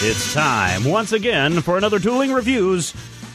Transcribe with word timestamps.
It's 0.00 0.34
time 0.34 0.84
once 0.84 1.12
again 1.12 1.62
for 1.62 1.78
another 1.78 1.98
Dueling 1.98 2.34
Reviews 2.34 2.92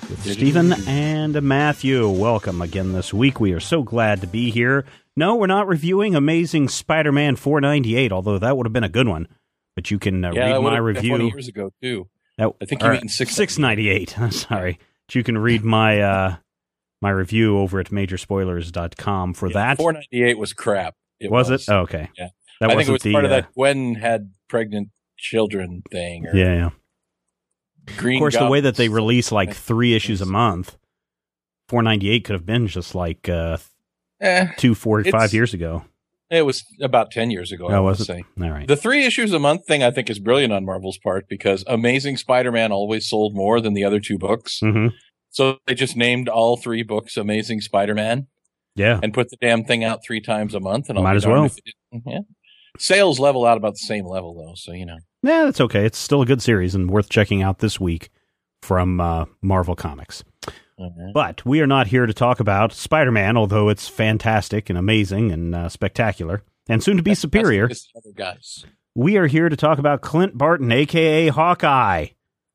with 0.07 0.31
Stephen 0.31 0.73
and 0.87 1.41
Matthew. 1.41 2.07
Welcome 2.07 2.61
again 2.61 2.93
this 2.93 3.11
week. 3.11 3.39
We 3.39 3.53
are 3.53 3.59
so 3.59 3.81
glad 3.81 4.21
to 4.21 4.27
be 4.27 4.51
here. 4.51 4.85
No, 5.15 5.35
we're 5.35 5.47
not 5.47 5.67
reviewing 5.67 6.13
Amazing 6.13 6.69
Spider-Man 6.69 7.35
498, 7.35 8.11
although 8.11 8.37
that 8.37 8.55
would 8.55 8.67
have 8.67 8.73
been 8.73 8.83
a 8.83 8.89
good 8.89 9.07
one. 9.07 9.27
But 9.75 9.89
you 9.89 9.97
can 9.97 10.23
uh, 10.23 10.31
Yeah, 10.31 10.51
read 10.51 10.61
my 10.61 10.77
review. 10.77 11.09
20 11.09 11.25
years 11.29 11.47
ago 11.47 11.71
too. 11.81 12.07
That- 12.37 12.51
I 12.61 12.65
think 12.65 12.83
you 12.83 12.89
or, 12.89 12.93
mean 12.93 13.09
six- 13.09 13.35
698. 13.35 14.19
I'm 14.19 14.29
sorry. 14.29 14.77
But 15.07 15.15
you 15.15 15.23
can 15.23 15.39
read 15.39 15.63
my 15.63 16.01
uh, 16.01 16.35
my 17.03 17.11
review 17.11 17.59
over 17.59 17.79
at 17.79 17.87
majorspoilers.com 17.91 19.33
for 19.35 19.47
Yeah, 19.49 19.53
that. 19.53 19.77
498 19.77 20.37
was 20.39 20.53
crap. 20.53 20.95
It 21.19 21.29
was, 21.29 21.49
was, 21.49 21.67
it? 21.67 21.71
Oh, 21.71 21.81
okay. 21.81 22.09
Yeah. 22.17 22.29
That 22.59 22.71
I 22.71 22.75
think 22.75 22.89
it 22.89 22.91
was 22.91 23.01
the 23.03 23.11
part 23.11 23.25
of 23.25 23.31
uh, 23.31 23.35
that 23.41 23.53
Gwen 23.53 23.95
had 23.95 24.31
pregnant 24.49 24.89
children 25.17 25.83
thing. 25.91 26.25
Or 26.27 26.35
Yeah, 26.35 26.53
yeah. 26.55 26.69
Green 27.97 28.17
of 28.17 28.21
course, 28.21 28.37
the 28.37 28.47
way 28.49 28.61
that 28.61 28.75
they 28.77 28.87
release 28.87 29.31
like 29.31 29.53
three 29.53 29.93
issues 29.93 30.21
a 30.21 30.25
month, 30.25 30.77
498 31.69 32.23
could 32.23 32.33
have 32.33 32.45
been 32.45 32.67
just 32.67 32.95
like 32.95 33.27
uh, 33.29 33.57
Eh, 34.21 34.47
two, 34.57 34.73
four, 34.73 35.03
five 35.03 35.33
years 35.33 35.53
ago. 35.53 35.83
it 36.29 36.43
was 36.43 36.63
about 36.81 37.11
10 37.11 37.29
years 37.29 37.51
ago. 37.51 37.67
I 37.67 37.73
Oh, 37.75 37.83
would 37.83 37.97
was 37.97 38.07
say. 38.07 38.23
All 38.41 38.49
right. 38.49 38.67
The 38.67 38.77
three 38.77 39.05
issues 39.05 39.33
a 39.33 39.39
month 39.39 39.65
thing 39.67 39.83
I 39.83 39.91
think 39.91 40.09
is 40.09 40.19
brilliant 40.19 40.53
on 40.53 40.63
Marvel's 40.63 40.97
part 40.97 41.27
because 41.27 41.65
Amazing 41.67 42.15
Spider-Man 42.17 42.71
always 42.71 43.09
sold 43.09 43.35
more 43.35 43.59
than 43.59 43.73
the 43.73 43.83
other 43.83 43.99
two 43.99 44.17
books. 44.17 44.59
hmm 44.61 44.87
So 45.33 45.57
they 45.67 45.73
just 45.73 45.97
named 45.97 46.29
all 46.29 46.55
three 46.57 46.83
books 46.83 47.17
Amazing 47.17 47.61
Spider-Man 47.61 48.27
Yeah. 48.75 48.99
and 49.03 49.13
put 49.13 49.29
the 49.29 49.37
damn 49.41 49.63
thing 49.65 49.83
out 49.83 49.99
three 50.05 50.21
times 50.21 50.53
a 50.55 50.59
month. 50.59 50.89
And 50.89 50.97
I'll 50.97 51.03
Might 51.03 51.15
as 51.17 51.25
well. 51.27 51.47
didn't. 51.91 52.03
Yeah. 52.07 52.19
Sales 52.79 53.19
level 53.19 53.45
out 53.45 53.57
about 53.57 53.73
the 53.73 53.79
same 53.85 54.05
level 54.05 54.33
though, 54.35 54.53
so 54.55 54.71
you 54.71 54.85
know. 54.85 54.97
Yeah, 55.21 55.45
that's 55.45 55.59
okay. 55.61 55.85
It's 55.85 55.97
still 55.97 56.21
a 56.21 56.25
good 56.25 56.41
series 56.41 56.73
and 56.75 56.89
worth 56.89 57.09
checking 57.09 57.41
out 57.43 57.59
this 57.59 57.79
week 57.79 58.09
from 58.61 58.99
uh, 59.01 59.25
Marvel 59.41 59.75
Comics. 59.75 60.23
Mhm. 60.79 61.13
But 61.13 61.45
we 61.45 61.61
are 61.61 61.67
not 61.67 61.87
here 61.87 62.05
to 62.07 62.13
talk 62.13 62.39
about 62.39 62.73
Spider 62.73 63.11
Man, 63.11 63.37
although 63.37 63.69
it's 63.69 63.87
fantastic 63.87 64.69
and 64.69 64.77
amazing 64.77 65.31
and 65.31 65.53
uh, 65.53 65.69
spectacular 65.69 66.41
and 66.67 66.83
soon 66.83 66.97
to 66.97 67.03
be 67.03 67.09
That's- 67.11 67.19
superior. 67.21 67.65
other 67.65 68.11
guys. 68.15 68.65
We 68.95 69.17
are 69.17 69.27
here 69.27 69.49
to 69.49 69.55
talk 69.55 69.77
about 69.79 70.01
Clint 70.01 70.37
Barton, 70.37 70.71
aka 70.71 71.27
Hawkeye, 71.29 72.07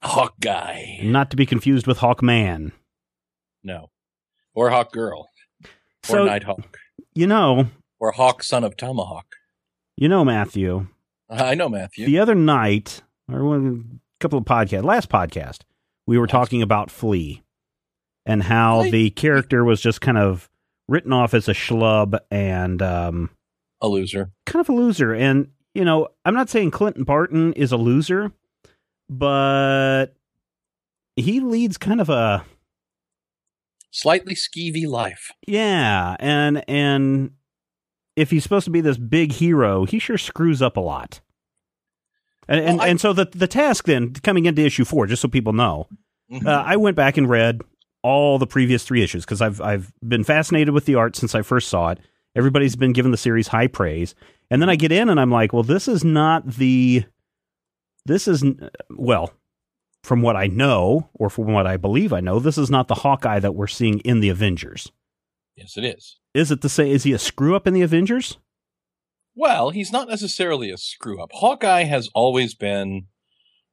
Hawk 0.03 0.35
guy. 0.41 1.01
not 1.03 1.31
to 1.31 1.37
be 1.37 1.47
confused 1.47 1.87
with 1.87 1.99
Hawkman. 1.99 2.73
No. 3.65 3.91
Or 4.55 4.71
Hawk 4.71 4.93
Girl. 4.93 5.29
Or 5.65 5.69
So, 6.05 6.25
Nighthawk. 6.25 6.79
you 7.15 7.27
know, 7.27 7.69
Or 8.01 8.13
Hawk 8.13 8.43
Son 8.43 8.65
of 8.65 8.77
Tomahawk. 8.77 9.27
you 9.97 10.09
know, 10.09 10.25
Matthew, 10.25 10.87
I 11.29 11.55
know, 11.55 11.69
Matthew. 11.69 12.07
the 12.07 12.19
other 12.21 12.35
night, 12.35 13.03
or 13.31 13.45
one, 13.45 14.01
a 14.19 14.23
couple 14.23 14.39
of 14.39 14.45
podcasts, 14.45 14.85
last 14.85 15.09
podcast, 15.11 15.61
we 16.07 16.17
were 16.17 16.25
Last- 16.25 16.31
talking 16.33 16.63
about 16.63 16.91
Flea 16.91 17.43
and 18.25 18.43
how 18.45 18.83
Flea? 18.83 18.91
the 18.91 19.11
character 19.11 19.65
was 19.65 19.81
just 19.81 20.01
kind 20.01 20.17
of 20.19 20.49
written 20.89 21.13
off 21.13 21.35
as 21.35 21.49
a 21.49 21.53
schlub 21.53 22.19
and 22.31 22.81
um, 22.81 23.31
A 23.83 23.89
loser. 23.89 24.31
kind 24.47 24.61
of 24.61 24.69
a 24.69 24.73
loser. 24.73 25.13
And, 25.15 25.49
you 25.75 25.85
know, 25.85 26.09
I'm 26.25 26.35
not 26.35 26.49
saying 26.49 26.71
Clinton 26.71 27.05
Barton 27.05 27.53
is 27.55 27.73
a 27.73 27.77
loser, 27.77 28.33
but 29.09 30.07
he 31.17 31.41
leads 31.41 31.77
kind 31.79 32.01
of 32.01 32.09
a 32.09 32.45
Slightly 33.91 34.35
skeevy 34.35 34.87
life. 34.87 35.31
yeah, 35.47 36.15
and 36.21 36.63
and 36.69 37.31
if 38.17 38.31
he's 38.31 38.43
supposed 38.43 38.65
to 38.67 38.71
be 38.71 38.81
this 38.83 38.99
big 38.99 39.33
hero, 39.33 39.85
he 39.87 39.99
sure 39.99 40.19
screws 40.19 40.61
up 40.61 40.77
a 40.77 40.81
lot. 40.81 41.21
And 42.49 42.61
and, 42.61 42.81
I- 42.83 42.89
and 42.89 43.01
so 43.01 43.13
the 43.15 43.25
the 43.25 43.47
task 43.47 43.87
then 43.87 44.13
coming 44.13 44.45
into 44.47 44.63
issue 44.63 44.85
four, 44.85 45.07
just 45.07 45.23
so 45.23 45.29
people 45.29 45.53
know, 45.55 45.89
Mhm. 46.31 46.47
uh, 46.47 46.63
I 46.67 46.77
went 46.77 46.97
back 46.97 47.17
and 47.17 47.29
read 47.31 47.63
all 48.03 48.39
the 48.39 48.47
previous 48.47 48.85
three 48.85 49.03
issues 49.03 49.25
because 49.25 49.41
I've 49.41 49.61
I've 49.63 49.91
been 50.07 50.23
fascinated 50.23 50.75
with 50.75 50.85
the 50.85 50.95
art 50.95 51.17
since 51.17 51.35
I 51.35 51.41
first 51.43 51.69
saw 51.69 51.89
it. 51.91 51.99
Everybody's 52.37 52.77
been 52.77 52.93
giving 52.93 53.11
the 53.11 53.17
series 53.17 53.49
high 53.49 53.67
praise, 53.69 54.15
and 54.51 54.61
then 54.61 54.69
I 54.69 54.77
get 54.77 54.93
in 54.93 55.09
and 55.09 55.19
I'm 55.19 55.31
like, 55.33 55.53
well, 55.55 55.63
this 55.63 55.89
is 55.89 56.05
not 56.05 56.47
the 56.47 57.05
this 58.09 58.27
is 58.27 58.45
well, 58.91 59.33
from 60.03 60.23
what 60.23 60.35
I 60.37 60.47
know 60.49 61.09
or 61.15 61.31
from 61.31 61.53
what 61.53 61.67
I 61.67 61.77
believe 61.77 62.13
I 62.13 62.21
know, 62.21 62.39
this 62.41 62.59
is 62.59 62.71
not 62.71 62.89
the 62.89 62.97
Hawkeye 62.97 63.39
that 63.41 63.55
we're 63.55 63.67
seeing 63.69 64.01
in 64.01 64.21
the 64.21 64.29
Avengers. 64.29 64.91
yes, 65.57 65.77
it 65.77 65.85
is. 65.85 66.19
Is 66.35 66.51
it 66.51 66.61
the 66.61 66.69
same? 66.69 66.89
Is 66.89 67.05
he 67.05 67.13
a 67.13 67.19
screw 67.19 67.55
up 67.57 67.67
in 67.67 67.75
the 67.75 67.83
Avengers? 67.83 68.39
Well, 69.35 69.71
he's 69.71 69.93
not 69.93 70.09
necessarily 70.09 70.71
a 70.71 70.77
screw 70.77 71.23
up. 71.23 71.31
Hawkeye 71.33 71.85
has 71.85 72.09
always 72.15 72.55
been 72.55 73.07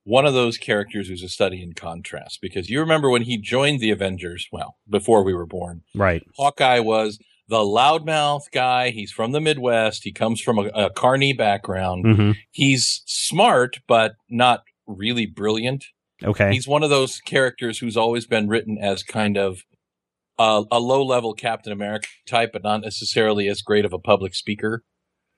one 0.03 0.25
of 0.25 0.33
those 0.35 0.57
characters 0.59 1.07
who's 1.07 1.23
a 1.23 1.29
study 1.29 1.63
in 1.63 1.73
contrast 1.73 2.39
because 2.41 2.69
you 2.69 2.79
remember 2.79 3.09
when 3.09 3.23
he 3.23 3.37
joined 3.39 3.79
the 3.79 3.89
Avengers, 3.89 4.47
well, 4.51 4.77
before 4.87 5.23
we 5.23 5.33
were 5.33 5.47
born, 5.47 5.81
Right. 5.95 6.21
Hawkeye 6.37 6.79
was 6.79 7.17
the 7.47 7.57
loudmouth 7.59 8.51
guy. 8.51 8.89
He's 8.89 9.11
from 9.11 9.31
the 9.31 9.41
Midwest. 9.41 10.03
He 10.03 10.11
comes 10.11 10.41
from 10.41 10.57
a, 10.59 10.63
a 10.73 10.89
carny 10.89 11.33
background. 11.33 12.05
hmm 12.05 12.31
He's 12.51 13.01
smart, 13.05 13.79
but 13.87 14.13
not 14.29 14.63
really 14.87 15.25
brilliant. 15.25 15.85
Okay. 16.23 16.51
He's 16.53 16.67
one 16.67 16.83
of 16.83 16.89
those 16.89 17.19
characters 17.19 17.79
who's 17.79 17.97
always 17.97 18.25
been 18.25 18.47
written 18.47 18.77
as 18.79 19.03
kind 19.03 19.37
of 19.37 19.63
a, 20.39 20.63
a 20.71 20.79
low 20.79 21.03
level 21.03 21.33
Captain 21.33 21.71
America 21.73 22.07
type, 22.27 22.51
but 22.53 22.63
not 22.63 22.81
necessarily 22.81 23.47
as 23.47 23.61
great 23.61 23.85
of 23.85 23.93
a 23.93 23.99
public 23.99 24.33
speaker. 24.33 24.83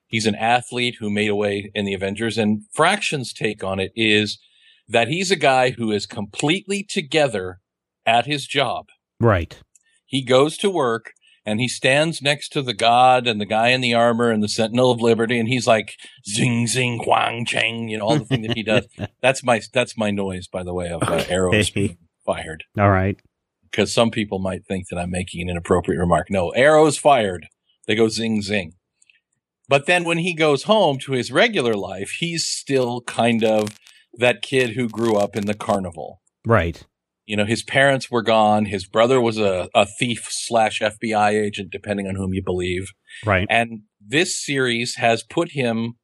He's 0.07 0.25
an 0.25 0.35
athlete 0.35 0.97
who 0.99 1.09
made 1.09 1.29
a 1.29 1.35
way 1.35 1.71
in 1.75 1.83
the 1.85 1.93
Avengers, 1.93 2.37
and 2.37 2.61
Fraction's 2.71 3.33
take 3.33 3.63
on 3.63 3.79
it 3.79 3.91
is 3.95 4.39
that 4.87 5.09
he's 5.09 5.31
a 5.31 5.35
guy 5.35 5.71
who 5.71 5.91
is 5.91 6.05
completely 6.05 6.81
together 6.83 7.59
at 8.05 8.25
his 8.25 8.47
job. 8.47 8.85
right. 9.19 9.59
He 10.05 10.23
goes 10.23 10.57
to 10.59 10.69
work 10.69 11.11
and 11.47 11.59
he 11.61 11.67
stands 11.69 12.21
next 12.21 12.49
to 12.49 12.61
the 12.61 12.73
god 12.73 13.25
and 13.25 13.39
the 13.41 13.45
guy 13.45 13.69
in 13.69 13.81
the 13.81 13.93
armor 13.93 14.29
and 14.29 14.43
the 14.43 14.49
Sentinel 14.49 14.91
of 14.91 15.01
Liberty, 15.01 15.39
and 15.39 15.47
he's 15.47 15.65
like 15.65 15.93
zing 16.27 16.67
zing 16.67 16.99
huang 17.03 17.45
chang, 17.45 17.87
you 17.87 17.97
know, 17.97 18.05
all 18.05 18.19
the 18.19 18.25
thing 18.25 18.41
that 18.43 18.55
he 18.55 18.61
does. 18.63 18.85
That's 19.21 19.43
my 19.43 19.61
that's 19.73 19.97
my 19.97 20.11
noise, 20.11 20.47
by 20.47 20.63
the 20.63 20.73
way, 20.73 20.89
of 20.89 21.01
uh, 21.03 21.23
arrows 21.29 21.69
Okay. 21.69 21.87
being 21.87 21.97
fired. 22.25 22.65
All 22.77 22.91
right. 22.91 23.17
Because 23.71 23.93
some 23.93 24.11
people 24.11 24.39
might 24.39 24.65
think 24.65 24.89
that 24.89 24.97
I'm 24.99 25.09
making 25.11 25.41
an 25.41 25.49
inappropriate 25.49 25.99
remark. 25.99 26.29
No, 26.29 26.49
arrows 26.49 26.97
fired. 26.97 27.47
They 27.87 27.95
go 27.95 28.09
zing 28.09 28.41
zing. 28.41 28.73
But 29.69 29.85
then 29.85 30.03
when 30.03 30.17
he 30.19 30.33
goes 30.33 30.63
home 30.63 30.97
to 30.99 31.11
his 31.13 31.31
regular 31.31 31.73
life, 31.75 32.11
he's 32.19 32.45
still 32.45 33.01
kind 33.01 33.43
of 33.43 33.77
that 34.13 34.41
kid 34.41 34.71
who 34.71 34.87
grew 34.89 35.15
up 35.17 35.35
in 35.35 35.45
the 35.45 35.53
carnival. 35.53 36.21
Right. 36.45 36.85
You 37.27 37.35
know, 37.35 37.45
his 37.45 37.61
parents 37.61 38.09
were 38.09 38.23
gone. 38.23 38.65
His 38.65 38.87
brother 38.87 39.21
was 39.21 39.37
a, 39.37 39.69
a 39.75 39.85
thief 39.85 40.27
slash 40.29 40.79
FBI 40.79 41.33
agent, 41.33 41.69
depending 41.71 42.07
on 42.07 42.15
whom 42.15 42.33
you 42.33 42.41
believe. 42.41 42.91
Right. 43.25 43.45
And 43.49 43.81
this 43.99 44.41
series 44.43 44.95
has 44.95 45.23
put 45.23 45.51
him 45.51 45.97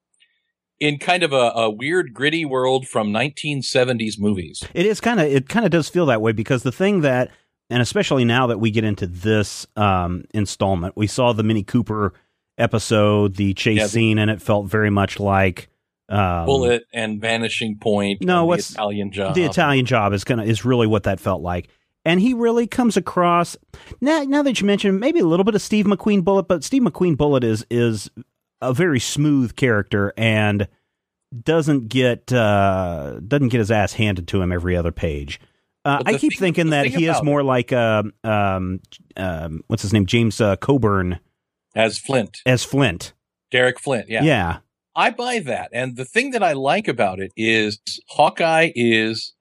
in 0.79 0.99
kind 0.99 1.23
of 1.23 1.31
a, 1.31 1.51
a 1.55 1.69
weird, 1.69 2.13
gritty 2.13 2.43
world 2.43 2.87
from 2.87 3.13
1970s 3.13 4.19
movies. 4.19 4.63
It 4.73 4.85
is 4.85 4.99
kind 4.99 5.19
of 5.21 5.27
it 5.27 5.47
kind 5.47 5.65
of 5.65 5.71
does 5.71 5.87
feel 5.87 6.05
that 6.07 6.21
way 6.21 6.33
because 6.33 6.63
the 6.63 6.71
thing 6.73 7.01
that 7.01 7.31
and 7.69 7.81
especially 7.81 8.25
now 8.25 8.47
that 8.47 8.59
we 8.59 8.69
get 8.69 8.83
into 8.83 9.07
this 9.07 9.65
um 9.77 10.25
installment, 10.33 10.97
we 10.97 11.07
saw 11.07 11.31
the 11.31 11.43
Mini 11.43 11.63
Cooper 11.63 12.13
episode, 12.57 13.35
the 13.35 13.53
chase 13.53 13.77
Yeah, 13.77 13.87
scene, 13.87 14.19
and 14.19 14.29
it 14.29 14.41
felt 14.41 14.67
very 14.67 14.89
much 14.89 15.19
like 15.19 15.69
um, 16.09 16.45
Bullitt 16.45 16.83
and 16.93 17.19
Vanishing 17.21 17.77
Point. 17.79 18.21
No, 18.23 18.45
what's- 18.45 18.69
the 18.69 18.73
Italian 18.75 19.11
job? 19.11 19.35
the 19.35 19.43
Italian 19.43 19.85
job 19.85 20.13
is 20.13 20.23
gonna 20.23 20.43
is 20.43 20.65
really 20.65 20.87
what 20.87 21.03
that 21.03 21.19
felt 21.19 21.41
like. 21.41 21.69
And 22.05 22.19
he 22.19 22.33
really 22.33 22.67
comes 22.67 22.97
across 22.97 23.55
now. 24.01 24.23
Now 24.23 24.43
that 24.43 24.59
you 24.59 24.67
mention 24.67 24.99
maybe 24.99 25.19
a 25.19 25.25
little 25.25 25.45
bit 25.45 25.55
of 25.55 25.61
Steve 25.61 25.85
McQueen 25.85 26.23
Bullitt, 26.23 26.49
but 26.49 26.63
Steve 26.63 26.81
McQueen 26.81 27.15
Bullitt 27.15 27.43
is 27.45 27.65
is 27.69 28.09
a 28.61 28.73
very 28.73 28.99
smooth 28.99 29.55
character 29.55 30.13
and 30.17 30.67
doesn't 31.43 31.87
get 31.87 32.31
uh, 32.33 33.19
doesn't 33.25 33.47
get 33.49 33.59
his 33.59 33.71
ass 33.71 33.93
handed 33.93 34.27
to 34.27 34.41
him 34.41 34.51
every 34.51 34.75
other 34.75 34.91
page. 34.91 35.39
Uh, 35.85 36.01
I 36.05 36.13
keep 36.17 36.33
thing- 36.33 36.39
thinking 36.53 36.69
that 36.71 36.85
he 36.87 37.07
is 37.07 37.21
more 37.23 37.41
like 37.43 37.71
uh, 37.73 38.03
um, 38.23 38.79
um, 39.17 39.63
what's 39.67 39.81
his 39.81 39.91
name, 39.93 40.05
James 40.05 40.39
uh, 40.41 40.55
Coburn 40.57 41.19
as 41.75 41.97
Flint, 41.97 42.39
as 42.45 42.63
Flint. 42.63 43.13
Derek 43.51 43.79
Flint. 43.79 44.09
Yeah. 44.09 44.23
yeah, 44.23 44.57
I 44.95 45.09
buy 45.09 45.39
that. 45.39 45.69
And 45.73 45.95
the 45.97 46.05
thing 46.05 46.31
that 46.31 46.43
I 46.43 46.53
like 46.53 46.87
about 46.87 47.19
it 47.19 47.31
is 47.35 47.79
Hawkeye 48.09 48.71
is 48.75 49.33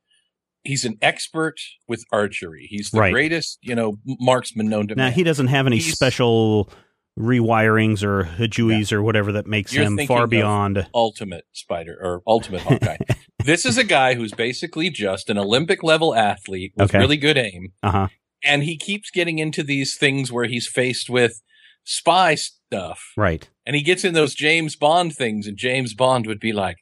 he's 0.65 0.85
an 0.85 0.97
expert 1.03 1.57
with 1.89 2.05
archery. 2.13 2.67
He's 2.71 2.91
the 2.91 3.01
Right. 3.01 3.13
greatest, 3.13 3.59
you 3.63 3.75
know, 3.75 3.99
marksman 4.21 4.69
known 4.69 4.89
to 4.89 4.95
Now 4.95 5.05
man. 5.05 5.11
Now 5.11 5.15
he 5.17 5.23
doesn't 5.25 5.49
have 5.49 5.67
any 5.67 5.79
He's- 5.79 5.93
special 5.95 6.71
rewirings 7.19 8.03
or 8.03 8.25
hajuis 8.25 8.91
or 8.93 9.03
whatever 9.03 9.33
that 9.33 9.47
makes 9.47 9.73
You're 9.75 9.85
him 9.85 9.99
far 10.07 10.27
beyond. 10.27 10.87
ultimate 10.95 11.45
spider 11.53 11.97
or 12.01 12.23
ultimate 12.27 12.63
Hawkeye. 12.63 12.97
this 13.45 13.67
is 13.67 13.77
a 13.77 13.85
guy 13.85 14.15
who's 14.15 14.33
basically 14.33 14.89
just 14.89 15.29
an 15.29 15.37
Olympic 15.39 15.83
level 15.83 16.15
athlete 16.15 16.73
with 16.77 16.89
Okay. 16.91 16.99
really 16.99 17.19
good 17.19 17.37
aim. 17.37 17.73
Uh 17.83 17.91
huh. 17.91 18.09
And 18.43 18.65
he 18.65 18.77
keeps 18.77 19.11
getting 19.11 19.39
into 19.39 19.63
these 19.63 19.97
things 19.97 20.33
where 20.33 20.47
he's 20.47 20.67
faced 20.67 21.11
with 21.11 21.43
spy 21.85 22.35
stuff. 22.35 23.13
Right. 23.17 23.49
And 23.67 23.77
he 23.77 23.83
gets 23.83 24.05
in 24.05 24.15
those 24.15 24.35
James 24.35 24.77
Bond 24.77 25.15
things, 25.15 25.47
and 25.47 25.57
James 25.57 25.95
Bond 25.95 26.27
would 26.27 26.41
be 26.41 26.53
like, 26.53 26.79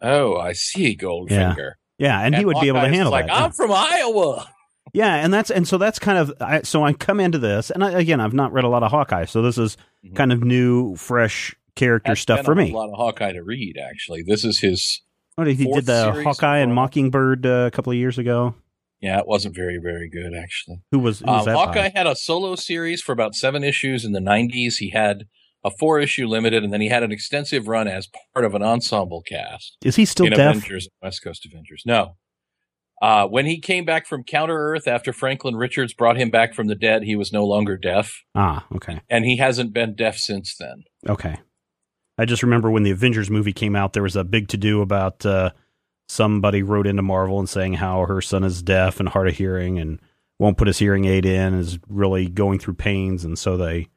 "Oh, 0.00 0.36
I 0.36 0.52
see, 0.52 0.96
Goldfinger." 0.96 1.72
Yeah, 1.98 2.20
and, 2.20 2.34
he 2.34 2.44
would 2.44 2.60
be 2.60 2.68
able 2.68 2.80
to 2.80 2.88
handle 2.88 3.10
like, 3.10 3.26
that. 3.26 3.32
yeah. 3.32 3.44
I'm 3.44 3.52
from 3.52 3.72
Iowa. 3.72 4.48
Yeah, 4.94 5.16
and 5.16 5.34
that's 5.34 5.50
and 5.50 5.68
so 5.68 5.76
that's 5.76 5.98
kind 5.98 6.16
of 6.16 6.32
I, 6.40 6.62
so 6.62 6.82
I 6.82 6.94
come 6.94 7.20
into 7.20 7.36
this, 7.36 7.70
and 7.70 7.84
I, 7.84 7.90
again, 7.90 8.22
I've 8.22 8.32
not 8.32 8.54
read 8.54 8.64
a 8.64 8.68
lot 8.68 8.82
of 8.82 8.90
Hawkeye, 8.90 9.26
so 9.26 9.42
this 9.42 9.58
is 9.58 9.76
Mhm. 10.02 10.16
kind 10.16 10.32
of 10.32 10.42
new, 10.42 10.96
fresh 10.96 11.54
character 11.74 12.12
That's 12.12 12.22
stuff 12.22 12.46
for 12.46 12.58
a 12.58 12.70
lot 12.70 12.88
of 12.88 12.96
Hawkeye 12.96 13.32
to 13.32 13.42
read. 13.42 13.76
Actually, 13.76 14.22
this 14.22 14.44
is 14.44 14.60
his. 14.60 15.02
What 15.34 15.46
he 15.46 15.54
did 15.56 15.84
the 15.84 16.22
Hawkeye 16.24 16.58
and. 16.58 16.74
Mockingbird 16.74 17.44
uh, 17.44 17.66
a 17.66 17.70
couple 17.70 17.92
of 17.92 17.98
years 17.98 18.16
ago? 18.16 18.54
Yeah, 19.00 19.18
it 19.18 19.26
wasn't 19.28 19.54
very, 19.54 19.78
very 19.82 20.08
good 20.10 20.32
actually. 20.34 20.78
Who 20.90 20.98
was, 20.98 21.20
who 21.20 21.26
was 21.26 21.46
Um, 21.46 21.52
that? 21.54 21.56
Hawkeye 21.56 21.88
by? 21.90 21.92
had 21.94 22.06
a 22.06 22.16
solo 22.16 22.54
series 22.56 23.00
for 23.00 23.12
about 23.12 23.34
seven 23.34 23.62
issues 23.62 24.04
in 24.04 24.12
the 24.12 24.20
90s. 24.20 24.74
He 24.78 24.90
had 24.90 25.24
a 25.64 25.70
four 25.70 25.98
issue 26.00 26.26
limited, 26.26 26.62
and 26.64 26.72
then 26.72 26.80
he 26.80 26.88
had 26.88 27.02
an 27.02 27.10
extensive 27.12 27.68
run 27.68 27.86
as 27.88 28.08
part 28.34 28.44
of 28.44 28.54
an 28.54 28.62
ensemble 28.62 29.22
cast 29.22 29.76
Is 29.84 29.96
he 29.96 30.04
still 30.04 30.26
in 30.26 30.32
deaf? 30.32 30.56
Avengers, 30.56 30.88
West 31.02 31.22
Coast 31.22 31.46
Avengers. 31.46 31.82
No. 31.86 32.16
Uh, 33.00 33.26
when 33.28 33.46
he 33.46 33.60
came 33.60 33.84
back 33.84 34.06
from 34.08 34.24
Counter 34.24 34.56
Earth 34.72 34.88
after 34.88 35.12
Franklin 35.12 35.54
Richards 35.54 35.94
brought 35.94 36.16
him 36.16 36.30
back 36.30 36.52
from 36.52 36.66
the 36.66 36.74
dead, 36.74 37.04
he 37.04 37.14
was 37.14 37.32
no 37.32 37.44
longer 37.44 37.76
deaf, 37.76 38.12
Ah, 38.34 38.66
okay, 38.74 39.00
and 39.08 39.24
he 39.24 39.36
hasn't 39.36 39.72
been 39.72 39.94
deaf 39.94 40.16
since 40.18 40.56
then. 40.58 40.82
okay. 41.08 41.36
I 42.20 42.24
just 42.24 42.42
remember 42.42 42.68
when 42.68 42.82
the 42.82 42.90
Avengers 42.90 43.30
movie 43.30 43.52
came 43.52 43.76
out, 43.76 43.92
there 43.92 44.02
was 44.02 44.16
a 44.16 44.24
big 44.24 44.48
to 44.48 44.56
do 44.56 44.80
about 44.82 45.24
uh, 45.24 45.50
somebody 46.08 46.62
wrote 46.62 46.86
into 46.86 47.02
Marvel 47.02 47.38
and 47.38 47.48
saying 47.48 47.74
how 47.74 48.06
her 48.06 48.20
son 48.20 48.44
is 48.44 48.62
deaf 48.62 48.98
and 49.00 49.08
hard 49.08 49.28
of 49.28 49.36
hearing 49.36 49.78
and 49.78 50.00
won't 50.38 50.56
put 50.56 50.66
his 50.68 50.78
hearing 50.78 51.04
aid 51.04 51.26
in, 51.26 51.54
is 51.54 51.78
really 51.88 52.28
going 52.28 52.58
through 52.58 52.74
pains, 52.74 53.24
and 53.24 53.38
so 53.38 53.56
they 53.56 53.88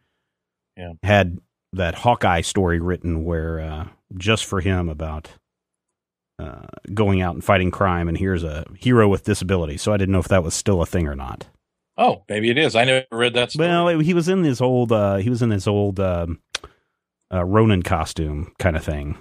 Yeah. 0.76 0.94
had 1.04 1.40
that 1.74 1.96
Hawkeye 1.96 2.42
story 2.42 2.80
written 2.80 3.24
where 3.24 3.60
uh, 3.60 3.88
just 4.18 4.46
for 4.46 4.60
him 4.60 4.90
about 4.90 5.30
uh, 6.40 6.66
going 6.94 7.22
out 7.22 7.36
and 7.36 7.44
fighting 7.44 7.70
crime, 7.72 8.08
and 8.10 8.18
here's 8.18 8.44
a 8.44 8.66
hero 8.78 9.08
with 9.08 9.24
disability. 9.24 9.78
So 9.78 9.94
I 9.94 9.98
didn't 9.98 10.12
know 10.12 10.20
if 10.20 10.28
that 10.30 10.44
was 10.44 10.56
still 10.56 10.82
a 10.82 10.86
thing 10.88 11.08
or 11.08 11.16
not. 11.16 11.46
Oh, 11.98 12.24
maybe 12.28 12.50
it 12.50 12.58
is. 12.58 12.76
I 12.76 12.84
never 12.86 13.06
read 13.12 13.36
that 13.36 13.52
story. 13.52 13.68
Well, 13.68 13.88
it, 13.90 14.02
he 14.04 14.14
was 14.16 14.28
in 14.28 14.42
this 14.42 14.60
old. 14.60 14.92
Uh, 14.92 15.18
he 15.18 15.30
was 15.30 15.44
in 15.44 15.50
this 15.50 15.68
old 15.68 16.00
um, 16.00 16.40
uh, 17.32 17.44
Ronin 17.46 17.84
costume 17.84 18.52
kind 18.58 18.76
of 18.76 18.84
thing, 18.84 19.18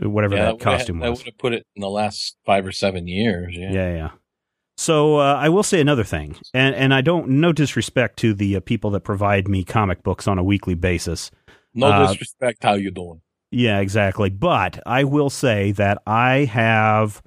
whatever 0.00 0.36
yeah, 0.36 0.46
that 0.46 0.60
costume 0.60 1.00
was. 1.00 1.06
I 1.06 1.10
would 1.10 1.26
have 1.26 1.38
put 1.38 1.52
it 1.52 1.66
in 1.76 1.80
the 1.80 1.90
last 1.90 2.36
five 2.46 2.66
or 2.66 2.72
seven 2.72 3.06
years. 3.06 3.54
Yeah. 3.56 3.72
Yeah, 3.72 3.94
yeah. 3.94 4.10
So 4.76 5.18
uh, 5.18 5.34
I 5.34 5.50
will 5.50 5.62
say 5.62 5.80
another 5.80 6.04
thing, 6.04 6.36
and 6.54 6.74
and 6.74 6.94
I 6.94 7.02
don't 7.02 7.28
no 7.28 7.52
disrespect 7.52 8.18
to 8.20 8.32
the 8.32 8.56
uh, 8.56 8.60
people 8.60 8.90
that 8.92 9.00
provide 9.00 9.46
me 9.46 9.62
comic 9.62 10.02
books 10.02 10.26
on 10.26 10.38
a 10.38 10.42
weekly 10.42 10.74
basis. 10.74 11.30
No 11.74 11.88
Uh, 11.88 12.08
disrespect. 12.08 12.62
How 12.62 12.74
you 12.74 12.90
doing? 12.90 13.20
Yeah, 13.50 13.80
exactly. 13.80 14.30
But 14.30 14.80
I 14.86 15.04
will 15.04 15.28
say 15.28 15.72
that 15.72 15.98
I 16.06 16.46
have. 16.46 17.22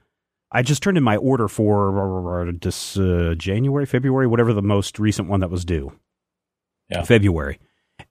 I 0.52 0.64
just 0.64 0.81
turned 0.81 0.98
in 0.98 1.04
my 1.04 1.18
order 1.18 1.48
for 1.48 2.48
uh, 2.48 2.52
this 2.60 2.96
January, 3.38 3.86
February, 3.86 4.26
whatever 4.26 4.54
the 4.54 4.62
most 4.64 4.98
recent 4.98 5.28
one 5.30 5.42
that 5.42 5.52
was 5.52 5.64
due. 5.64 5.94
Yeah. 6.90 7.04
February, 7.04 7.60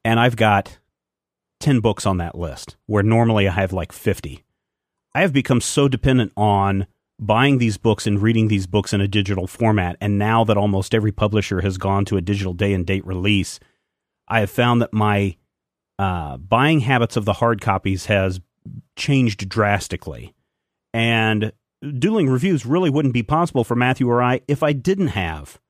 and 0.05 0.21
I've 0.21 0.37
got 0.37 0.79
ten 1.59 1.81
books 1.81 2.07
on 2.07 2.19
that 2.19 2.37
list, 2.37 2.77
where 2.87 3.03
normally 3.03 3.49
I 3.49 3.53
have 3.53 3.73
like 3.73 3.93
fifty. 3.93 4.45
I 5.15 5.21
have 5.21 5.33
become 5.33 5.61
so 5.61 5.89
dependent 5.89 6.33
on 6.37 6.87
buying 7.19 7.59
these 7.59 7.77
books 7.77 8.07
and 8.07 8.21
reading 8.21 8.49
these 8.49 8.67
books 8.67 8.93
in 8.93 9.01
a 9.01 9.09
digital 9.09 9.47
format, 9.47 9.97
and 10.01 10.19
now 10.19 10.45
that 10.45 10.57
almost 10.57 10.95
every 10.95 11.13
publisher 11.13 11.61
has 11.61 11.79
gone 11.79 12.05
to 12.07 12.17
a 12.17 12.23
digital 12.23 12.53
day 12.53 12.73
and 12.73 12.87
date 12.87 13.07
release, 13.07 13.61
I 14.29 14.41
have 14.41 14.51
found 14.51 14.83
that 14.83 14.93
my 14.93 15.37
uh, 15.99 16.37
buying 16.37 16.81
habits 16.81 17.17
of 17.17 17.25
the 17.25 17.35
hard 17.35 17.61
copies 17.61 18.07
has 18.07 18.41
changed 18.97 19.49
drastically. 19.49 20.35
And 20.95 21.53
doing 21.99 22.29
reviews 22.29 22.67
really 22.67 22.91
wouldn't 22.91 23.15
be 23.15 23.23
possible 23.23 23.65
for 23.65 23.75
Matthew 23.75 24.09
or 24.09 24.23
I 24.23 24.41
if 24.49 24.63
I 24.63 24.73
didn't 24.73 25.09
have 25.09 25.61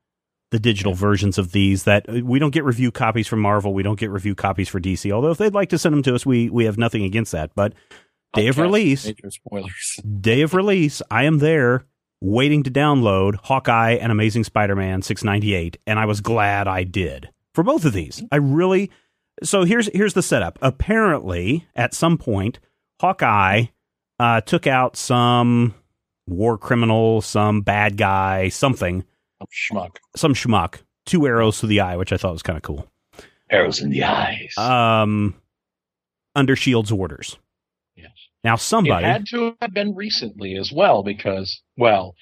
the 0.51 0.59
digital 0.59 0.93
versions 0.93 1.37
of 1.37 1.51
these 1.51 1.83
that 1.83 2.07
uh, 2.07 2.23
we 2.23 2.37
don't 2.37 2.53
get 2.53 2.63
review 2.63 2.91
copies 2.91 3.27
from 3.27 3.39
Marvel, 3.39 3.73
we 3.73 3.81
don't 3.83 3.99
get 3.99 4.11
review 4.11 4.35
copies 4.35 4.69
for 4.69 4.79
DC. 4.79 5.11
Although 5.11 5.31
if 5.31 5.37
they'd 5.39 5.53
like 5.53 5.69
to 5.69 5.77
send 5.77 5.93
them 5.93 6.03
to 6.03 6.15
us, 6.15 6.25
we 6.25 6.49
we 6.49 6.65
have 6.65 6.77
nothing 6.77 7.03
against 7.03 7.31
that. 7.31 7.51
But 7.55 7.73
day 8.33 8.47
of 8.47 8.57
release, 8.57 9.05
Major 9.05 9.31
spoilers. 9.31 9.99
day 10.21 10.41
of 10.41 10.53
release, 10.53 11.01
I 11.11 11.23
am 11.25 11.39
there 11.39 11.85
waiting 12.21 12.63
to 12.63 12.71
download 12.71 13.35
Hawkeye 13.43 13.91
and 13.93 14.11
Amazing 14.11 14.45
Spider-Man 14.45 15.01
698 15.01 15.77
and 15.85 15.99
I 15.99 16.05
was 16.05 16.21
glad 16.21 16.67
I 16.67 16.83
did. 16.83 17.29
For 17.53 17.63
both 17.63 17.85
of 17.85 17.93
these. 17.93 18.23
I 18.31 18.37
really 18.37 18.89
So 19.43 19.63
here's 19.63 19.87
here's 19.93 20.13
the 20.13 20.21
setup. 20.23 20.57
Apparently, 20.61 21.67
at 21.75 21.93
some 21.93 22.17
point, 22.17 22.59
Hawkeye 23.01 23.65
uh, 24.19 24.41
took 24.41 24.65
out 24.67 24.95
some 24.95 25.73
war 26.27 26.57
criminal, 26.57 27.21
some 27.21 27.61
bad 27.61 27.97
guy, 27.97 28.47
something, 28.49 29.03
I'm 29.41 29.47
schmuck. 29.47 29.97
some 30.15 30.33
schmuck, 30.33 30.75
two 31.05 31.27
arrows 31.27 31.59
to 31.59 31.67
the 31.67 31.81
eye, 31.81 31.97
which 31.97 32.13
I 32.13 32.17
thought 32.17 32.31
was 32.31 32.43
kind 32.43 32.55
of 32.57 32.63
cool. 32.63 32.87
Arrows 33.49 33.81
in 33.81 33.89
the 33.89 34.03
eyes. 34.05 34.53
Um 34.57 35.35
under 36.35 36.55
Shield's 36.55 36.91
orders. 36.91 37.37
Now 38.43 38.55
somebody 38.57 39.03
It 39.03 39.07
had 39.07 39.25
to 39.27 39.55
have 39.61 39.73
been 39.73 39.95
recently 39.95 40.55
as 40.55 40.71
well, 40.71 41.03
because, 41.03 41.61
well, 41.77 42.15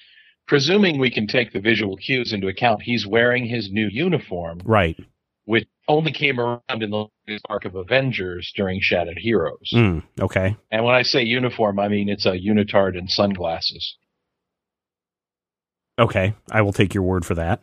presuming 0.46 0.98
we 0.98 1.10
can 1.10 1.26
take 1.26 1.52
the 1.52 1.60
visual 1.60 1.96
cues 1.96 2.32
into 2.32 2.48
account, 2.48 2.82
he's 2.82 3.06
wearing 3.06 3.46
his 3.46 3.70
new 3.70 3.88
uniform, 3.90 4.60
right. 4.64 4.98
which 5.44 5.66
only 5.88 6.12
came 6.12 6.38
around 6.38 6.82
in 6.82 6.90
the 6.90 7.06
arc 7.48 7.64
of 7.64 7.74
Avengers 7.74 8.52
during 8.54 8.80
Shattered 8.80 9.18
Heroes. 9.18 9.70
Mm, 9.74 10.02
okay. 10.20 10.56
And 10.70 10.84
when 10.84 10.94
I 10.94 11.02
say 11.02 11.22
uniform, 11.22 11.78
I 11.80 11.88
mean 11.88 12.08
it's 12.08 12.26
a 12.26 12.32
unitard 12.32 12.96
and 12.96 13.10
sunglasses. 13.10 13.96
Okay, 15.98 16.34
I 16.50 16.62
will 16.62 16.72
take 16.72 16.94
your 16.94 17.02
word 17.02 17.26
for 17.26 17.34
that. 17.34 17.60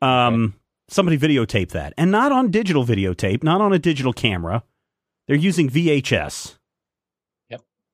Um, 0.00 0.54
somebody 0.88 1.18
videotape 1.18 1.70
that, 1.70 1.92
and 1.96 2.10
not 2.10 2.32
on 2.32 2.50
digital 2.50 2.84
videotape, 2.84 3.42
not 3.42 3.60
on 3.60 3.72
a 3.72 3.78
digital 3.78 4.12
camera. 4.12 4.62
They're 5.26 5.36
using 5.36 5.68
VHS. 5.68 6.56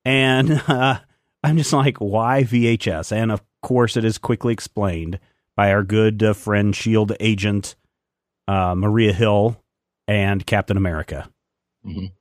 And 0.08 0.52
uh, 0.68 1.00
I'm 1.44 1.58
just 1.58 1.72
like, 1.72 1.98
why 1.98 2.44
VHS? 2.44 3.12
And 3.12 3.30
of 3.30 3.42
course, 3.62 3.96
it 3.96 4.04
is 4.04 4.16
quickly 4.16 4.54
explained 4.54 5.20
by 5.54 5.70
our 5.70 5.82
good 5.82 6.22
uh, 6.22 6.32
friend 6.32 6.74
Shield 6.74 7.12
agent 7.20 7.76
uh, 8.46 8.74
Maria 8.74 9.12
Hill 9.12 9.62
and 10.06 10.46
Captain 10.46 10.78
America. 10.78 11.28
Mhm. 11.84 12.12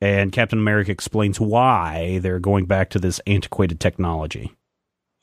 And 0.00 0.32
Captain 0.32 0.58
America 0.58 0.90
explains 0.90 1.38
why 1.38 2.18
they're 2.18 2.40
going 2.40 2.64
back 2.66 2.90
to 2.90 2.98
this 2.98 3.20
antiquated 3.26 3.78
technology. 3.80 4.52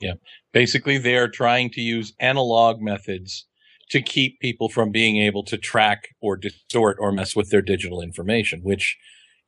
Yeah. 0.00 0.14
Basically, 0.52 0.98
they 0.98 1.16
are 1.16 1.28
trying 1.28 1.70
to 1.70 1.80
use 1.80 2.12
analog 2.20 2.80
methods 2.80 3.46
to 3.90 4.00
keep 4.00 4.40
people 4.40 4.68
from 4.68 4.90
being 4.90 5.16
able 5.16 5.44
to 5.44 5.56
track 5.58 6.08
or 6.20 6.36
distort 6.36 6.96
or 7.00 7.12
mess 7.12 7.34
with 7.36 7.50
their 7.50 7.62
digital 7.62 8.00
information, 8.00 8.60
which 8.62 8.96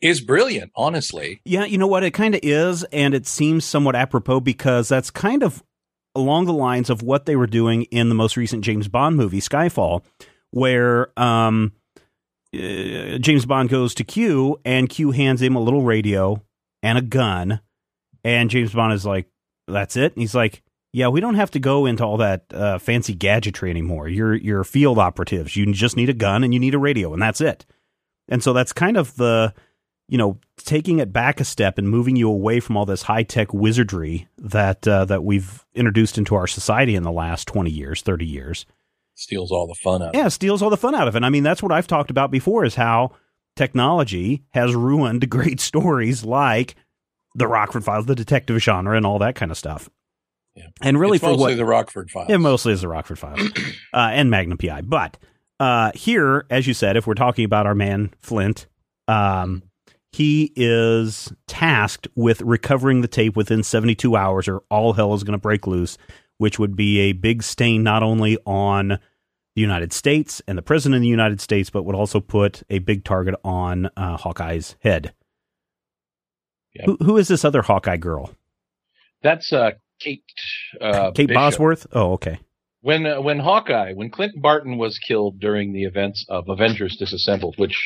is 0.01 0.21
brilliant, 0.21 0.73
honestly. 0.77 1.41
Yeah, 1.45 1.65
you 1.65 1.79
know 1.79 1.87
what? 1.87 2.05
It 2.05 2.13
kind 2.13 2.35
of 2.35 2.41
is, 2.43 2.85
and 2.85 3.15
it 3.15 3.27
seems 3.27 3.65
somewhat 3.65 3.97
apropos 3.97 4.41
because 4.41 4.89
that's 4.89 5.11
kind 5.11 5.43
of 5.43 5.63
along 6.15 6.47
the 6.47 6.53
lines 6.53 6.91
of 6.91 7.03
what 7.03 7.27
they 7.27 7.37
were 7.37 7.47
doing 7.47 7.83
in 7.85 8.09
the 8.09 8.15
most 8.15 8.37
recent 8.37 8.65
James 8.65 8.89
Bond 8.89 9.17
movie, 9.17 9.41
Skyfall, 9.41 10.03
where 10.51 11.19
um, 11.19 11.73
uh, 12.55 13.19
James 13.19 13.47
Bond 13.47 13.69
goes 13.69 13.95
to 13.95 14.05
Q, 14.05 14.61
and 14.65 14.89
Q 14.89 15.11
hands 15.11 15.43
him 15.43 15.57
a 15.57 15.61
little 15.61 15.83
radio 15.83 16.43
and 16.83 16.99
a 16.99 17.03
gun, 17.03 17.61
and 18.25 18.51
James 18.51 18.73
Bond 18.73 18.93
is 18.93 19.07
like, 19.07 19.27
"That's 19.67 19.97
it." 19.97 20.13
And 20.13 20.21
he's 20.21 20.35
like, 20.35 20.63
"Yeah, 20.93 21.09
we 21.09 21.21
don't 21.21 21.35
have 21.35 21.51
to 21.53 21.59
go 21.59 21.87
into 21.87 22.05
all 22.05 22.19
that 22.19 22.45
uh, 22.53 22.79
fancy 22.79 23.15
gadgetry 23.15 23.71
anymore. 23.71 24.09
You're 24.09 24.35
you're 24.35 24.65
field 24.65 24.99
operatives. 24.99 25.57
You 25.57 25.71
just 25.73 25.97
need 25.97 26.09
a 26.11 26.15
gun 26.15 26.45
and 26.45 26.53
you 26.53 26.61
need 26.61 26.75
a 26.75 26.79
radio, 26.79 27.13
and 27.13 27.23
that's 27.23 27.41
it." 27.41 27.67
And 28.29 28.43
so 28.43 28.53
that's 28.53 28.73
kind 28.73 28.97
of 28.97 29.15
the 29.17 29.55
you 30.09 30.17
know, 30.19 30.39
taking 30.59 30.99
it 30.99 31.13
back 31.13 31.41
a 31.41 31.45
step 31.45 31.79
and 31.79 31.89
moving 31.89 32.17
you 32.17 32.29
away 32.29 32.61
from 32.61 32.77
all 32.77 32.87
this 32.87 33.03
high 33.03 33.23
tech 33.25 33.53
wizardry 33.53 34.29
that 34.39 34.87
uh, 34.87 35.05
that 35.07 35.25
we've 35.25 35.65
introduced 35.75 36.17
into 36.19 36.35
our 36.35 36.47
society 36.47 36.95
in 36.95 37.03
the 37.03 37.13
last 37.13 37.49
twenty 37.49 37.71
years, 37.71 38.03
thirty 38.03 38.27
years. 38.27 38.67
Steals 39.15 39.51
all 39.51 39.67
the 39.67 39.75
fun 39.75 40.03
out. 40.03 40.09
of 40.11 40.15
it. 40.15 40.19
Yeah, 40.19 40.29
steals 40.29 40.61
all 40.63 40.71
the 40.71 40.77
fun 40.77 40.95
out 40.95 41.09
of 41.09 41.17
it. 41.17 41.25
I 41.25 41.31
mean, 41.31 41.43
that's 41.43 41.63
what 41.63 41.73
I've 41.73 41.87
talked 41.87 42.11
about 42.11 42.31
before: 42.31 42.65
is 42.65 42.75
how 42.77 43.13
technology 43.57 44.45
has 44.51 44.75
ruined 44.75 45.29
great 45.31 45.61
stories 45.61 46.25
like 46.25 46.75
the 47.35 47.47
Rockford 47.49 47.85
Files, 47.85 48.07
the 48.07 48.15
detective 48.15 48.63
genre, 48.63 48.97
and 48.97 49.05
all 49.07 49.19
that 49.19 49.35
kind 49.35 49.51
of 49.51 49.59
stuff. 49.59 49.89
Yeah. 50.55 50.69
And 50.81 50.99
really, 50.99 51.17
It's 51.17 51.25
for 51.25 51.31
mostly 51.33 51.53
what 51.53 51.57
the 51.57 51.65
Rockford 51.67 52.11
Files. 52.11 52.31
it 52.31 52.39
mostly 52.39 52.73
is 52.73 52.81
the 52.81 52.89
Rockford 52.89 53.19
Files 53.19 53.41
uh, 53.93 54.11
and 54.13 54.31
Magnum 54.31 54.57
PI. 54.59 54.83
But 54.83 55.19
uh, 55.61 55.93
here, 55.95 56.47
as 56.49 56.67
you 56.67 56.73
said, 56.75 56.97
if 56.97 57.07
we're 57.07 57.15
talking 57.15 57.45
about 57.45 57.67
our 57.67 57.75
man 57.75 58.13
Flint, 58.21 58.67
um, 59.09 59.63
he 60.17 60.51
is 60.57 61.31
tasked 61.47 62.09
with 62.15 62.41
recovering 62.41 63.03
the 63.03 63.09
tape 63.09 63.37
within 63.37 63.63
72 63.63 64.17
hours, 64.17 64.49
or 64.49 64.63
all 64.71 64.95
hell 64.95 65.13
is 65.13 65.25
going 65.25 65.33
to 65.33 65.39
break 65.39 65.67
loose, 65.67 65.99
which 66.39 66.59
would 66.59 66.75
be 66.75 67.01
a 67.01 67.13
big 67.13 67.43
stain 67.43 67.83
not 67.83 68.03
only 68.03 68.39
on 68.47 68.89
the 68.89 69.61
United 69.61 69.93
States 69.93 70.41
and 70.49 70.57
the 70.57 70.63
president 70.63 70.97
of 70.97 71.03
the 71.03 71.09
United 71.09 71.39
States, 71.43 71.69
but 71.69 71.83
would 71.83 71.95
also 71.95 72.19
put 72.19 72.63
a 72.71 72.79
big 72.79 73.05
target 73.05 73.35
on 73.45 73.91
uh, 73.95 74.17
Hawkeye's 74.17 74.75
head. 74.81 75.13
Yep. 76.77 76.87
Who, 76.87 76.97
who 77.05 77.17
is 77.19 77.29
this 77.29 77.45
other 77.45 77.61
Hawkeye 77.61 77.99
girl? 77.99 78.31
That's 79.23 79.53
uh, 79.53 79.73
Kate. 80.01 80.25
Uh, 80.81 81.11
Kate 81.11 81.29
Bishop. 81.29 81.35
Bosworth. 81.35 81.87
Oh, 81.93 82.13
okay. 82.13 82.39
When 82.81 83.05
uh, 83.05 83.21
when 83.21 83.41
Hawkeye, 83.41 83.93
when 83.93 84.09
Clint 84.09 84.41
Barton 84.41 84.79
was 84.79 84.99
killed 84.99 85.41
during 85.41 85.75
the 85.75 85.85
events 85.85 86.25
of 86.31 86.49
Avengers 86.49 86.97
Disassembled, 86.97 87.57
which 87.59 87.77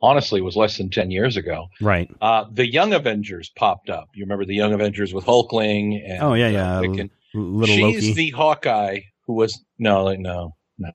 honestly 0.00 0.40
was 0.40 0.56
less 0.56 0.76
than 0.78 0.90
ten 0.90 1.10
years 1.10 1.36
ago, 1.36 1.66
Right. 1.80 2.10
uh, 2.20 2.44
the 2.52 2.70
Young 2.70 2.92
Avengers 2.92 3.50
popped 3.56 3.90
up. 3.90 4.08
You 4.14 4.24
remember 4.24 4.44
the 4.44 4.54
Young 4.54 4.72
Avengers 4.72 5.12
with 5.14 5.24
Hulkling 5.24 6.00
and 6.08 6.22
Oh, 6.22 6.34
yeah, 6.34 6.46
uh, 6.46 6.80
yeah. 6.82 7.02
L- 7.02 7.08
Little 7.34 7.74
She's 7.76 7.82
Loki. 8.08 8.12
the 8.14 8.30
Hawkeye 8.30 9.00
who 9.26 9.34
was 9.34 9.60
no, 9.78 10.04
like, 10.04 10.18
no, 10.18 10.54
no, 10.78 10.90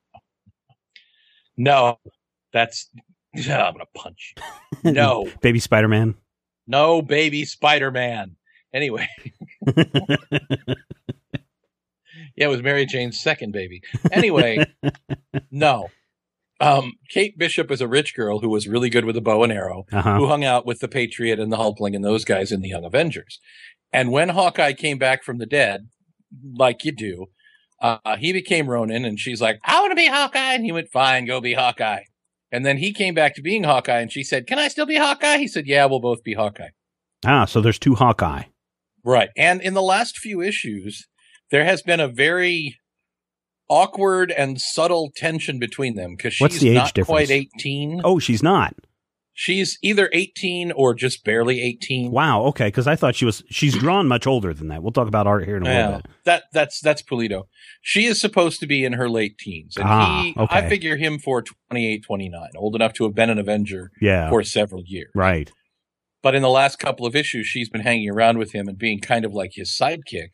no. 1.57 1.99
That's 2.53 2.89
yeah, 3.35 3.63
I'm 3.65 3.73
gonna 3.73 3.85
punch. 3.95 4.33
you. 4.83 4.91
No, 4.91 5.27
Baby 5.41 5.59
Spider 5.59 5.87
Man. 5.87 6.15
no, 6.67 7.01
baby 7.01 7.45
Spider 7.45 7.91
Man. 7.91 8.35
Anyway, 8.73 9.07
yeah, 9.67 9.85
it 12.37 12.47
was 12.47 12.61
Mary 12.61 12.85
Jane's 12.85 13.19
second 13.19 13.51
baby. 13.51 13.81
Anyway, 14.11 14.65
no. 15.51 15.89
Um, 16.63 16.93
Kate 17.09 17.37
Bishop 17.37 17.69
is 17.71 17.81
a 17.81 17.87
rich 17.87 18.15
girl 18.15 18.39
who 18.39 18.49
was 18.49 18.67
really 18.67 18.89
good 18.89 19.05
with 19.05 19.17
a 19.17 19.21
bow 19.21 19.43
and 19.43 19.51
arrow, 19.51 19.85
Uh 19.91 20.01
huh. 20.01 20.17
who 20.17 20.27
hung 20.27 20.43
out 20.43 20.65
with 20.65 20.79
the 20.79 20.87
Patriot 20.87 21.39
and 21.39 21.51
the 21.51 21.57
Hulkling 21.57 21.95
and 21.95 22.03
those 22.05 22.23
guys 22.25 22.51
in 22.51 22.61
the 22.61 22.69
Young 22.69 22.85
Avengers. 22.85 23.39
And 23.91 24.11
when 24.11 24.29
Hawkeye 24.29 24.73
came 24.73 24.97
back 24.97 25.23
from 25.23 25.37
the 25.39 25.45
dead, 25.45 25.87
like 26.55 26.83
you 26.85 26.91
do, 26.91 27.25
uh, 27.81 28.15
he 28.17 28.31
became 28.33 28.69
Ronin, 28.69 29.03
and 29.05 29.19
she's 29.19 29.41
like, 29.41 29.59
"I 29.65 29.79
want 29.81 29.91
to 29.91 29.95
be 29.95 30.07
Hawkeye," 30.07 30.53
and 30.53 30.63
he 30.63 30.71
went, 30.71 30.89
"Fine, 30.91 31.25
go 31.25 31.41
be 31.41 31.53
Hawkeye." 31.53 32.03
And 32.51 32.65
then 32.65 32.77
he 32.77 32.93
came 32.93 33.13
back 33.13 33.35
to 33.35 33.41
being 33.41 33.63
Hawkeye, 33.65 33.99
and 33.99 34.11
she 34.11 34.23
said, 34.23 34.47
"Can 34.47 34.57
I 34.57 34.67
still 34.69 34.85
be 34.85 34.95
Hawkeye?" 34.97 35.37
He 35.37 35.47
said, 35.47 35.67
"Yeah, 35.67 35.85
we'll 35.85 35.99
both 35.99 36.23
be 36.23 36.33
Hawkeye." 36.33 36.69
Ah, 37.25 37.45
so 37.45 37.59
there's 37.61 37.79
two 37.79 37.95
Hawkeye. 37.95 38.43
Right. 39.03 39.29
And 39.35 39.61
in 39.61 39.73
the 39.73 39.81
last 39.81 40.17
few 40.17 40.41
issues, 40.41 41.07
there 41.51 41.65
has 41.65 41.81
been 41.81 41.99
a 41.99 42.07
very 42.07 42.77
awkward 43.69 44.31
and 44.31 44.59
subtle 44.59 45.11
tension 45.15 45.59
between 45.59 45.95
them 45.95 46.15
because 46.15 46.33
she's 46.33 46.59
the 46.59 46.73
not 46.73 46.93
difference? 46.93 47.07
quite 47.27 47.31
18. 47.31 48.01
Oh, 48.03 48.19
she's 48.19 48.43
not. 48.43 48.75
She's 49.35 49.79
either 49.81 50.09
18 50.13 50.71
or 50.73 50.93
just 50.93 51.23
barely 51.23 51.59
18. 51.59 52.11
Wow. 52.11 52.43
Okay. 52.43 52.67
Because 52.67 52.85
I 52.85 52.95
thought 52.95 53.15
she 53.15 53.25
was. 53.25 53.43
She's 53.49 53.75
drawn 53.75 54.07
much 54.07 54.27
older 54.27 54.53
than 54.53 54.67
that. 54.67 54.83
We'll 54.83 54.91
talk 54.91 55.07
about 55.07 55.25
art 55.25 55.45
here 55.45 55.57
in 55.57 55.65
a 55.65 55.73
little 55.73 56.01
bit. 56.01 56.05
that 56.25 56.43
that's 56.53 56.79
that's 56.81 57.01
Pulido. 57.01 57.45
She 57.81 58.05
is 58.05 58.21
supposed 58.21 58.59
to 58.59 58.67
be 58.67 58.85
in 58.85 58.93
her 58.93 59.09
late 59.09 59.39
teens, 59.39 59.75
and 59.75 59.85
Ah, 59.89 60.21
he, 60.21 60.35
okay. 60.37 60.55
I 60.55 60.69
figure 60.69 60.97
him 60.97 61.17
for 61.17 61.41
28, 61.71 62.03
29, 62.05 62.49
old 62.55 62.75
enough 62.75 62.93
to 62.93 63.05
have 63.05 63.15
been 63.15 63.31
an 63.31 63.39
Avenger 63.39 63.89
Yeah. 63.99 64.29
for 64.29 64.43
several 64.43 64.83
years. 64.85 65.09
Right. 65.15 65.51
But 66.21 66.35
in 66.35 66.43
the 66.43 66.49
last 66.49 66.77
couple 66.77 67.07
of 67.07 67.15
issues, 67.15 67.47
she's 67.47 67.69
been 67.69 67.81
hanging 67.81 68.11
around 68.11 68.37
with 68.37 68.51
him 68.53 68.67
and 68.67 68.77
being 68.77 68.99
kind 68.99 69.25
of 69.25 69.33
like 69.33 69.53
his 69.55 69.71
sidekick, 69.75 70.29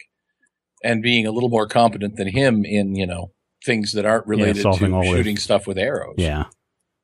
and 0.84 1.02
being 1.02 1.26
a 1.26 1.32
little 1.32 1.50
more 1.50 1.68
competent 1.68 2.16
than 2.16 2.28
him 2.28 2.66
in 2.66 2.96
you 2.96 3.06
know 3.06 3.32
things 3.66 3.94
that 3.94 4.06
aren't 4.06 4.26
related 4.28 4.62
solving 4.62 4.92
to 4.92 5.04
shooting 5.04 5.36
his- 5.36 5.44
stuff 5.44 5.68
with 5.68 5.78
arrows. 5.78 6.16
Yeah. 6.18 6.46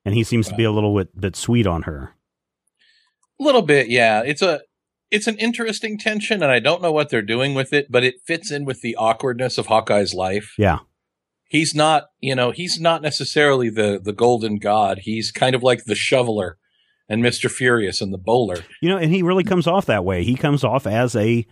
And 0.06 0.14
he 0.14 0.24
seems 0.24 0.48
to 0.50 0.56
be 0.56 0.64
a 0.64 0.72
little 0.72 0.96
bit, 0.96 1.20
bit 1.20 1.36
sweet 1.36 1.66
on 1.66 1.82
her. 1.82 2.14
A 3.40 3.44
little 3.44 3.64
bit, 3.64 3.90
yeah. 3.90 4.22
It's 4.24 4.44
a 4.44 4.62
it's 5.12 5.26
an 5.28 5.38
interesting 5.38 5.98
tension, 5.98 6.44
and 6.44 6.52
I 6.52 6.60
don't 6.60 6.82
know 6.82 6.92
what 6.92 7.10
they're 7.10 7.22
doing 7.22 7.56
with 7.56 7.74
it, 7.74 7.88
but 7.90 8.04
it 8.04 8.16
fits 8.26 8.52
in 8.52 8.66
with 8.66 8.82
the 8.82 8.96
awkwardness 8.96 9.58
of 9.58 9.66
Hawkeye's 9.66 10.14
life. 10.14 10.54
Yeah. 10.58 10.80
He's 11.50 11.74
not, 11.76 12.06
you 12.22 12.36
know, 12.36 12.52
he's 12.52 12.80
not 12.80 13.02
necessarily 13.02 13.70
the 13.70 14.00
the 14.02 14.14
golden 14.14 14.58
god. 14.58 15.00
He's 15.02 15.32
kind 15.32 15.56
of 15.56 15.64
like 15.64 15.86
the 15.86 15.96
shoveler 15.96 16.58
and 17.10 17.22
Mister 17.22 17.50
Furious 17.50 18.00
and 18.00 18.14
the 18.14 18.18
bowler. 18.20 18.60
You 18.82 18.90
know, 18.90 18.98
and 18.98 19.12
he 19.12 19.24
really 19.24 19.44
comes 19.44 19.68
off 19.68 19.88
that 19.88 20.06
way. 20.06 20.24
He 20.24 20.36
comes 20.36 20.64
off 20.64 20.88
as 20.88 21.16
a. 21.16 21.46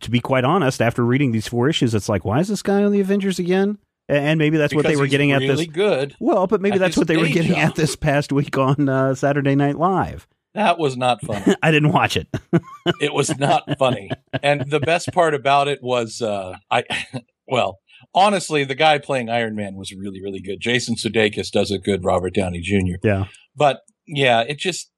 To 0.00 0.10
be 0.10 0.20
quite 0.20 0.44
honest, 0.44 0.80
after 0.80 1.04
reading 1.04 1.32
these 1.32 1.48
four 1.48 1.68
issues, 1.68 1.94
it's 1.94 2.08
like, 2.08 2.24
why 2.24 2.38
is 2.38 2.48
this 2.48 2.62
guy 2.62 2.84
on 2.84 2.92
the 2.92 3.00
Avengers 3.00 3.38
again? 3.38 3.78
And 4.08 4.38
maybe 4.38 4.56
that's 4.56 4.74
what 4.74 4.84
they 4.84 4.96
were 4.96 5.06
getting 5.06 5.30
really 5.30 5.46
at 5.46 5.48
this. 5.48 5.60
Really 5.60 5.72
good. 5.72 6.16
Well, 6.20 6.46
but 6.46 6.60
maybe 6.60 6.78
that's 6.78 6.96
what 6.96 7.06
they 7.06 7.16
were 7.16 7.28
getting 7.28 7.52
job. 7.52 7.70
at 7.70 7.74
this 7.76 7.96
past 7.96 8.32
week 8.32 8.58
on 8.58 8.88
uh, 8.88 9.14
Saturday 9.14 9.54
Night 9.54 9.78
Live. 9.78 10.26
That 10.54 10.78
was 10.78 10.96
not 10.96 11.22
funny. 11.22 11.56
I 11.62 11.70
didn't 11.70 11.92
watch 11.92 12.16
it. 12.16 12.28
it 13.00 13.14
was 13.14 13.36
not 13.38 13.78
funny. 13.78 14.10
And 14.42 14.70
the 14.70 14.80
best 14.80 15.12
part 15.12 15.34
about 15.34 15.68
it 15.68 15.82
was, 15.82 16.20
uh, 16.20 16.56
I, 16.70 16.84
well, 17.46 17.78
honestly, 18.14 18.64
the 18.64 18.74
guy 18.74 18.98
playing 18.98 19.30
Iron 19.30 19.54
Man 19.54 19.76
was 19.76 19.92
really, 19.92 20.22
really 20.22 20.40
good. 20.40 20.60
Jason 20.60 20.96
Sudeikis 20.96 21.50
does 21.50 21.70
a 21.70 21.78
good 21.78 22.04
Robert 22.04 22.34
Downey 22.34 22.60
Jr. 22.60 22.98
Yeah. 23.02 23.26
But 23.56 23.80
yeah, 24.06 24.42
it 24.42 24.58
just, 24.58 24.90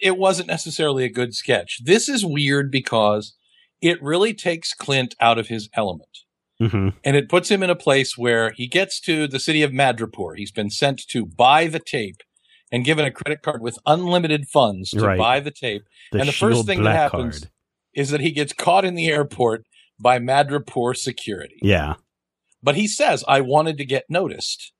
it 0.00 0.16
wasn't 0.16 0.48
necessarily 0.48 1.04
a 1.04 1.12
good 1.12 1.34
sketch. 1.34 1.80
This 1.84 2.08
is 2.08 2.24
weird 2.24 2.70
because 2.70 3.36
it 3.80 4.02
really 4.02 4.34
takes 4.34 4.74
Clint 4.74 5.14
out 5.20 5.38
of 5.38 5.48
his 5.48 5.68
element. 5.74 6.08
hmm 6.60 6.88
And 7.04 7.16
it 7.16 7.28
puts 7.28 7.50
him 7.50 7.62
in 7.62 7.70
a 7.70 7.76
place 7.76 8.18
where 8.18 8.50
he 8.56 8.66
gets 8.66 9.00
to 9.02 9.26
the 9.28 9.38
city 9.38 9.62
of 9.62 9.70
Madripoor. 9.70 10.36
He's 10.36 10.50
been 10.52 10.70
sent 10.70 11.06
to 11.08 11.24
buy 11.26 11.66
the 11.68 11.78
tape 11.80 12.22
and 12.72 12.84
given 12.84 13.04
a 13.04 13.10
credit 13.10 13.42
card 13.42 13.62
with 13.62 13.78
unlimited 13.86 14.48
funds 14.48 14.90
to 14.90 15.00
Right. 15.00 15.18
buy 15.18 15.40
the 15.40 15.50
tape 15.52 15.82
The 16.12 16.18
And 16.20 16.28
the 16.28 16.32
first 16.32 16.66
thing 16.66 16.82
that 16.82 16.94
happens- 16.96 17.40
card. 17.40 17.50
is 17.94 18.10
that 18.10 18.20
he 18.20 18.30
gets 18.32 18.52
caught 18.52 18.84
in 18.84 18.94
the 18.94 19.06
airport 19.08 19.64
by 20.00 20.18
Madripoor 20.18 20.96
security. 20.96 21.58
Yeah. 21.62 21.94
But 22.62 22.74
he 22.76 22.86
says, 22.88 23.24
I 23.28 23.40
wanted 23.40 23.78
to 23.78 23.84
get 23.84 24.04
noticed. 24.08 24.72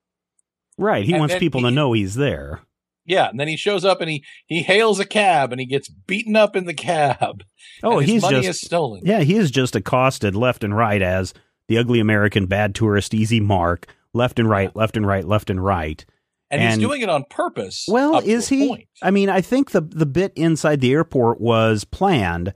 Right. 0.76 1.04
He 1.04 1.12
And 1.12 1.20
wants 1.20 1.36
people 1.38 1.62
to 1.62 1.70
know 1.70 1.92
he's 1.92 2.14
there. 2.16 2.62
Yeah. 3.08 3.28
And 3.28 3.40
then 3.40 3.48
he 3.48 3.56
shows 3.56 3.84
up 3.84 4.00
and 4.00 4.10
he, 4.10 4.24
he 4.46 4.62
hails 4.62 5.00
a 5.00 5.04
cab 5.04 5.50
and 5.50 5.60
he 5.60 5.66
gets 5.66 5.88
beaten 5.88 6.36
up 6.36 6.54
in 6.54 6.66
the 6.66 6.74
cab. 6.74 7.42
Oh, 7.82 7.98
and 7.98 8.02
his 8.02 8.10
he's 8.10 8.22
money 8.22 8.36
just 8.36 8.48
is 8.48 8.60
stolen. 8.60 9.02
Yeah, 9.04 9.20
he 9.20 9.36
is 9.36 9.50
just 9.50 9.74
accosted 9.74 10.36
left 10.36 10.62
and 10.62 10.76
right 10.76 11.02
as 11.02 11.34
the 11.68 11.78
ugly 11.78 12.00
American 12.00 12.46
bad 12.46 12.74
tourist, 12.74 13.14
easy 13.14 13.40
mark, 13.40 13.86
left 14.14 14.38
and 14.38 14.48
right, 14.48 14.74
left 14.74 14.96
and 14.96 15.06
right, 15.06 15.24
left 15.24 15.50
and 15.50 15.62
right. 15.64 16.04
And, 16.50 16.62
he's 16.62 16.78
doing 16.78 17.02
it 17.02 17.10
on 17.10 17.24
purpose. 17.28 17.84
Well, 17.88 18.20
is 18.20 18.48
he? 18.48 18.68
point. 18.68 18.88
I 19.02 19.10
mean, 19.10 19.28
I 19.28 19.42
think 19.42 19.72
the 19.72 19.82
the 19.82 20.06
bit 20.06 20.32
inside 20.34 20.80
the 20.80 20.92
airport 20.92 21.40
was 21.40 21.84
planned, 21.84 22.54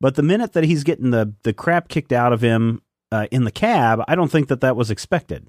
but 0.00 0.14
the 0.14 0.22
minute 0.22 0.54
that 0.54 0.64
he's 0.64 0.82
getting 0.82 1.10
the 1.10 1.34
the 1.42 1.52
crap 1.52 1.88
kicked 1.88 2.12
out 2.12 2.32
of 2.32 2.40
him 2.40 2.80
uh, 3.12 3.26
in 3.30 3.44
the 3.44 3.50
cab, 3.50 4.00
I 4.08 4.14
don't 4.14 4.30
think 4.30 4.48
that 4.48 4.62
that 4.62 4.76
was 4.76 4.90
expected. 4.90 5.46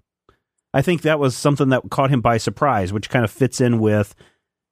I 0.74 0.82
think 0.82 1.04
that 1.04 1.20
was 1.20 1.38
something 1.38 1.70
that 1.70 1.90
caught 1.90 2.12
him 2.12 2.20
by 2.20 2.36
surprise, 2.38 2.92
which 2.92 3.10
kind 3.10 3.24
of 3.24 3.32
fits 3.32 3.62
in 3.62 3.80
with 3.80 4.14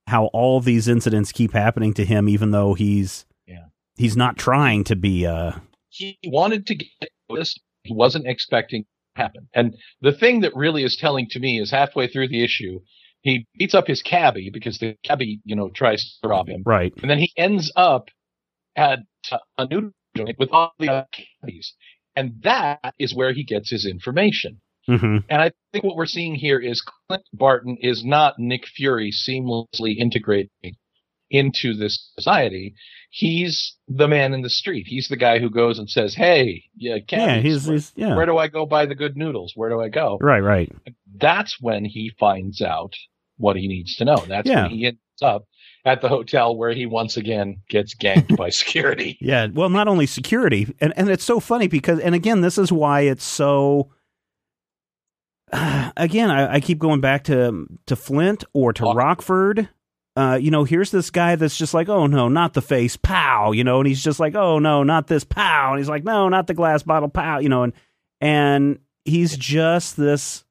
how 0.08 0.26
all 0.28 0.60
these 0.60 0.88
incidents 0.88 1.32
keep 1.32 1.54
happening 1.54 1.94
to 1.96 2.06
him, 2.06 2.28
even 2.30 2.52
though 2.52 2.74
he's 2.74 3.26
Yeah. 3.48 3.66
he's 3.98 4.18
not 4.18 4.38
trying 4.38 4.84
to 4.86 4.96
be. 4.96 5.26
Uh, 5.26 5.54
he 5.90 6.18
wanted 6.26 6.66
to 6.68 6.76
get 6.76 7.10
this. 7.30 7.58
He 7.84 7.94
wasn't 7.94 8.28
expecting 8.28 8.84
to 8.84 9.22
happen. 9.22 9.48
And 9.54 9.76
the 10.02 10.12
thing 10.14 10.42
that 10.42 10.56
really 10.56 10.84
is 10.84 10.98
telling 10.98 11.28
to 11.32 11.40
me 11.40 11.60
is 11.60 11.72
halfway 11.72 12.08
through 12.08 12.30
the 12.30 12.44
issue, 12.44 12.80
he 13.22 13.46
beats 13.58 13.74
up 13.74 13.88
his 13.88 14.02
cabbie 14.02 14.50
because 14.52 14.80
the 14.80 14.96
cabbie, 15.04 15.40
you 15.46 15.56
know, 15.56 15.70
tries 15.70 16.18
to 16.22 16.28
rob 16.30 16.50
him. 16.50 16.64
right. 16.66 16.94
And 17.02 17.10
then 17.10 17.20
he 17.20 17.32
ends 17.38 17.72
up 17.76 18.10
at 18.76 19.00
a 19.58 19.68
noodle 19.68 19.92
joint 20.18 20.38
with 20.40 20.50
all 20.52 20.74
the 20.80 20.90
other 20.90 21.08
cabbies. 21.42 21.74
And 22.16 22.42
that 22.44 22.94
is 23.00 23.16
where 23.16 23.34
he 23.34 23.44
gets 23.44 23.70
his 23.72 23.86
information. 23.86 24.60
Hmm 24.88 25.18
And 25.30 25.42
I 25.42 25.52
think 25.72 25.84
what 25.84 25.96
we're 25.96 26.06
seeing 26.06 26.36
here 26.36 26.60
is 26.60 26.82
Clint 27.08 27.24
Barton 27.34 27.78
is 27.82 28.04
not 28.04 28.36
Nick 28.38 28.68
Fury 28.68 29.12
seamlessly 29.12 29.96
integrating 29.98 30.50
into 31.30 31.74
this 31.76 32.12
society. 32.16 32.76
He's 33.10 33.76
the 33.88 34.08
man 34.08 34.34
in 34.34 34.42
the 34.42 34.50
street. 34.50 34.86
He's 34.88 35.08
the 35.08 35.16
guy 35.18 35.40
who 35.40 35.50
goes 35.50 35.80
and 35.80 35.90
says, 35.90 36.14
"Hey, 36.16 36.64
yeah, 36.76 36.98
Yeah, 37.12 37.40
he's, 37.40 37.66
where, 37.66 37.74
he's 37.76 37.92
yeah. 37.96 38.16
where 38.16 38.26
do 38.26 38.38
I 38.38 38.48
go 38.48 38.66
buy 38.66 38.86
the 38.86 38.96
good 38.96 39.16
noodles? 39.18 39.54
Where 39.56 39.70
do 39.70 39.80
I 39.82 39.90
go?" 39.90 40.18
Right, 40.22 40.40
right. 40.42 40.72
That's 41.16 41.58
when 41.62 41.86
he 41.86 42.12
finds 42.20 42.62
out 42.62 42.94
what 43.38 43.56
he 43.56 43.68
needs 43.68 43.96
to 43.98 44.06
know. 44.06 44.18
That's 44.28 44.48
Yeah. 44.48 44.64
when 44.64 44.72
he 44.72 44.86
ends 44.88 45.00
up 45.22 45.46
at 45.86 46.02
the 46.02 46.08
hotel 46.10 46.56
where 46.56 46.72
he 46.74 46.86
once 46.86 47.18
again 47.18 47.58
gets 47.70 47.96
ganked 47.96 48.36
by 48.38 48.50
security. 48.62 49.18
Yeah, 49.22 49.48
well, 49.54 49.70
not 49.70 49.88
only 49.88 50.06
security, 50.08 50.74
and 50.82 50.94
and 50.98 51.10
it's 51.10 51.24
so 51.24 51.40
funny 51.40 51.68
because, 51.68 52.00
and 52.00 52.14
again, 52.16 52.42
this 52.42 52.58
is 52.58 52.72
why 52.72 53.02
it's 53.02 53.24
so. 53.24 53.92
again, 55.98 56.32
I, 56.32 56.56
I 56.56 56.60
keep 56.60 56.80
going 56.80 57.02
back 57.02 57.26
to 57.26 57.68
to 57.86 57.96
Flint 57.96 58.44
or 58.54 58.74
to. 58.74 58.84
Rockford. 58.84 59.70
Uh, 60.16 60.38
you 60.40 60.52
know, 60.52 60.64
here's 60.64 60.92
this 60.92 61.10
guy 61.10 61.36
that's 61.36 61.58
just 61.58 61.74
like, 61.74 61.90
oh 61.90 62.06
no, 62.06 62.28
not 62.28 62.54
the 62.54 62.62
face, 62.62 62.96
pow, 62.96 63.52
you 63.52 63.64
know, 63.64 63.80
and 63.80 63.88
he's 63.88 64.04
just 64.04 64.20
like, 64.20 64.36
oh 64.36 64.60
no, 64.60 64.84
not 64.84 65.08
this, 65.08 65.24
pow, 65.24 65.72
and 65.72 65.80
he's 65.80 65.90
like, 65.90 66.04
no, 66.04 66.30
not 66.30 66.46
the 66.46 66.54
glass 66.54 66.84
bottle, 66.84 67.10
pow, 67.10 67.40
you 67.40 67.50
know, 67.50 67.64
and 67.64 67.74
and 68.22 68.80
he's 69.06 69.36
just 69.36 69.98
this 69.98 70.46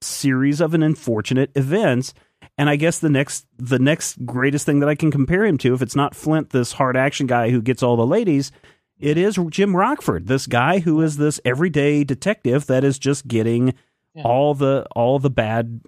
series 0.00 0.60
of 0.60 0.74
an 0.74 0.82
unfortunate 0.82 1.52
events. 1.54 2.12
And 2.58 2.68
I 2.68 2.74
guess 2.76 2.98
the 2.98 3.08
next 3.08 3.46
the 3.56 3.78
next 3.78 4.24
greatest 4.26 4.66
thing 4.66 4.80
that 4.80 4.88
I 4.88 4.96
can 4.96 5.12
compare 5.12 5.44
him 5.44 5.58
to, 5.58 5.74
if 5.74 5.82
it's 5.82 5.96
not 5.96 6.16
Flint, 6.16 6.50
this 6.50 6.72
hard 6.72 6.96
action 6.96 7.28
guy 7.28 7.50
who 7.50 7.62
gets 7.62 7.84
all 7.84 7.96
the 7.96 8.06
ladies, 8.06 8.50
it 8.98 9.16
is 9.16 9.38
Jim 9.48 9.76
Rockford, 9.76 10.26
this 10.26 10.48
guy 10.48 10.80
who 10.80 11.00
is 11.00 11.18
this 11.18 11.40
everyday 11.44 12.02
detective 12.02 12.66
that 12.66 12.82
is 12.82 12.98
just 12.98 13.28
getting 13.28 13.74
Yeah. 14.14 14.22
all 14.22 14.54
the 14.54 14.86
all 14.94 15.18
the 15.18 15.30
bad 15.30 15.80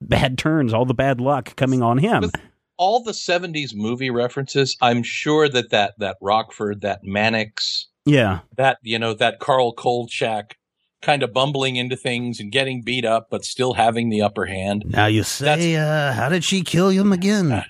bad 0.00 0.38
turns, 0.38 0.72
all 0.72 0.84
the 0.84 0.94
bad 0.94 1.20
luck 1.20 1.56
coming 1.56 1.82
on 1.82 1.98
him. 1.98 2.22
With 2.22 2.36
all 2.76 3.02
the 3.02 3.12
'70s 3.12 3.74
movie 3.74 4.10
references, 4.10 4.76
I'm 4.80 5.02
sure 5.02 5.48
that 5.48 5.70
that 5.70 5.94
that 5.98 6.16
Rockford, 6.20 6.82
that 6.82 7.00
Mannix, 7.02 7.88
Yeah, 8.04 8.40
that 8.56 8.78
you 8.82 8.98
know 8.98 9.14
that 9.14 9.40
Carl 9.40 9.72
Kolchak 9.72 10.56
kind 11.00 11.24
of 11.24 11.32
bumbling 11.32 11.74
into 11.76 11.96
things 11.96 12.38
and 12.38 12.52
getting 12.52 12.82
beat 12.82 13.04
up, 13.04 13.26
but 13.30 13.44
still 13.44 13.74
having 13.74 14.08
the 14.08 14.22
upper 14.22 14.46
hand. 14.46 14.84
Now 14.86 15.06
you 15.06 15.24
say, 15.24 15.74
uh, 15.74 16.12
how 16.12 16.28
did 16.28 16.44
she 16.44 16.62
kill 16.62 16.90
him 16.90 17.12
again? 17.12 17.64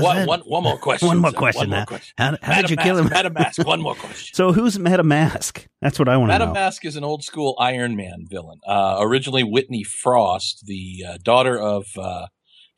One, 0.00 0.26
one, 0.26 0.40
one 0.40 0.62
more 0.62 0.78
question. 0.88 1.08
One 1.08 1.18
more 1.18 1.30
sir. 1.30 1.36
question. 1.36 1.70
One 1.70 1.78
more 1.80 1.86
question. 1.86 2.14
How, 2.16 2.36
how 2.40 2.60
did 2.62 2.70
you 2.70 2.76
Mask, 2.76 2.86
kill 2.86 2.98
him? 2.98 3.08
Madam 3.08 3.32
Mask, 3.34 3.66
one 3.66 3.80
more 3.80 3.94
question. 3.94 4.34
So 4.34 4.52
who's 4.52 4.78
Madam 4.78 5.08
Mask? 5.08 5.66
That's 5.80 5.98
what 5.98 6.08
I 6.08 6.16
want 6.16 6.30
to 6.32 6.38
know. 6.38 6.46
Madam. 6.46 6.54
Mask 6.54 6.84
is 6.84 6.96
an 6.96 7.04
old 7.04 7.22
school 7.24 7.56
Iron 7.58 7.94
Man 7.94 8.24
villain. 8.28 8.58
Uh, 8.66 8.96
originally 9.00 9.42
Whitney 9.42 9.82
Frost, 9.84 10.64
the 10.66 11.04
uh, 11.06 11.18
daughter 11.22 11.58
of 11.58 11.86
uh, 11.98 12.26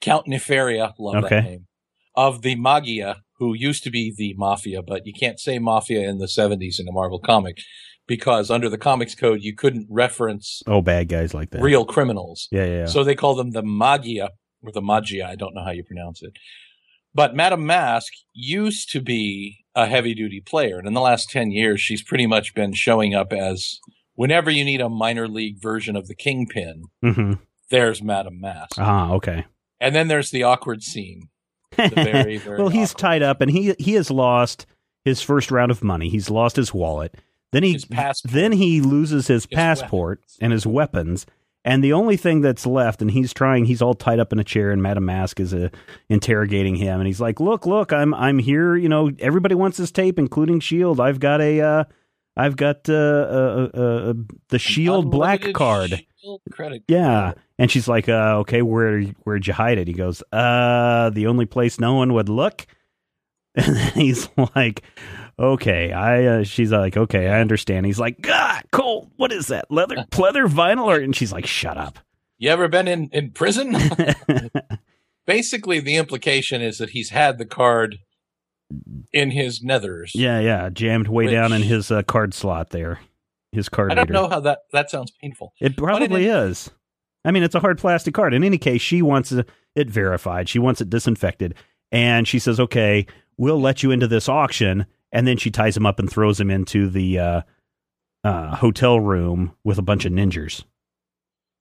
Count 0.00 0.26
Nefaria, 0.26 0.92
love 0.98 1.24
Okay. 1.24 1.36
that 1.36 1.44
name, 1.44 1.66
of 2.16 2.42
the 2.42 2.56
Maggia, 2.56 3.16
who 3.38 3.54
used 3.54 3.82
to 3.84 3.90
be 3.90 4.12
the 4.16 4.34
Mafia, 4.36 4.82
but 4.82 5.06
you 5.06 5.12
can't 5.12 5.38
say 5.38 5.58
Mafia 5.58 6.08
in 6.08 6.18
the 6.18 6.26
70s 6.26 6.78
in 6.78 6.88
a 6.88 6.92
Marvel 6.92 7.18
comic 7.18 7.58
because 8.06 8.50
under 8.50 8.68
the 8.68 8.78
comics 8.78 9.14
code 9.14 9.40
you 9.42 9.54
couldn't 9.54 9.86
reference 9.90 10.62
oh, 10.66 10.82
bad 10.82 11.08
guys 11.08 11.32
like 11.34 11.50
that. 11.50 11.62
real 11.62 11.84
criminals. 11.84 12.48
Yeah, 12.50 12.64
yeah. 12.64 12.70
yeah. 12.80 12.86
So 12.86 13.02
they 13.04 13.14
call 13.14 13.34
them 13.34 13.52
the 13.52 13.62
Maggia 13.62 14.28
or 14.62 14.72
the 14.72 14.82
Maggia. 14.82 15.24
I 15.26 15.36
don't 15.36 15.54
know 15.54 15.64
how 15.64 15.70
you 15.70 15.84
pronounce 15.84 16.22
it. 16.22 16.32
But 17.14 17.34
Madame 17.34 17.64
Mask 17.66 18.12
used 18.32 18.90
to 18.92 19.00
be 19.00 19.64
a 19.74 19.86
heavy 19.86 20.14
duty 20.14 20.40
player. 20.40 20.78
And 20.78 20.86
in 20.86 20.94
the 20.94 21.00
last 21.00 21.30
10 21.30 21.50
years, 21.50 21.80
she's 21.80 22.02
pretty 22.02 22.26
much 22.26 22.54
been 22.54 22.72
showing 22.72 23.14
up 23.14 23.32
as 23.32 23.78
whenever 24.14 24.50
you 24.50 24.64
need 24.64 24.80
a 24.80 24.88
minor 24.88 25.28
league 25.28 25.60
version 25.60 25.96
of 25.96 26.08
the 26.08 26.14
Kingpin, 26.14 26.84
hmm 27.02 27.32
there's 27.70 28.02
Madame 28.02 28.40
Mask. 28.40 28.76
Ah, 28.78 29.12
okay. 29.14 29.46
And 29.80 29.94
then 29.94 30.08
there's 30.08 30.30
the 30.30 30.42
awkward 30.42 30.82
scene. 30.82 31.28
The 31.76 31.88
very, 31.94 32.36
very 32.36 32.58
well, 32.58 32.68
he's 32.68 32.90
awkward. 32.92 33.00
tied 33.00 33.22
up, 33.22 33.40
and 33.40 33.50
he 33.50 33.74
he 33.78 33.94
has 33.94 34.10
lost 34.10 34.66
his 35.04 35.22
first 35.22 35.50
round 35.50 35.70
of 35.72 35.82
money. 35.82 36.08
He's 36.08 36.30
lost 36.30 36.56
his 36.56 36.72
wallet. 36.74 37.14
Then 37.52 37.62
he 37.62 37.78
then 38.24 38.52
he 38.52 38.80
loses 38.80 39.26
his, 39.28 39.44
His 39.44 39.46
passport 39.46 40.18
weapons. 40.20 40.38
and 40.40 40.52
his 40.52 40.66
weapons. 40.66 41.26
And 41.64 41.82
the 41.82 41.94
only 41.94 42.18
thing 42.18 42.42
that's 42.42 42.66
left, 42.66 43.00
and 43.00 43.10
he's 43.10 43.32
trying, 43.32 43.64
he's 43.64 43.80
all 43.80 43.94
tied 43.94 44.18
up 44.18 44.32
in 44.32 44.38
a 44.38 44.44
chair, 44.44 44.70
and 44.70 44.82
Madame 44.82 45.06
Mask 45.06 45.40
is 45.40 45.54
uh, 45.54 45.70
interrogating 46.10 46.76
him, 46.76 47.00
and 47.00 47.06
he's 47.06 47.22
like, 47.22 47.40
"Look, 47.40 47.64
look, 47.64 47.92
I'm 47.92 48.12
I'm 48.12 48.38
here. 48.38 48.76
You 48.76 48.88
know, 48.90 49.10
everybody 49.18 49.54
wants 49.54 49.78
this 49.78 49.90
tape, 49.90 50.18
including 50.18 50.60
Shield. 50.60 51.00
I've 51.00 51.20
got 51.20 51.40
a, 51.40 51.60
uh, 51.60 51.84
I've 52.36 52.56
got 52.56 52.88
uh, 52.88 52.92
uh, 52.92 53.70
uh, 53.74 53.78
uh, 53.78 54.14
the 54.48 54.58
Shield 54.58 55.10
black 55.10 55.52
card. 55.54 56.04
Shield 56.20 56.42
credit. 56.50 56.84
Yeah. 56.88 57.34
And 57.58 57.70
she's 57.70 57.86
like, 57.86 58.08
uh, 58.08 58.38
okay, 58.40 58.62
where 58.62 59.02
where'd 59.22 59.46
you 59.46 59.52
hide 59.52 59.78
it? 59.78 59.86
He 59.86 59.94
goes, 59.94 60.22
uh, 60.32 61.10
the 61.10 61.26
only 61.26 61.46
place 61.46 61.78
no 61.78 61.94
one 61.94 62.12
would 62.14 62.28
look. 62.28 62.66
And 63.56 63.76
then 63.76 63.92
he's 63.92 64.28
like, 64.56 64.82
okay, 65.38 65.92
I. 65.92 66.24
Uh, 66.24 66.44
she's 66.44 66.72
like, 66.72 66.96
okay, 66.96 67.28
I 67.28 67.40
understand. 67.40 67.86
He's 67.86 67.98
like, 67.98 68.20
God, 68.20 68.62
Cole, 68.72 69.10
what 69.16 69.32
is 69.32 69.48
that? 69.48 69.70
Leather, 69.70 69.96
pleather, 70.10 70.48
vinyl, 70.48 70.84
or? 70.86 70.96
And 70.96 71.14
she's 71.14 71.32
like, 71.32 71.46
shut 71.46 71.76
up. 71.76 71.98
You 72.38 72.50
ever 72.50 72.68
been 72.68 72.88
in, 72.88 73.08
in 73.12 73.30
prison? 73.30 73.76
Basically, 75.26 75.80
the 75.80 75.96
implication 75.96 76.60
is 76.60 76.78
that 76.78 76.90
he's 76.90 77.10
had 77.10 77.38
the 77.38 77.46
card 77.46 77.98
in 79.12 79.30
his 79.30 79.62
nethers. 79.62 80.10
yeah, 80.14 80.40
yeah, 80.40 80.68
jammed 80.70 81.08
way 81.08 81.30
down 81.30 81.52
in 81.52 81.62
his 81.62 81.90
uh, 81.90 82.02
card 82.02 82.34
slot 82.34 82.70
there. 82.70 83.00
His 83.52 83.68
card 83.68 83.92
I 83.92 83.94
don't 83.94 84.08
reader. 84.08 84.14
know 84.14 84.28
how 84.28 84.40
that 84.40 84.60
that 84.72 84.90
sounds 84.90 85.12
painful. 85.12 85.52
It 85.60 85.76
probably 85.76 86.26
is. 86.26 86.70
I 87.24 87.30
mean, 87.30 87.42
it's 87.44 87.54
a 87.54 87.60
hard 87.60 87.78
plastic 87.78 88.12
card. 88.12 88.34
In 88.34 88.42
any 88.42 88.58
case, 88.58 88.82
she 88.82 89.00
wants 89.00 89.30
it 89.32 89.48
it 89.76 89.88
verified. 89.88 90.48
She 90.48 90.58
wants 90.58 90.80
it 90.80 90.90
disinfected. 90.90 91.54
And 91.92 92.26
she 92.26 92.38
says, 92.40 92.58
okay, 92.58 93.06
we'll 93.36 93.60
let 93.60 93.82
you 93.82 93.92
into 93.92 94.08
this 94.08 94.28
auction. 94.28 94.86
And 95.14 95.26
then 95.26 95.36
she 95.38 95.50
ties 95.50 95.76
him 95.76 95.86
up 95.86 95.98
and 95.98 96.10
throws 96.10 96.38
him 96.40 96.50
into 96.50 96.88
the 96.90 97.18
uh, 97.18 97.42
uh, 98.24 98.56
hotel 98.56 99.00
room 99.00 99.54
with 99.64 99.78
a 99.78 99.82
bunch 99.82 100.04
of 100.04 100.12
ninjas. 100.12 100.64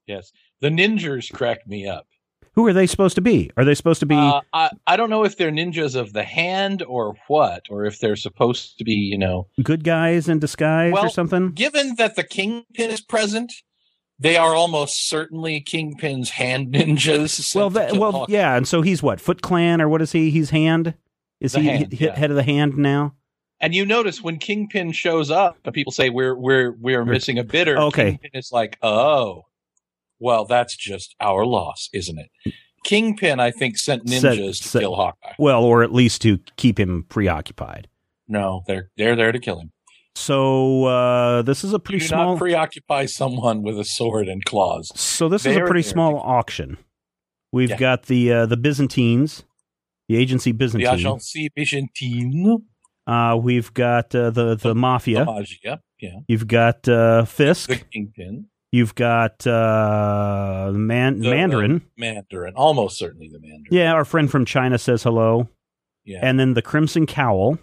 Yes, 0.08 0.34
the 0.60 0.70
ninjas 0.70 1.32
cracked 1.32 1.68
me 1.68 1.88
up. 1.88 2.08
Who 2.56 2.68
are 2.68 2.74
they 2.74 2.86
supposed 2.88 3.16
to 3.16 3.22
be? 3.22 3.50
Are 3.58 3.64
they 3.66 3.74
supposed 3.74 4.00
to 4.02 4.06
be? 4.06 4.16
Uh, 4.16 4.42
I 4.52 4.70
I 4.86 4.98
don't 4.98 5.10
know 5.10 5.24
if 5.24 5.38
they're 5.38 5.52
ninjas 5.52 5.96
of 5.96 6.14
the 6.14 6.24
hand 6.24 6.84
or 6.84 7.16
what, 7.28 7.66
or 7.70 7.86
if 7.86 8.00
they're 8.00 8.16
supposed 8.16 8.78
to 8.80 8.84
be, 8.84 8.94
you 8.94 9.18
know. 9.18 9.48
good 9.64 9.84
guys 9.84 10.28
in 10.28 10.40
disguise 10.40 10.94
or 10.96 11.10
something? 11.10 11.52
Given 11.54 11.96
that 11.96 12.16
the 12.16 12.24
kingpin 12.24 12.92
is 12.92 13.02
present, 13.02 13.52
they 14.20 14.38
are 14.38 14.54
almost 14.54 15.08
certainly 15.10 15.62
kingpin's 15.62 16.32
hand 16.32 16.74
ninjas. 16.74 17.56
Well, 17.56 17.70
that, 17.72 17.94
well, 17.98 18.26
yeah. 18.30 18.56
And 18.56 18.68
so 18.68 18.82
he's 18.84 19.02
what? 19.02 19.20
Foot 19.22 19.42
Clan 19.42 19.82
or 19.82 19.90
what 19.90 20.02
is 20.02 20.12
he? 20.12 20.30
He's 20.30 20.52
hand. 20.52 20.94
Is 21.40 21.54
The 21.54 21.60
he 21.62 21.68
Hand, 21.68 21.92
hit, 21.92 22.02
yeah. 22.02 22.16
head 22.18 22.30
of 22.30 22.36
the 22.36 22.44
hand 22.44 22.78
now? 22.78 23.16
And 23.64 23.74
you 23.74 23.86
notice 23.86 24.22
when 24.22 24.38
Kingpin 24.40 24.92
shows 24.92 25.32
up, 25.32 25.58
and 25.64 25.74
people 25.74 25.94
say 25.94 26.10
we're 26.10 26.36
we're 26.36 26.74
we're 26.74 27.06
missing 27.06 27.40
a 27.40 27.44
bidder. 27.46 27.78
Okay. 27.78 28.12
Kingpin 28.12 28.32
is 28.34 28.52
like, 28.52 28.78
oh, 28.84 29.44
well, 30.20 30.44
that's 30.46 30.76
just 30.76 31.16
our 31.22 31.46
loss, 31.46 31.90
isn't 31.94 32.20
it? 32.20 32.54
Kingpin, 32.84 33.40
I 33.40 33.52
think, 33.52 33.78
sent 33.78 34.06
ninjas 34.06 34.72
to 34.72 34.80
kill 34.80 34.96
Hawkeye. 34.96 35.34
Well, 35.40 35.64
or 35.64 35.82
at 35.84 35.94
least 35.94 36.22
to 36.24 36.40
keep 36.58 36.78
him 36.78 37.06
preoccupied. 37.08 37.88
No, 38.28 38.64
they're 38.68 38.90
they're 38.98 39.16
there 39.16 39.32
to 39.32 39.40
kill 39.40 39.60
him. 39.62 39.72
So 40.16 40.84
uh, 40.84 41.42
this 41.44 41.64
is 41.64 41.74
a 41.74 41.80
pretty 41.80 42.06
small. 42.06 42.34
not 42.34 42.40
preoccupy 42.40 43.06
someone 43.06 43.64
with 43.64 43.80
a 43.80 43.86
sword 43.86 44.28
and 44.28 44.44
claws. 44.46 44.92
so 45.00 45.30
this 45.30 45.46
is 45.46 45.56
a 45.56 45.62
pretty 45.62 45.82
small 45.84 46.18
auction. 46.20 46.78
We've 47.54 47.70
Yeah. 47.70 47.78
got 47.78 48.04
the 48.08 48.32
uh, 48.34 48.46
the 48.46 48.58
Byzantines, 48.58 49.44
the 50.10 50.18
agency 50.18 50.52
The 50.52 50.58
Byzantine. 50.58 50.90
Agence 51.00 51.48
Byzantine, 51.56 52.64
Uh, 53.06 53.38
we've 53.42 53.74
got 53.74 54.14
uh, 54.16 54.30
the 54.30 54.56
the 54.56 54.74
mafia. 54.76 55.26
the 55.26 55.32
Maggia, 55.32 55.80
yeah, 56.00 56.20
You've 56.28 56.48
got 56.48 56.88
uh, 56.88 57.26
Fisk. 57.26 57.70
the 57.70 57.76
Kingpin, 57.78 58.48
You've 58.72 58.96
got 58.96 59.46
uh, 59.46 60.72
Man- 60.74 61.20
The, 61.20 61.28
uh, 61.28 61.32
Mandarin. 61.32 61.82
Mandarin, 61.98 62.54
almost 62.56 62.98
certainly 62.98 63.28
the 63.30 63.40
Mandarin. 63.40 63.66
yeah, 63.72 63.94
our 63.94 64.06
friend 64.06 64.32
from 64.32 64.46
China 64.46 64.78
says 64.78 65.04
hello. 65.04 65.48
yeah. 66.06 66.20
and 66.22 66.40
then 66.40 66.54
the 66.54 66.62
Crimson 66.62 67.06
Cowl, 67.06 67.58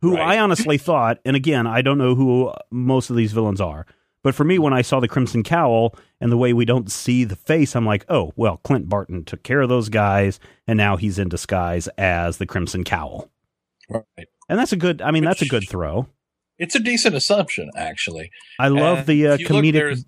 who 0.00 0.16
Right. 0.16 0.36
I 0.36 0.38
honestly 0.38 0.78
thought, 0.88 1.18
and 1.24 1.34
again, 1.36 1.66
I 1.66 1.82
don't 1.82 1.98
know 1.98 2.14
who 2.14 2.52
most 2.70 3.10
of 3.10 3.16
these 3.16 3.32
villains 3.32 3.60
are, 3.60 3.86
but 4.22 4.34
for 4.34 4.44
me, 4.44 4.58
when 4.58 4.72
I 4.72 4.82
saw 4.82 5.00
the 5.00 5.08
Crimson 5.08 5.42
Cowl 5.42 5.94
and 6.20 6.30
the 6.32 6.36
way 6.38 6.52
we 6.52 6.64
don't 6.64 6.90
see 6.90 7.24
the 7.24 7.36
face, 7.36 7.74
I'm 7.76 7.84
like, 7.86 8.04
oh, 8.08 8.32
well, 8.36 8.58
Clint 8.58 8.88
Barton 8.88 9.24
took 9.24 9.42
care 9.42 9.60
of 9.60 9.68
those 9.68 9.88
guys, 9.88 10.38
and 10.66 10.76
now 10.76 10.96
he's 10.96 11.18
in 11.18 11.28
disguise 11.28 11.88
as 11.98 12.36
the 12.38 12.46
Crimson 12.46 12.84
Cowl. 12.84 13.30
right. 13.90 14.28
And 14.48 14.58
that's 14.58 14.72
a 14.72 14.76
good, 14.76 15.00
I 15.02 15.10
mean, 15.10 15.24
that's 15.24 15.42
a 15.42 15.48
good 15.48 15.68
throw. 15.68 16.08
It's 16.58 16.74
a 16.74 16.80
decent 16.80 17.14
assumption, 17.16 17.70
actually. 17.76 18.30
I 18.58 18.68
love 18.68 18.98
And 18.98 19.06
the 19.06 19.26
uh, 19.28 19.36
you 19.38 19.48
look, 19.48 19.64
comedic. 19.64 20.06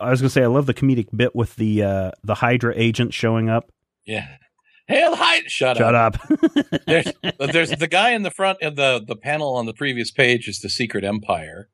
I 0.00 0.10
was 0.10 0.20
going 0.20 0.28
to 0.28 0.32
say, 0.32 0.42
I 0.42 0.46
love 0.46 0.66
the 0.66 0.74
comedic 0.74 1.08
bit 1.14 1.34
with 1.34 1.56
the 1.56 1.82
uh, 1.82 2.10
the 2.24 2.34
Hydra 2.34 2.72
agent 2.76 3.14
showing 3.14 3.48
up. 3.48 3.70
Yeah. 4.04 4.26
Hail 4.88 5.14
Hydra! 5.14 5.48
Shut, 5.48 5.76
Shut 5.76 5.94
up. 5.94 6.16
Shut 6.16 6.56
up. 6.56 6.82
There's, 6.86 7.06
there's 7.52 7.70
the 7.70 7.86
guy 7.88 8.10
in 8.10 8.22
the 8.22 8.30
front 8.32 8.60
of 8.62 8.74
the 8.76 9.02
the 9.06 9.16
panel 9.16 9.54
on 9.54 9.66
the 9.66 9.72
previous 9.72 10.10
page 10.10 10.48
is 10.48 10.58
the 10.58 10.68
Secret 10.68 11.04
Empire, 11.04 11.68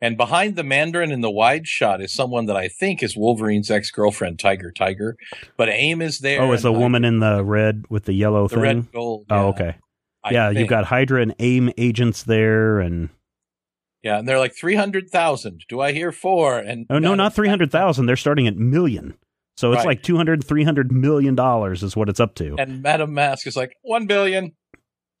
and 0.00 0.16
behind 0.16 0.56
the 0.56 0.64
Mandarin 0.64 1.12
in 1.12 1.20
the 1.20 1.30
wide 1.30 1.68
shot 1.68 2.02
is 2.02 2.12
someone 2.12 2.46
that 2.46 2.56
I 2.56 2.66
think 2.68 3.02
is 3.04 3.16
Wolverine's 3.16 3.70
ex 3.70 3.90
girlfriend, 3.92 4.40
Tiger 4.40 4.72
Tiger. 4.72 5.16
But 5.56 5.68
AIM 5.68 6.02
is 6.02 6.18
there. 6.18 6.42
oh, 6.42 6.52
it's 6.52 6.64
the 6.64 6.72
woman 6.72 7.04
in 7.04 7.20
the 7.20 7.44
red 7.44 7.84
with 7.88 8.04
the 8.06 8.14
yellow 8.14 8.48
the 8.48 8.56
thing. 8.56 8.62
red 8.62 8.92
gold. 8.92 9.26
oh, 9.30 9.36
yeah, 9.36 9.42
okay. 9.44 9.74
I 10.22 10.32
yeah, 10.32 10.50
you've 10.50 10.68
got 10.68 10.84
Hydra 10.84 11.22
and 11.22 11.34
AIM 11.38 11.72
agents 11.78 12.24
there, 12.24 12.80
and 12.80 13.08
yeah, 14.02 14.18
and 14.18 14.28
they're 14.28 14.38
like 14.38 14.54
three 14.54 14.74
hundred 14.74 15.10
thousand. 15.10 15.64
Do 15.68 15.80
I 15.80 15.92
hear 15.92 16.12
four? 16.12 16.58
And 16.58 16.86
Oh 16.90 16.98
no, 16.98 17.14
not 17.14 17.34
three 17.34 17.48
hundred 17.48 17.70
thousand. 17.70 18.06
They're 18.06 18.16
starting 18.16 18.46
at 18.46 18.56
million. 18.56 19.16
So 19.56 19.72
it's 19.72 19.80
Right. 19.80 19.88
like 19.98 20.02
200 20.02 20.42
300 20.42 20.90
million 20.90 21.34
dollars 21.34 21.82
is 21.82 21.94
what 21.94 22.08
it's 22.08 22.20
up 22.20 22.34
to. 22.36 22.56
And 22.58 22.82
Madame 22.82 23.12
Mask 23.12 23.46
is 23.46 23.56
like 23.56 23.76
one 23.82 24.06
billion. 24.06 24.52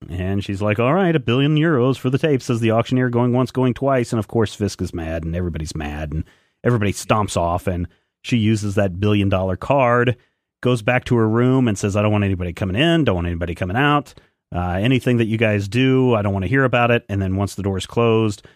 And 0.08 0.42
she's 0.42 0.62
like, 0.62 0.78
"All 0.78 0.94
right, 0.94 1.14
a 1.14 1.20
billion 1.20 1.56
euros 1.56 1.98
for 1.98 2.08
the 2.08 2.16
tape," 2.16 2.40
says 2.40 2.60
the 2.60 2.70
auctioneer, 2.70 3.10
going 3.10 3.34
once, 3.34 3.50
going 3.50 3.74
twice, 3.74 4.14
and 4.14 4.18
of 4.18 4.28
course 4.28 4.54
Fisk 4.54 4.80
is 4.80 4.94
mad, 4.94 5.24
and 5.24 5.36
everybody's 5.36 5.74
mad, 5.76 6.12
and 6.12 6.24
everybody 6.64 6.92
stomps 6.92 7.36
off, 7.36 7.66
and 7.66 7.86
she 8.22 8.38
uses 8.38 8.76
that 8.76 8.98
billion 8.98 9.28
dollar 9.28 9.56
card, 9.56 10.16
goes 10.62 10.80
back 10.80 11.04
to 11.04 11.16
her 11.16 11.28
room, 11.28 11.68
and 11.68 11.76
says, 11.76 11.96
"I 11.96 12.02
don't 12.02 12.12
want 12.12 12.24
anybody 12.24 12.54
coming 12.54 12.76
in, 12.76 13.04
don't 13.04 13.16
want 13.16 13.26
anybody 13.26 13.54
coming 13.54 13.76
out, 13.76 14.14
uh, 14.54 14.78
anything 14.80 15.18
that 15.18 15.26
you 15.26 15.36
guys 15.38 15.68
do, 15.68 16.14
I 16.14 16.22
don't 16.22 16.32
want 16.32 16.44
to 16.44 16.48
hear 16.48 16.64
about 16.64 16.90
it." 16.90 17.04
And 17.08 17.20
then 17.20 17.36
once 17.36 17.54
the 17.54 17.62
door 17.62 17.78
is 17.78 17.86
closed, 17.86 18.46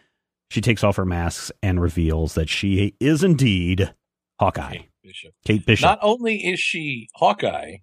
she 0.51 0.61
takes 0.61 0.85
off 0.85 0.97
her 0.97 1.05
masks 1.05 1.51
and 1.63 1.81
reveals 1.81 2.35
that 2.35 2.49
she 2.49 2.95
is 3.01 3.23
indeed 3.25 3.95
Hawkeye, 4.41 4.73
Kate 4.73 4.89
Bishop. 5.03 5.35
Kate 5.45 5.67
Bishop. 5.67 5.85
Not 5.85 5.99
only 6.03 6.37
is 6.47 6.61
she 6.61 7.09
Hawkeye, 7.15 7.77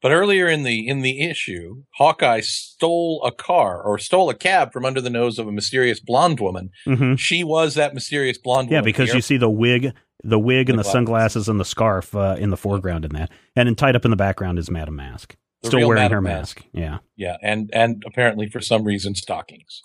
but 0.00 0.10
earlier 0.10 0.48
in 0.48 0.64
the 0.64 0.86
in 0.88 1.02
the 1.02 1.20
issue, 1.22 1.84
Hawkeye 1.96 2.40
stole 2.40 3.22
a 3.24 3.30
car 3.30 3.80
or 3.80 3.98
stole 3.98 4.28
a 4.30 4.34
cab 4.34 4.72
from 4.72 4.84
under 4.84 5.00
the 5.00 5.10
nose 5.10 5.38
of 5.38 5.46
a 5.46 5.52
mysterious 5.52 6.00
blonde 6.00 6.40
woman. 6.40 6.70
hmm 6.84 7.14
She 7.14 7.44
was 7.44 7.74
that 7.74 7.94
mysterious 7.94 8.36
blonde 8.38 8.70
Yeah, 8.70 8.80
because 8.80 9.14
you 9.14 9.20
see 9.20 9.36
the 9.36 9.50
wig 9.50 9.92
the 10.24 10.38
wig 10.38 10.70
and 10.70 10.78
The 10.78 10.82
the 10.84 10.88
sunglasses 10.88 11.48
and 11.48 11.58
the 11.58 11.64
scarf 11.64 12.14
uh, 12.14 12.36
in 12.38 12.50
the 12.50 12.56
foreground 12.56 13.04
in 13.04 13.12
that, 13.14 13.30
and 13.56 13.66
then 13.68 13.74
tied 13.74 13.96
up 13.96 14.04
in 14.04 14.10
the 14.10 14.16
background 14.16 14.58
is 14.58 14.70
Madame 14.70 14.96
Mask, 14.96 15.36
still 15.64 15.80
wearing 15.88 16.02
Madame 16.02 16.16
her 16.16 16.20
Mask. 16.22 16.62
Yeah, 16.72 16.98
Yeah, 17.16 17.36
and 17.42 17.70
and 17.72 18.02
apparently 18.06 18.48
for 18.48 18.60
some 18.60 18.84
reason 18.84 19.14
stockings. 19.14 19.82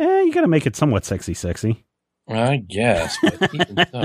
eh, 0.00 0.22
you 0.22 0.32
got 0.32 0.42
to 0.42 0.48
make 0.48 0.66
it 0.66 0.76
somewhat 0.76 1.04
sexy, 1.04 1.34
sexy. 1.34 1.84
I 2.28 2.56
guess, 2.58 3.16
so. 3.92 4.04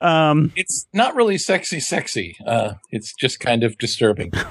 Um, 0.00 0.52
it's 0.56 0.86
not 0.92 1.14
really 1.14 1.38
sexy, 1.38 1.80
sexy. 1.80 2.36
Uh, 2.46 2.74
it's 2.90 3.14
just 3.14 3.40
kind 3.40 3.64
of 3.64 3.76
disturbing. 3.78 4.32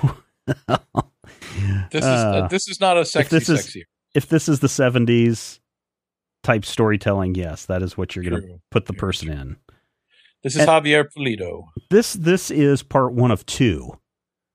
This 1.92 2.04
is 2.04 2.10
Uh, 2.10 2.48
this 2.50 2.68
is 2.68 2.80
not 2.80 2.98
a 2.98 3.06
sexy, 3.06 3.36
this 3.38 3.48
is- 3.50 3.64
sexy. 3.64 3.86
if 4.16 4.28
this 4.28 4.50
is 4.50 4.60
the 4.60 4.68
'70s 4.68 5.60
type 6.42 6.66
storytelling, 6.66 7.36
yes, 7.36 7.66
that 7.68 7.82
is 7.84 7.96
what 7.98 8.16
you're 8.16 8.26
going 8.26 8.42
to 8.42 8.60
put 8.72 8.88
the 8.88 8.94
Very 8.94 9.00
person 9.00 9.28
true. 9.30 9.38
in. 9.38 9.58
This 10.44 10.56
is 10.56 10.62
and- 10.62 10.70
Javier 10.70 11.06
Pulido. 11.16 11.66
This 11.92 12.14
this 12.14 12.50
is 12.52 12.82
part 12.84 13.14
one 13.14 13.30
of 13.32 13.46
two. 13.46 14.00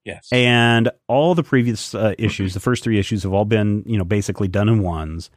Yes. 0.05 0.27
and 0.31 0.89
all 1.07 1.35
the 1.35 1.43
previous 1.43 1.93
uh, 1.93 2.13
issues, 2.17 2.53
the 2.53 2.59
first 2.59 2.83
three 2.83 2.97
issues, 2.97 3.23
have 3.23 3.33
all 3.33 3.45
been 3.45 3.83
you 3.85 3.97
know 3.97 4.03
basically 4.03 4.47
done 4.47 4.69
in 4.69 4.81
ones, 4.81 5.29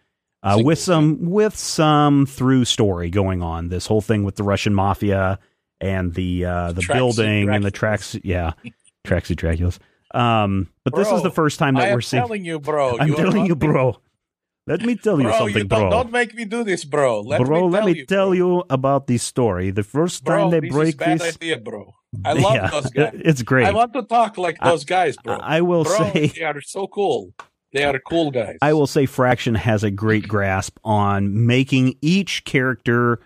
uh, 0.42 0.61
with 0.62 0.79
some 0.79 1.31
with 1.31 1.57
some 1.57 2.27
through 2.27 2.64
story 2.64 3.11
going 3.11 3.42
on. 3.42 3.68
This 3.68 3.87
whole 3.87 4.01
thing 4.01 4.25
with 4.25 4.37
the 4.37 4.42
Russian 4.42 4.75
mafia 4.75 5.38
and 5.81 6.14
the 6.14 6.44
uh, 6.44 6.72
the 6.72 6.81
Tracksuit 6.81 6.94
building 6.94 7.48
and 7.51 7.64
the 7.64 7.70
tracks, 7.70 8.16
yeah, 8.22 8.53
tracksuit 9.05 9.37
Draculas. 9.37 9.79
Um, 10.18 10.68
but 10.85 10.94
this 10.94 11.11
is 11.11 11.22
the 11.22 11.31
first 11.31 11.59
time 11.59 11.75
that 11.75 11.90
I 11.90 11.94
we're 11.94 12.01
seeing. 12.01 12.22
telling 12.22 12.44
you, 12.44 12.61
bro. 12.61 12.98
I'm 12.98 13.14
telling 13.14 13.46
you, 13.46 13.57
bro. 13.57 13.98
Let 14.66 14.83
me 14.83 14.94
tell 14.94 15.18
you 15.20 15.27
Bro, 15.27 15.38
something, 15.38 15.57
you 15.59 15.64
don't, 15.64 15.81
bro. 15.81 15.90
don't 15.90 16.12
make 16.12 16.35
me 16.35 16.44
do 16.44 16.62
this, 16.62 16.85
bro. 16.85 17.20
Let 17.20 17.40
bro, 17.42 17.66
me 17.66 17.72
let 17.72 17.85
me 17.85 17.92
you, 17.98 18.07
tell 18.07 18.29
bro. 18.29 18.33
you 18.35 18.64
about 18.70 19.07
this 19.09 19.22
story. 19.25 19.70
The 19.70 19.83
first 19.83 20.25
time 20.25 20.51
Bro, 20.51 20.51
they 20.51 20.61
this 20.61 20.70
break 20.72 20.96
this, 20.98 21.22
idea, 21.37 21.59
bro. 21.59 21.94
I 22.25 22.33
love 22.46 22.55
Yeah, 22.55 22.70
those 22.70 22.90
guys. 22.90 23.12
It's 23.25 23.42
great. 23.42 23.66
I 23.66 23.72
want 23.72 23.92
to 23.94 24.03
talk 24.03 24.38
like 24.38 24.59
I- 24.61 24.70
those 24.70 24.85
guys, 24.85 25.16
bro. 25.16 25.35
I 25.37 25.62
will 25.62 25.85
say 25.85 26.27
they 26.29 26.42
are 26.42 26.61
so 26.61 26.87
cool. 26.87 27.35
They 27.72 27.85
are 27.85 27.98
cool 27.98 28.31
guys. 28.31 28.59
I 28.62 28.75
will 28.75 28.87
say 28.87 29.07
Fraction 29.07 29.55
has 29.55 29.83
a 29.83 29.90
great 29.90 30.29
grasp 30.29 30.79
on 30.85 31.46
making 31.46 31.94
each 32.03 32.44
character 32.44 33.18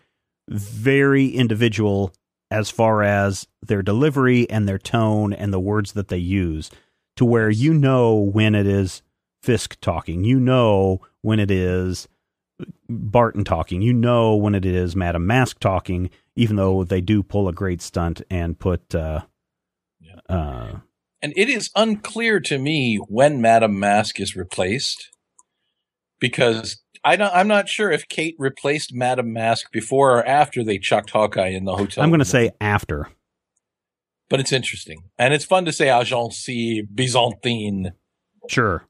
very 0.49 1.29
individual 1.29 2.15
as 2.51 2.71
far 2.71 3.03
as 3.03 3.47
their 3.61 3.83
delivery 3.83 4.49
and 4.49 4.69
their 4.69 4.79
tone 4.79 5.33
and 5.33 5.53
the 5.53 5.59
words 5.61 5.93
that 5.95 6.09
they 6.09 6.17
use 6.19 6.71
to 7.17 7.25
where 7.25 7.51
you 7.51 7.75
know 7.75 8.15
when 8.15 8.55
it 8.55 8.67
is 8.67 9.03
Fisk 9.43 9.79
talking, 9.81 10.25
you 10.25 10.41
know 10.41 11.01
when 11.27 11.41
it 11.41 11.51
is 11.51 12.07
Barton 12.89 13.43
talking, 13.43 13.83
you 13.83 13.93
know 13.93 14.37
when 14.37 14.55
it 14.55 14.65
is 14.65 14.95
Madame 14.95 15.27
Mask 15.27 15.59
talking, 15.59 16.09
even 16.37 16.55
though 16.55 16.85
they 16.85 17.01
do 17.01 17.25
pull 17.25 17.49
a 17.49 17.53
great 17.53 17.83
stunt 17.83 18.23
and 18.31 18.57
put 18.57 18.95
uh 18.95 19.23
Yeah. 20.01 20.21
uh 20.35 20.79
And 21.21 21.33
it 21.37 21.49
is 21.49 21.71
unclear 21.75 22.39
to 22.41 22.59
me 22.59 22.97
when 23.09 23.41
Madame 23.41 23.79
Mask 23.81 24.21
is 24.21 24.37
replaced 24.37 25.11
because 26.21 26.81
I 27.03 27.17
don't, 27.17 27.35
I'm 27.35 27.49
not 27.49 27.69
sure 27.69 27.91
if 27.91 28.07
Kate 28.09 28.37
replaced 28.39 28.95
Madame 28.95 29.33
Mask 29.33 29.71
before 29.73 30.19
or 30.19 30.27
after 30.27 30.63
they 30.65 30.79
chucked 30.79 31.11
Hawkeye 31.11 31.49
in 31.49 31.65
the 31.65 31.77
hotel. 31.77 32.05
I'm 32.05 32.11
going 32.11 32.21
to 32.21 32.25
say 32.25 32.51
after. 32.61 33.09
but 34.31 34.39
it's 34.41 34.53
interesting 34.53 34.99
and 35.19 35.35
it's 35.35 35.45
fun 35.45 35.65
to 35.65 35.73
say 35.73 35.87
Agence 35.87 36.87
Byzantine 36.95 37.93
Sure. 38.49 38.87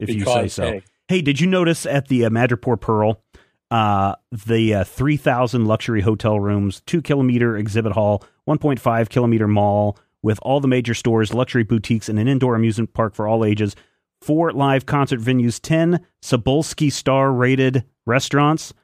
If 0.00 0.10
you 0.10 0.24
say 0.24 0.48
so. 0.48 0.64
hey, 0.64 0.82
Hey, 1.08 1.22
did 1.22 1.40
you 1.40 1.46
notice 1.46 1.86
at 1.86 2.08
the 2.08 2.24
uh, 2.24 2.30
Madripoor 2.30 2.80
Pearl, 2.80 3.22
uh, 3.70 4.16
the 4.32 4.74
uh, 4.74 4.84
3,000 4.84 5.64
luxury 5.66 6.00
hotel 6.00 6.40
rooms, 6.40 6.82
two 6.86 7.00
kilometer 7.00 7.56
exhibit 7.56 7.92
hall, 7.92 8.24
1.5 8.48 9.08
kilometer 9.08 9.46
mall 9.46 9.98
with 10.22 10.38
all 10.42 10.60
the 10.60 10.66
major 10.68 10.94
stores, 10.94 11.32
luxury 11.32 11.62
boutiques, 11.62 12.08
and 12.08 12.18
an 12.18 12.26
indoor 12.26 12.56
amusement 12.56 12.92
park 12.92 13.14
for 13.14 13.28
all 13.28 13.44
ages, 13.44 13.76
four 14.20 14.52
live 14.52 14.86
concert 14.86 15.20
venues, 15.20 15.60
10 15.62 16.04
Cebulski 16.22 16.90
star 16.90 17.32
rated 17.32 17.84
restaurants. 18.06 18.72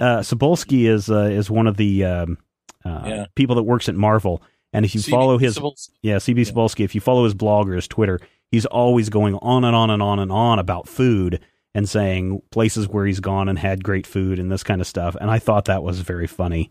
Uh, 0.00 0.20
Cebulski 0.20 0.88
is 0.88 1.10
uh, 1.10 1.22
is 1.24 1.50
one 1.50 1.66
of 1.66 1.76
the 1.76 2.04
um, 2.04 2.38
uh, 2.84 3.02
Yeah. 3.04 3.26
people 3.34 3.56
that 3.56 3.64
works 3.64 3.88
at 3.88 3.96
Marvel. 3.96 4.40
And 4.72 4.84
if 4.84 4.94
you 4.94 5.00
CB 5.00 5.10
follow 5.10 5.36
his 5.38 5.58
yeah, 6.00 6.18
CB 6.18 6.46
Yeah. 6.46 6.52
Cebulski. 6.52 6.84
If 6.84 6.94
you 6.94 7.00
follow 7.00 7.24
his 7.24 7.34
blog 7.34 7.68
or 7.68 7.74
his 7.74 7.88
Twitter, 7.88 8.20
he's 8.50 8.66
always 8.66 9.08
going 9.08 9.34
on 9.36 9.64
and 9.64 9.74
on 9.74 9.90
and 9.90 10.02
on 10.02 10.18
and 10.18 10.32
on 10.32 10.58
about 10.58 10.88
food 10.88 11.40
and 11.74 11.88
saying 11.88 12.40
places 12.50 12.88
where 12.88 13.06
he's 13.06 13.20
gone 13.20 13.48
and 13.48 13.58
had 13.58 13.84
great 13.84 14.06
food 14.06 14.38
and 14.38 14.50
this 14.50 14.62
kind 14.62 14.80
of 14.80 14.86
stuff. 14.86 15.16
And 15.20 15.30
I 15.30 15.38
thought 15.38 15.66
that 15.66 15.82
was 15.82 16.00
very 16.00 16.26
funny 16.26 16.70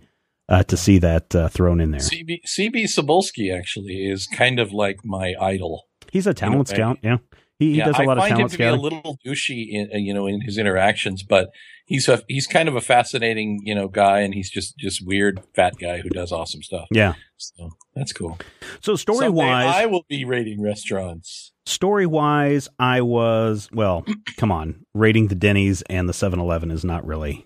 uh, 0.50 0.64
to 0.64 0.78
see 0.78 0.98
that 1.00 1.34
uh, 1.36 1.50
thrown 1.50 1.80
in 1.80 1.92
there. 1.92 2.02
CB 2.02 2.42
CB 2.46 3.58
actually 3.58 4.10
is 4.10 4.28
kind 4.28 4.60
of 4.60 4.72
like 4.72 5.00
my 5.04 5.36
idol. 5.40 5.88
He's 6.12 6.28
a 6.28 6.34
talent 6.34 6.70
scout. 6.70 7.00
Yeah, 7.02 7.18
he, 7.60 7.72
he 7.72 7.78
yeah, 7.80 7.86
does 7.86 8.00
a 8.00 8.04
lot 8.04 8.18
of 8.18 8.24
find 8.24 8.34
him 8.34 8.38
talent 8.38 8.52
to 8.52 8.58
be 8.58 8.64
a 8.64 8.76
little 8.76 9.18
douchey 9.26 9.68
in 9.70 9.90
uh, 9.94 9.98
you 9.98 10.14
know 10.14 10.28
in 10.28 10.42
his 10.42 10.58
interactions, 10.58 11.24
but 11.24 11.50
he's 11.86 12.08
a 12.08 12.24
he's 12.28 12.48
kind 12.48 12.70
of 12.70 12.76
a 12.76 12.82
fascinating 12.82 13.60
you 13.64 13.76
know 13.76 13.88
guy, 13.88 14.20
and 14.20 14.34
he's 14.34 14.50
just 14.50 14.78
just 14.78 15.06
weird 15.06 15.42
fat 15.56 15.74
guy 15.80 16.00
who 16.00 16.10
does 16.10 16.32
awesome 16.32 16.64
stuff. 16.64 16.88
yeah. 16.92 17.14
So 17.38 17.70
that's 17.94 18.14
cool. 18.14 18.40
So 18.82 18.96
story 18.96 19.26
Someday 19.26 19.38
wise, 19.38 19.76
I 19.76 19.86
will 19.86 20.06
be 20.08 20.26
rating 20.26 20.62
restaurants. 20.62 21.54
Story 21.68 22.06
wise, 22.06 22.70
I 22.80 23.02
was 23.02 23.68
well. 23.74 24.06
come 24.38 24.54
on, 24.54 24.86
rating 24.94 25.28
the 25.28 25.36
Denny's 25.36 25.82
and 25.84 26.08
the 26.08 26.14
7-Eleven 26.14 26.72
is 26.72 26.86
not 26.86 27.06
really 27.06 27.46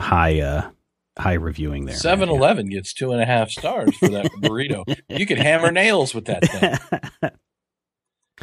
high 0.00 0.40
uh 0.40 0.70
high 1.16 1.34
reviewing 1.34 1.84
there. 1.84 1.94
7 1.94 2.28
Eleven 2.28 2.66
gets 2.66 2.92
two 2.92 3.12
and 3.12 3.22
a 3.22 3.24
half 3.24 3.50
stars 3.50 3.96
for 3.98 4.08
that 4.08 4.26
burrito. 4.42 4.84
You 5.08 5.26
could 5.26 5.38
hammer 5.38 5.70
nails 5.70 6.12
with 6.12 6.24
that 6.24 6.44
thing. 6.48 7.30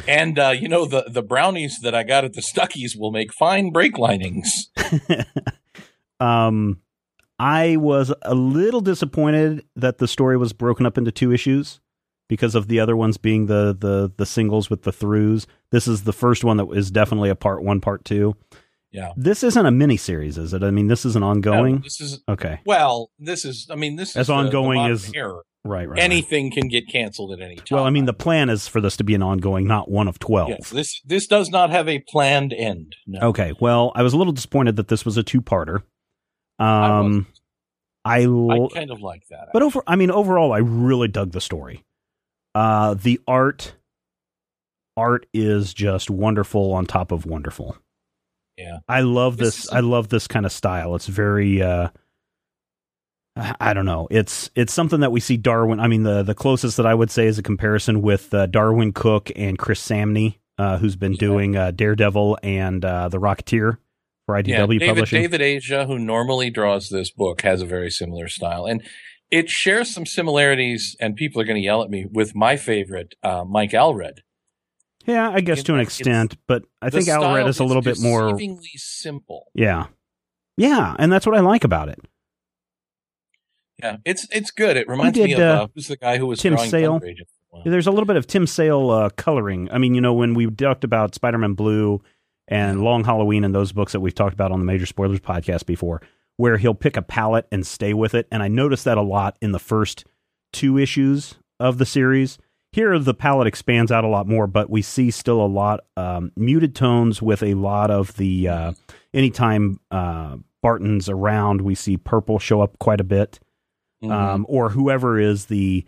And 0.08 0.38
uh, 0.38 0.54
you 0.58 0.66
know 0.66 0.86
the 0.86 1.04
the 1.10 1.20
brownies 1.22 1.80
that 1.82 1.94
I 1.94 2.04
got 2.04 2.24
at 2.24 2.32
the 2.32 2.40
Stuckey's 2.40 2.96
will 2.96 3.10
make 3.10 3.34
fine 3.34 3.70
brake 3.70 3.98
linings. 3.98 4.70
um, 6.20 6.80
I 7.38 7.76
was 7.76 8.10
a 8.22 8.34
little 8.34 8.80
disappointed 8.80 9.66
that 9.76 9.98
the 9.98 10.08
story 10.08 10.38
was 10.38 10.54
broken 10.54 10.86
up 10.86 10.96
into 10.96 11.12
two 11.12 11.32
issues 11.32 11.80
because 12.30 12.54
of 12.54 12.68
the 12.68 12.78
other 12.80 12.96
ones 12.96 13.18
being 13.18 13.46
the 13.46 13.76
the 13.78 14.10
the 14.16 14.24
singles 14.24 14.70
with 14.70 14.84
the 14.84 14.92
throughs. 14.92 15.44
This 15.72 15.86
is 15.88 16.04
the 16.04 16.12
first 16.12 16.44
one 16.44 16.56
that 16.58 16.68
is 16.70 16.90
definitely 16.90 17.28
a 17.28 17.34
part 17.34 17.62
one, 17.62 17.80
part 17.80 18.04
two. 18.06 18.36
Yeah. 18.92 19.12
This 19.16 19.42
isn't 19.44 19.66
a 19.66 19.70
mini 19.70 19.96
series, 19.96 20.38
is 20.38 20.54
it? 20.54 20.62
I 20.62 20.70
mean, 20.70 20.86
this 20.86 21.04
is 21.04 21.14
an 21.16 21.20
No, 21.20 21.28
ongoing. 21.30 21.80
this 21.80 22.00
is 22.00 22.22
Okay, 22.28 22.60
well. 22.64 23.10
This 23.18 23.44
is. 23.44 23.66
I 23.70 23.74
mean, 23.74 23.96
this 23.96 24.16
As 24.16 24.22
is 24.22 24.26
the- 24.28 24.32
the 24.32 24.38
ongoing 24.38 24.76
modern 24.78 24.92
as- 24.92 25.12
era. 25.14 25.34
right, 25.64 25.88
right. 25.88 25.88
right. 25.90 25.98
Anything 26.00 26.50
can 26.52 26.68
get 26.68 26.88
canceled 26.88 27.32
at 27.32 27.40
any 27.44 27.56
time. 27.56 27.66
Well, 27.72 27.84
I 27.84 27.90
mean, 27.90 28.04
the 28.06 28.12
plan 28.12 28.48
is 28.48 28.66
for 28.68 28.80
this 28.80 28.96
to 28.98 29.04
be 29.04 29.14
an 29.14 29.22
ongoing, 29.22 29.66
not 29.66 29.90
one 29.90 30.06
of 30.08 30.18
twelve. 30.20 30.48
Yes, 30.50 30.70
this 30.70 31.00
this 31.04 31.26
does 31.26 31.50
not 31.50 31.70
have 31.70 31.88
a 31.88 31.98
planned 32.08 32.52
end. 32.52 32.94
No. 33.08 33.20
Okay. 33.28 33.52
Well, 33.60 33.90
I 33.96 34.02
was 34.04 34.12
a 34.12 34.16
little 34.16 34.32
disappointed 34.32 34.76
that 34.76 34.88
this 34.88 35.04
was 35.04 35.16
a 35.16 35.22
two-parter. 35.24 35.82
Um, 36.58 37.26
I, 38.04 38.20
I 38.20 38.22
l- 38.24 38.68
kind 38.74 38.90
of 38.90 39.00
like 39.02 39.22
that. 39.30 39.48
But 39.52 39.62
over, 39.62 39.82
I 39.86 39.96
mean, 39.96 40.10
overall, 40.10 40.52
I 40.52 40.58
really 40.58 41.08
dug 41.08 41.32
the 41.32 41.40
story. 41.40 41.84
Uh, 42.54 42.94
the 42.94 43.20
art, 43.26 43.74
art 44.96 45.26
is 45.32 45.72
just 45.74 46.10
wonderful 46.10 46.72
on 46.72 46.86
top 46.86 47.12
of 47.12 47.26
wonderful. 47.26 47.76
Yeah. 48.56 48.78
I 48.88 49.00
love 49.02 49.36
This 49.36 49.56
this. 49.56 49.64
is- 49.66 49.70
I 49.70 49.80
love 49.80 50.08
this 50.08 50.26
kind 50.28 50.44
of 50.44 50.52
style. 50.52 50.94
It's 50.96 51.06
very, 51.06 51.62
uh, 51.62 51.88
I 53.36 53.54
I 53.60 53.74
don't 53.74 53.86
know. 53.86 54.08
It's 54.10 54.50
it's 54.54 54.72
something 54.74 55.00
that 55.00 55.12
we 55.12 55.20
see 55.20 55.38
Darwyn. 55.38 55.80
I 55.80 55.86
mean, 55.88 56.02
the 56.02 56.22
the 56.22 56.34
closest 56.34 56.76
that 56.76 56.86
I 56.86 56.94
would 56.94 57.10
say 57.10 57.26
is 57.26 57.38
a 57.38 57.42
comparison 57.42 58.02
with 58.02 58.34
uh, 58.34 58.46
Darwyn 58.46 58.92
Cooke 58.92 59.30
and 59.36 59.56
Chris 59.58 59.80
Samnee, 59.86 60.38
uh, 60.58 60.78
who's 60.78 60.96
been 60.96 61.12
Yeah. 61.12 61.18
doing 61.20 61.56
uh, 61.56 61.70
Daredevil 61.70 62.38
and 62.42 62.84
uh, 62.84 63.08
the 63.08 63.18
Rocketeer 63.18 63.78
for 64.26 64.34
IDW 64.34 64.48
yeah, 64.48 64.66
David, 64.66 64.88
Publishing. 64.88 65.22
David 65.22 65.40
Asia, 65.40 65.86
who 65.86 65.98
normally 65.98 66.50
draws 66.50 66.88
this 66.90 67.10
book, 67.10 67.42
has 67.42 67.62
a 67.62 67.66
very 67.66 67.90
similar 67.90 68.28
style, 68.28 68.66
and 68.66 68.82
it 69.30 69.48
shares 69.48 69.92
some 69.92 70.06
similarities. 70.06 70.96
And 71.00 71.16
people 71.16 71.40
are 71.40 71.44
going 71.44 71.56
to 71.56 71.62
yell 71.62 71.82
at 71.82 71.90
me 71.90 72.06
with 72.10 72.34
my 72.34 72.56
favorite, 72.56 73.14
uh, 73.22 73.44
Mike 73.44 73.72
Allred. 73.72 74.18
yeah, 75.06 75.30
I 75.30 75.40
guess 75.40 75.58
in 75.60 75.64
to 75.66 75.74
an 75.74 75.80
extent, 75.80 76.36
but 76.46 76.64
I 76.82 76.90
think 76.90 77.04
style 77.04 77.22
Allred 77.22 77.48
is 77.48 77.58
a 77.60 77.64
little 77.64 77.82
bit 77.82 78.00
more 78.00 78.32
deceivingly 78.32 78.76
simple. 78.76 79.50
Yeah. 79.54 79.86
Yeah, 80.56 80.94
and 80.98 81.10
that's 81.10 81.26
what 81.26 81.36
I 81.36 81.40
like 81.40 81.64
about 81.64 81.88
it. 81.88 82.00
Yeah, 83.78 83.96
it's 84.04 84.28
it's 84.30 84.50
good. 84.50 84.76
It 84.76 84.88
reminds 84.88 85.16
did, 85.16 85.28
me 85.28 85.32
of 85.32 85.40
uh, 85.40 85.42
uh, 85.42 85.66
who's 85.74 85.88
the 85.88 85.96
guy 85.96 86.18
who 86.18 86.26
was 86.26 86.38
Tim 86.38 86.54
drawing 86.54 86.70
Sale. 86.70 87.00
Thunderage 87.00 87.20
at 87.20 87.26
the 87.28 87.34
while. 87.48 87.62
There's 87.64 87.86
a 87.86 87.90
little 87.90 88.04
bit 88.04 88.16
of 88.16 88.26
Tim 88.26 88.46
Sale 88.46 88.90
uh, 88.90 89.08
coloring. 89.16 89.70
I 89.72 89.78
mean, 89.78 89.94
you 89.94 90.02
know, 90.02 90.12
when 90.12 90.34
we 90.34 90.50
talked 90.50 90.84
about 90.84 91.14
Spider-Man 91.14 91.54
Blue 91.54 92.02
and 92.46 92.82
Long 92.82 93.04
Halloween 93.04 93.42
and 93.42 93.54
those 93.54 93.72
books 93.72 93.92
that 93.92 94.00
we've 94.00 94.14
talked 94.14 94.34
about 94.34 94.52
on 94.52 94.58
the 94.58 94.66
Major 94.66 94.84
Spoilers 94.84 95.20
podcast 95.20 95.64
before, 95.64 96.02
where 96.40 96.56
he'll 96.56 96.74
pick 96.74 96.96
a 96.96 97.02
palette 97.02 97.46
and 97.52 97.66
stay 97.66 97.92
with 97.92 98.14
it, 98.14 98.26
and 98.32 98.42
I 98.42 98.48
noticed 98.48 98.86
that 98.86 98.96
a 98.96 99.02
lot 99.02 99.36
in 99.42 99.52
the 99.52 99.58
first 99.58 100.06
two 100.54 100.78
issues 100.78 101.34
of 101.60 101.76
the 101.76 101.84
series. 101.84 102.38
Here, 102.72 102.98
the 102.98 103.12
palette 103.14 103.46
expands 103.46 103.92
out 103.92 104.04
a 104.04 104.08
lot 104.08 104.26
more, 104.26 104.46
but 104.46 104.70
we 104.70 104.80
see 104.80 105.10
still 105.10 105.40
a 105.42 105.46
lot 105.46 105.80
um, 105.96 106.32
muted 106.36 106.74
tones 106.74 107.20
with 107.20 107.42
a 107.42 107.54
lot 107.54 107.90
of 107.90 108.16
the 108.16 108.48
uh, 108.48 108.72
anytime 109.12 109.80
uh, 109.90 110.36
Barton's 110.62 111.08
around, 111.10 111.60
we 111.60 111.74
see 111.74 111.96
purple 111.98 112.38
show 112.38 112.60
up 112.62 112.78
quite 112.78 113.00
a 113.00 113.04
bit, 113.04 113.38
Mhm. 114.02 114.10
um, 114.10 114.46
or 114.48 114.70
whoever 114.70 115.18
is 115.18 115.46
the 115.46 115.84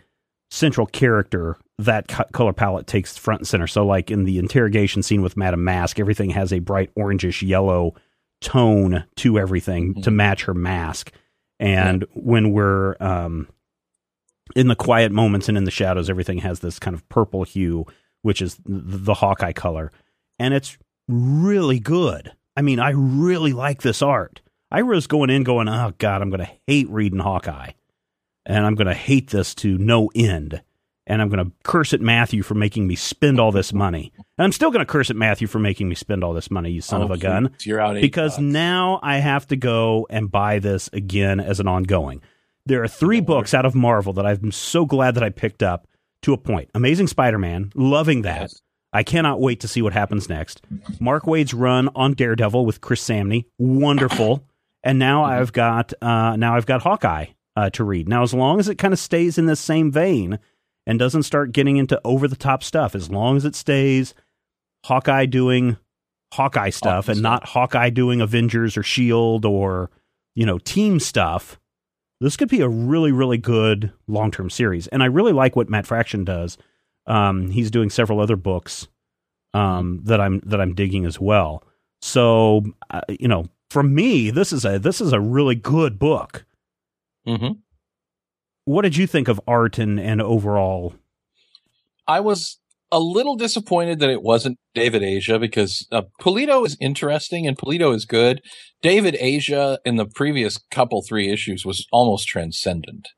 central 0.50 0.86
character. 0.86 1.56
That 1.78 2.08
co- 2.08 2.24
color 2.32 2.52
palette 2.52 2.86
takes 2.86 3.16
front 3.16 3.40
and 3.40 3.48
center. 3.48 3.66
So, 3.66 3.86
like 3.86 4.10
in 4.10 4.24
the 4.24 4.38
interrogation 4.38 5.02
scene 5.02 5.22
with 5.22 5.36
Madame 5.36 5.64
Mask, 5.64 5.98
everything 5.98 6.30
has 6.30 6.52
a 6.52 6.58
bright 6.58 6.90
orangish 6.94 7.40
yellow 7.46 7.94
tone 8.42 9.04
to 9.16 9.38
everything 9.38 10.02
to 10.02 10.10
Mhm. 10.10 10.14
match 10.14 10.44
her 10.44 10.54
mask. 10.54 11.12
And 11.60 12.04
when 12.14 12.52
we're 12.52 12.96
um, 13.00 13.48
in 14.56 14.68
the 14.68 14.74
quiet 14.74 15.12
moments 15.12 15.48
and 15.48 15.56
in 15.56 15.64
the 15.64 15.70
shadows, 15.70 16.10
everything 16.10 16.38
has 16.38 16.60
this 16.60 16.78
kind 16.78 16.94
of 16.94 17.08
purple 17.08 17.44
hue, 17.44 17.86
which 18.22 18.42
is 18.42 18.58
the 18.66 19.14
Hawkeye 19.14 19.52
color. 19.52 19.90
And 20.38 20.52
it's 20.54 20.76
really 21.08 21.78
good. 21.78 22.32
I 22.56 22.62
mean, 22.62 22.80
I 22.80 22.90
really 22.90 23.52
like 23.52 23.82
this 23.82 24.02
art. 24.02 24.40
I 24.70 24.82
was 24.82 25.06
going 25.06 25.30
in 25.30 25.44
going, 25.44 25.68
oh, 25.68 25.92
God, 25.98 26.20
I'm 26.22 26.30
going 26.30 26.44
to 26.44 26.52
hate 26.66 26.88
reading 26.90 27.20
Hawkeye. 27.20 27.72
And 28.44 28.66
I'm 28.66 28.74
going 28.74 28.88
to 28.88 28.94
hate 28.94 29.30
this 29.30 29.54
to 29.56 29.78
no 29.78 30.10
end. 30.14 30.62
And 31.06 31.20
I'm 31.20 31.28
going 31.28 31.44
to 31.44 31.52
curse 31.64 31.92
at 31.92 32.00
Matthew 32.00 32.42
for 32.42 32.54
making 32.54 32.86
me 32.86 32.94
spend 32.94 33.40
all 33.40 33.50
this 33.50 33.72
money. 33.72 34.12
And 34.16 34.44
I'm 34.44 34.52
still 34.52 34.70
going 34.70 34.84
to 34.86 34.90
curse 34.90 35.10
at 35.10 35.16
Matthew 35.16 35.48
for 35.48 35.58
making 35.58 35.88
me 35.88 35.94
spend 35.96 36.22
all 36.22 36.32
this 36.32 36.50
money, 36.50 36.70
you 36.70 36.80
son 36.80 37.02
Oh, 37.02 37.06
of 37.06 37.10
a 37.10 37.18
gun 37.18 37.54
You're 37.64 37.80
out 37.80 38.00
because 38.00 38.32
bucks. 38.34 38.42
now 38.42 39.00
I 39.02 39.16
have 39.18 39.46
to 39.48 39.56
go 39.56 40.06
and 40.10 40.30
buy 40.30 40.60
this 40.60 40.88
again 40.92 41.40
as 41.40 41.58
an 41.58 41.66
ongoing. 41.66 42.22
There 42.66 42.82
are 42.84 42.88
three 42.88 43.20
books 43.20 43.52
out 43.52 43.66
of 43.66 43.74
Marvel 43.74 44.12
that 44.12 44.24
I'm 44.26 44.52
so 44.52 44.86
glad 44.86 45.16
that 45.16 45.24
I 45.24 45.30
picked 45.30 45.62
up 45.64 45.88
to 46.22 46.32
a 46.32 46.38
point. 46.38 46.70
Amazing 46.74 47.08
Spider-Man, 47.08 47.72
loving 47.74 48.22
that. 48.22 48.42
Yes. 48.42 48.62
I 48.92 49.02
cannot 49.02 49.40
wait 49.40 49.58
to 49.60 49.68
see 49.68 49.82
what 49.82 49.92
happens 49.94 50.28
next. 50.28 50.60
Mark 51.00 51.26
Waid's 51.26 51.52
run 51.54 51.88
on 51.96 52.12
Daredevil 52.14 52.64
with 52.64 52.80
Chris 52.80 53.02
Samnee, 53.02 53.46
wonderful. 53.58 54.44
And 54.84 54.98
now 54.98 55.24
Mm-hmm. 55.24 55.40
I've 55.40 55.52
got 55.52 55.92
uh, 56.00 56.36
now 56.36 56.54
I've 56.56 56.66
got 56.66 56.82
Hawkeye 56.82 57.26
uh, 57.56 57.70
to 57.70 57.84
read. 57.84 58.08
Now, 58.08 58.22
as 58.22 58.32
long 58.34 58.60
as 58.60 58.68
it 58.68 58.76
kind 58.78 58.92
of 58.94 59.00
stays 59.00 59.38
in 59.38 59.46
the 59.46 59.56
same 59.56 59.90
vein 59.90 60.38
and 60.86 60.98
doesn't 60.98 61.22
start 61.24 61.52
getting 61.52 61.76
into 61.76 62.00
over 62.04 62.26
the 62.28 62.36
top 62.36 62.62
stuff, 62.62 62.94
as 62.94 63.10
long 63.10 63.36
as 63.36 63.44
it 63.44 63.54
stays 63.54 64.14
Hawkeye 64.84 65.26
doing 65.26 65.76
Hawkeye 66.34 66.70
stuff 66.70 67.08
and 67.08 67.18
stuff. 67.18 67.22
not 67.22 67.48
Hawkeye 67.48 67.90
doing 67.90 68.20
Avengers 68.20 68.76
or 68.76 68.82
Shield 68.82 69.44
or 69.44 69.90
you 70.34 70.46
know 70.46 70.58
team 70.58 70.98
stuff. 70.98 71.58
This 72.20 72.36
could 72.36 72.48
be 72.48 72.60
a 72.60 72.68
really 72.68 73.12
really 73.12 73.38
good 73.38 73.92
long 74.06 74.30
term 74.30 74.48
series, 74.50 74.86
and 74.88 75.02
I 75.02 75.06
really 75.06 75.32
like 75.32 75.56
what 75.56 75.68
Matt 75.68 75.86
Fraction 75.86 76.24
does. 76.24 76.56
Um, 77.06 77.50
he's 77.50 77.70
doing 77.70 77.90
several 77.90 78.20
other 78.20 78.36
books 78.36 78.86
um, 79.54 80.00
that 80.04 80.20
I'm 80.20 80.40
that 80.46 80.60
I'm 80.60 80.74
digging 80.74 81.04
as 81.04 81.20
well. 81.20 81.64
So 82.00 82.62
uh, 82.90 83.00
you 83.08 83.28
know, 83.28 83.46
for 83.70 83.82
me, 83.82 84.30
this 84.30 84.52
is 84.52 84.64
a 84.64 84.78
this 84.78 85.00
is 85.00 85.12
a 85.12 85.20
really 85.20 85.54
good 85.56 85.98
book. 85.98 86.44
Mhm. 87.26 87.58
What 88.64 88.82
did 88.82 88.96
you 88.96 89.06
think 89.06 89.28
of 89.28 89.40
art 89.46 89.78
and 89.78 89.98
and 89.98 90.22
overall? 90.22 90.94
I 92.06 92.20
was 92.20 92.58
a 92.90 93.00
little 93.00 93.36
disappointed 93.36 94.00
that 94.00 94.10
it 94.10 94.22
wasn't 94.22 94.58
David 94.74 95.02
Asia 95.02 95.38
because 95.38 95.86
uh, 95.90 96.02
Polito 96.20 96.64
is 96.66 96.76
interesting 96.78 97.46
and 97.46 97.56
Polito 97.56 97.94
is 97.94 98.04
good. 98.04 98.42
David 98.82 99.16
Asia 99.18 99.78
in 99.84 99.96
the 99.96 100.04
previous 100.04 100.58
couple 100.70 101.02
three 101.02 101.30
issues 101.30 101.64
was 101.64 101.86
almost 101.90 102.28
transcendent. 102.28 103.08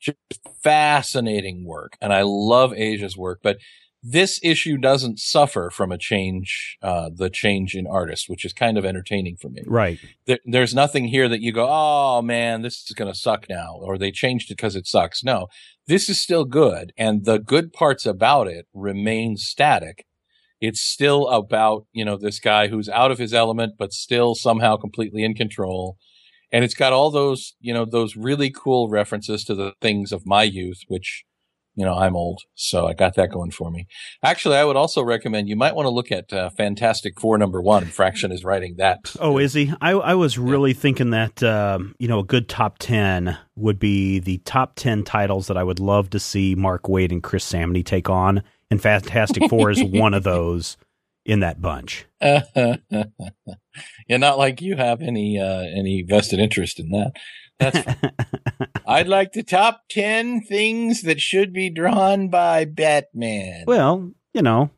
Just 0.00 0.18
fascinating 0.62 1.66
work, 1.66 1.96
and 2.00 2.12
I 2.12 2.22
love 2.22 2.72
Asia's 2.74 3.16
work, 3.16 3.40
but 3.42 3.58
this 4.06 4.38
issue 4.42 4.76
doesn't 4.76 5.18
suffer 5.18 5.70
from 5.70 5.90
a 5.90 5.96
change, 5.96 6.76
uh, 6.82 7.08
the 7.12 7.30
change 7.30 7.74
in 7.74 7.86
artist, 7.86 8.28
which 8.28 8.44
is 8.44 8.52
kind 8.52 8.76
of 8.76 8.84
entertaining 8.84 9.36
for 9.40 9.48
me. 9.48 9.62
Right. 9.66 9.98
There, 10.26 10.38
there's 10.44 10.74
nothing 10.74 11.08
here 11.08 11.26
that 11.26 11.40
you 11.40 11.52
go, 11.52 11.66
oh 11.70 12.20
man, 12.20 12.60
this 12.60 12.84
is 12.86 12.94
going 12.94 13.10
to 13.10 13.18
suck 13.18 13.46
now, 13.48 13.78
or 13.80 13.96
they 13.96 14.10
changed 14.10 14.50
it 14.50 14.58
because 14.58 14.76
it 14.76 14.86
sucks. 14.86 15.24
No, 15.24 15.46
this 15.86 16.10
is 16.10 16.22
still 16.22 16.44
good, 16.44 16.92
and 16.98 17.24
the 17.24 17.38
good 17.38 17.72
parts 17.72 18.04
about 18.04 18.46
it 18.46 18.66
remain 18.74 19.38
static. 19.38 20.04
It's 20.60 20.82
still 20.82 21.26
about 21.28 21.86
you 21.92 22.04
know 22.04 22.18
this 22.18 22.40
guy 22.40 22.68
who's 22.68 22.90
out 22.90 23.10
of 23.10 23.18
his 23.18 23.32
element, 23.32 23.74
but 23.78 23.94
still 23.94 24.34
somehow 24.34 24.76
completely 24.76 25.24
in 25.24 25.34
control. 25.34 25.96
And 26.52 26.62
it's 26.62 26.74
got 26.74 26.92
all 26.92 27.10
those 27.10 27.54
you 27.58 27.72
know 27.72 27.86
those 27.86 28.16
really 28.16 28.50
cool 28.50 28.90
references 28.90 29.44
to 29.44 29.54
the 29.54 29.72
things 29.80 30.12
of 30.12 30.26
my 30.26 30.42
youth, 30.42 30.82
which 30.88 31.24
you 31.74 31.84
know 31.84 31.94
I'm 31.94 32.16
old, 32.16 32.42
so 32.54 32.86
I 32.86 32.92
got 32.92 33.14
that 33.16 33.30
going 33.30 33.50
for 33.50 33.70
me. 33.70 33.86
Actually, 34.22 34.56
I 34.56 34.64
would 34.64 34.76
also 34.76 35.02
recommend 35.02 35.48
you 35.48 35.56
might 35.56 35.74
want 35.74 35.86
to 35.86 35.90
look 35.90 36.12
at 36.12 36.32
uh, 36.32 36.50
Fantastic 36.50 37.18
Four 37.20 37.38
number 37.38 37.60
one. 37.60 37.86
Fraction 37.86 38.32
is 38.32 38.44
writing 38.44 38.76
that. 38.76 39.14
Oh, 39.20 39.38
is 39.38 39.54
he? 39.54 39.72
I 39.80 39.92
I 39.92 40.14
was 40.14 40.38
really 40.38 40.72
thinking 40.72 41.10
that 41.10 41.42
um, 41.42 41.94
you 41.98 42.08
know 42.08 42.20
a 42.20 42.24
good 42.24 42.48
top 42.48 42.78
ten 42.78 43.36
would 43.56 43.78
be 43.78 44.18
the 44.18 44.38
top 44.38 44.74
ten 44.76 45.04
titles 45.04 45.46
that 45.48 45.56
I 45.56 45.64
would 45.64 45.80
love 45.80 46.10
to 46.10 46.18
see 46.18 46.54
Mark 46.54 46.84
Waid 46.84 47.12
and 47.12 47.22
Chris 47.22 47.50
Samnee 47.50 47.84
take 47.84 48.08
on, 48.08 48.42
and 48.70 48.80
Fantastic 48.80 49.42
Four 49.50 49.70
is 49.70 49.82
one 49.82 50.14
of 50.14 50.22
those 50.22 50.76
in 51.24 51.40
that 51.40 51.60
bunch. 51.60 52.06
yeah, 52.20 52.76
not 54.08 54.38
like 54.38 54.60
you 54.60 54.76
have 54.76 55.00
any 55.00 55.38
uh, 55.38 55.62
any 55.62 56.02
vested 56.02 56.38
interest 56.38 56.78
in 56.78 56.90
that. 56.90 57.12
That's. 57.58 57.78
I'd 58.86 59.08
like 59.08 59.32
the 59.32 59.42
top 59.42 59.82
ten 59.88 60.42
things 60.42 61.02
that 61.02 61.20
should 61.20 61.52
be 61.52 61.70
drawn 61.70 62.28
by 62.28 62.64
Batman. 62.64 63.64
well, 63.66 64.10
you 64.32 64.42
know, 64.42 64.70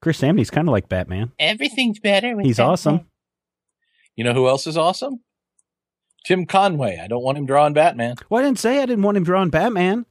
Chris 0.00 0.20
Samnee's 0.20 0.50
kind 0.50 0.68
of 0.68 0.72
like 0.72 0.88
Batman. 0.88 1.32
Everything's 1.38 1.98
better. 1.98 2.36
With 2.36 2.46
He's 2.46 2.58
Batman. 2.58 2.72
awesome. 2.72 3.06
You 4.16 4.24
know 4.24 4.32
who 4.34 4.48
else 4.48 4.66
is 4.66 4.76
awesome? 4.76 5.20
Tim 6.26 6.46
Conway. 6.46 6.98
I 7.02 7.06
don't 7.08 7.22
want 7.22 7.38
him 7.38 7.46
drawing 7.46 7.72
Batman. 7.72 8.16
Well, 8.28 8.40
I 8.42 8.44
didn't 8.44 8.58
say 8.58 8.82
I 8.82 8.86
didn't 8.86 9.02
want 9.02 9.16
him 9.16 9.24
drawing 9.24 9.50
Batman. 9.50 10.04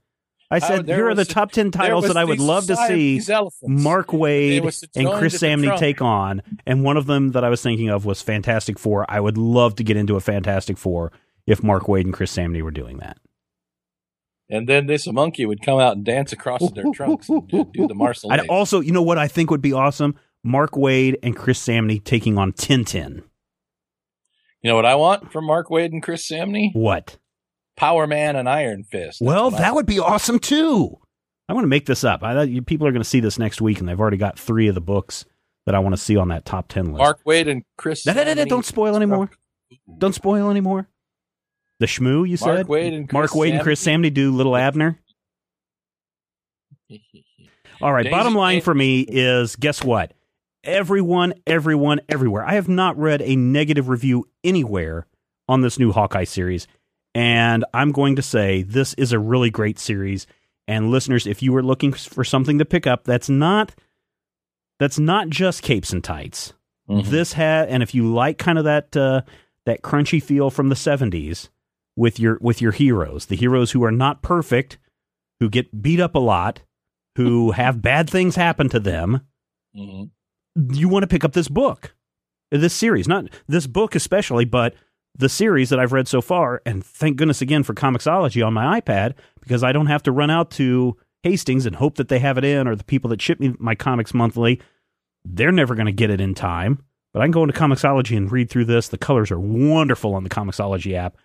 I 0.49 0.58
uh, 0.58 0.60
said 0.62 0.89
Oh, 0.89 0.93
here 0.95 1.08
are 1.10 1.13
the 1.13 1.21
was- 1.21 1.27
top 1.27 1.51
ten 1.51 1.71
titles 1.71 2.08
that 2.08 2.17
I 2.17 2.23
would 2.23 2.39
love 2.39 2.67
to 2.67 2.75
see. 2.88 3.21
Mark 3.63 4.08
Waid 4.08 4.63
and 4.95 5.10
Chris 5.19 5.36
at 5.36 5.41
Samnee 5.41 5.77
take 5.77 6.01
on, 6.01 6.41
and 6.65 6.84
one 6.84 6.95
of 6.97 7.06
them 7.06 7.32
that 7.32 7.43
I 7.43 7.49
was 7.49 7.62
thinking 7.62 7.89
of 7.89 8.06
was 8.06 8.21
Fantastic 8.21 8.80
Four. 8.80 9.06
I 9.10 9.19
would 9.19 9.38
love 9.38 9.75
to 9.75 9.84
get 9.84 9.97
into 9.97 10.15
a 10.15 10.21
Fantastic 10.21 10.77
Four 10.77 11.12
if 11.48 11.64
Mark 11.64 11.84
Waid 11.86 12.02
and 12.02 12.14
Chris 12.14 12.36
Samnee 12.36 12.62
were 12.62 12.70
doing 12.72 12.98
that. 12.98 13.18
and 14.50 14.68
then 14.70 14.86
this 14.86 15.08
monkey 15.08 15.46
would 15.46 15.62
come 15.62 15.80
out 15.80 15.96
and 15.96 16.06
dance 16.06 16.32
across 16.32 16.70
their 16.72 16.86
trunks 16.94 17.28
and 17.30 17.48
do, 17.48 17.66
do 17.74 17.88
the 17.88 17.96
Marcel. 17.96 18.32
I'd 18.32 18.48
also, 18.48 18.80
you 18.80 18.92
know 18.92 19.02
what 19.02 19.18
I 19.18 19.28
think 19.28 19.50
would 19.50 19.62
be 19.62 19.74
awesome? 19.74 20.16
Mark 20.44 20.72
Waid 20.74 21.16
and 21.24 21.36
Chris 21.36 21.60
Samnee 21.66 22.04
taking 22.04 22.38
on 22.38 22.54
Tintin. 22.54 23.24
You 24.62 24.70
know 24.72 24.76
what 24.76 24.86
I 24.86 24.96
want 24.96 25.32
from 25.32 25.46
Mark 25.46 25.68
Waid 25.70 25.88
and 25.92 26.02
Chris 26.04 26.28
Samnee? 26.30 26.72
What? 26.74 27.18
Power 27.76 28.08
Man 28.08 28.36
and 28.36 28.50
Iron 28.50 28.84
Fist. 28.84 29.20
That's 29.20 29.22
Well, 29.22 29.52
that 29.52 29.76
would 29.76 29.86
be 29.86 30.00
awesome 30.00 30.40
too. 30.40 30.98
I 31.50 31.54
want 31.54 31.64
to 31.64 31.70
make 31.70 31.86
this 31.86 32.04
up. 32.04 32.24
I 32.24 32.34
thought 32.34 32.50
you, 32.50 32.62
people 32.62 32.88
are 32.88 32.92
going 32.92 33.04
to 33.04 33.08
see 33.08 33.20
this 33.20 33.38
next 33.40 33.62
week, 33.62 33.80
and 33.80 33.88
they've 33.88 34.00
already 34.00 34.18
got 34.18 34.38
three 34.40 34.68
of 34.68 34.76
the 34.76 34.82
books 34.82 35.26
that 35.66 35.76
I 35.76 35.80
want 35.80 35.94
to 35.94 36.02
see 36.02 36.18
on 36.18 36.30
that 36.30 36.44
top 36.44 36.68
ten 36.68 36.88
list. 36.88 36.98
Mark 37.00 37.24
Waid 37.26 37.50
and 37.50 37.64
Chris. 37.78 38.06
No, 38.06 38.14
no, 38.14 38.24
no, 38.24 38.34
no, 38.34 38.46
don't 38.46 38.66
spoil 38.66 38.96
anymore. 38.96 39.30
Don't 39.98 40.16
spoil 40.16 40.50
anymore. 40.50 40.88
The 41.80 41.86
Shmoo, 41.86 42.28
you 42.28 42.38
Mark 42.42 42.58
said? 42.58 42.68
Waid 42.68 42.94
and 42.94 43.10
Chris 43.10 43.13
Mark 43.13 43.32
Waid 43.32 43.54
and 43.54 43.62
Chris 43.62 43.84
Samnee 43.86 44.13
do 44.13 44.32
Little 44.32 44.56
Abner. 44.56 45.00
All 47.82 47.94
right. 47.94 48.04
Daisy 48.04 48.12
bottom 48.12 48.34
line 48.34 48.62
for 48.62 48.74
me 48.74 49.02
is 49.08 49.56
guess 49.56 49.84
what? 49.84 50.13
Everyone, 50.63 51.34
everyone, 51.46 52.02
everywhere. 52.10 52.46
I 52.46 52.54
have 52.54 52.68
not 52.68 52.98
read 52.98 53.22
a 53.22 53.36
negative 53.36 53.90
review 53.90 54.28
anywhere 54.44 55.06
on 55.48 55.62
this 55.62 55.80
new 55.80 55.92
Hawkeye 55.92 56.24
series. 56.24 56.68
And 57.13 57.63
I'm 57.74 57.92
going 57.92 58.16
to 58.18 58.22
say 58.22 58.63
this 58.63 58.94
is 58.96 59.12
a 59.12 59.20
really 59.20 59.50
great 59.50 59.80
series. 59.80 60.28
And 60.68 60.92
listeners, 60.92 61.26
if 61.26 61.42
you 61.42 61.54
were 61.54 61.63
looking 61.63 61.94
for 61.94 62.24
something 62.24 62.58
to 62.60 62.66
pick 62.66 62.86
up, 62.86 63.06
that's 63.06 63.30
not 63.30 63.74
that's 64.80 65.00
not 65.00 65.30
just 65.30 65.63
capes 65.63 65.92
and 65.92 66.04
tights. 66.04 66.54
Mhm. 66.90 67.06
This 67.06 67.34
had, 67.34 67.70
and 67.70 67.82
if 67.82 67.96
you 67.96 68.13
like 68.13 68.38
kind 68.38 68.58
of 68.58 68.66
that 68.66 68.96
uh, 68.96 69.22
that 69.66 69.82
crunchy 69.82 70.22
feel 70.22 70.50
from 70.50 70.70
the 70.70 70.76
'70s 70.76 71.50
with 71.98 72.18
your 72.20 72.38
with 72.40 72.62
your 72.62 72.72
heroes, 72.72 73.26
the 73.26 73.36
heroes 73.36 73.72
who 73.72 73.84
are 73.84 73.92
not 73.92 74.22
perfect, 74.22 74.78
who 75.42 75.50
get 75.50 75.82
beat 75.82 76.00
up 76.00 76.16
a 76.16 76.20
lot, 76.20 76.62
who 77.18 77.52
have 77.64 77.82
bad 77.82 78.10
things 78.10 78.36
happen 78.38 78.70
to 78.70 78.80
them, 78.80 79.22
Mhm. 79.76 80.12
you 80.74 80.88
want 80.88 81.04
to 81.04 81.08
pick 81.08 81.26
up 81.26 81.34
this 81.34 81.50
book, 81.50 81.94
this 82.52 82.74
series, 82.74 83.08
not 83.08 83.26
this 83.48 83.68
book 83.68 83.96
especially, 83.96 84.46
but 84.46 84.74
the 85.20 85.28
series 85.30 85.70
that 85.70 85.80
I've 85.80 85.92
read 85.94 86.08
so 86.08 86.22
far. 86.22 86.62
And 86.66 86.86
thank 86.86 87.18
goodness 87.18 87.42
again 87.42 87.64
for 87.64 87.74
Comixology 87.74 88.46
on 88.46 88.54
my 88.54 88.80
iPad 88.80 89.14
because 89.42 89.64
I 89.64 89.72
don't 89.72 89.88
have 89.88 90.04
to 90.04 90.12
run 90.12 90.30
out 90.30 90.52
to 90.52 90.96
Hastings 91.24 91.66
and 91.66 91.76
hope 91.76 91.96
that 91.96 92.08
they 92.10 92.20
have 92.20 92.38
it 92.38 92.44
in, 92.44 92.68
or 92.68 92.76
the 92.76 92.84
people 92.84 93.10
that 93.10 93.22
ship 93.22 93.40
me 93.40 93.56
my 93.58 93.74
comics 93.74 94.14
monthly, 94.14 94.62
they're 95.26 95.52
never 95.52 95.74
going 95.74 95.88
to 95.88 95.92
get 95.92 96.12
it 96.12 96.22
in 96.22 96.36
time. 96.36 96.84
But 97.14 97.22
I 97.22 97.26
can 97.26 97.32
go 97.32 97.44
into 97.44 97.60
Comixology 97.60 98.16
and 98.16 98.32
read 98.32 98.50
through 98.52 98.66
this. 98.66 98.90
The 98.90 98.98
colors 99.00 99.32
are 99.32 99.40
wonderful 99.40 100.14
on 100.14 100.24
the 100.24 100.30
Comixology 100.30 100.94
app. 100.94 101.18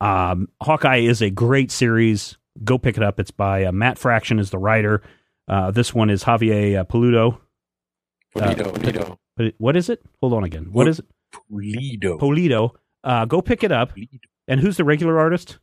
Um, 0.00 0.48
Hawkeye 0.62 0.98
is 0.98 1.22
a 1.22 1.30
great 1.30 1.70
series. 1.70 2.36
Go 2.64 2.78
pick 2.78 2.96
it 2.96 3.02
up. 3.02 3.20
It's 3.20 3.30
by 3.30 3.64
uh, 3.64 3.72
Matt 3.72 3.98
Fraction 3.98 4.38
is 4.38 4.50
the 4.50 4.58
writer. 4.58 5.02
Uh, 5.48 5.70
this 5.70 5.94
one 5.94 6.10
is 6.10 6.24
Javier 6.24 6.80
uh, 6.80 6.84
Peludo. 6.84 7.38
Pulido, 8.36 8.72
Pulido, 8.74 9.16
But 9.36 9.54
what 9.58 9.76
is 9.76 9.88
it? 9.88 10.02
Hold 10.20 10.34
on 10.34 10.44
again. 10.44 10.68
What 10.72 10.88
is 10.88 10.98
it? 10.98 11.06
Pulido. 11.32 12.18
Polito. 12.18 12.70
Uh, 13.02 13.24
go 13.24 13.40
pick 13.40 13.64
it 13.64 13.72
up. 13.72 13.92
And 14.46 14.60
who's 14.60 14.76
the 14.76 14.84
regular 14.84 15.18
artist? 15.18 15.58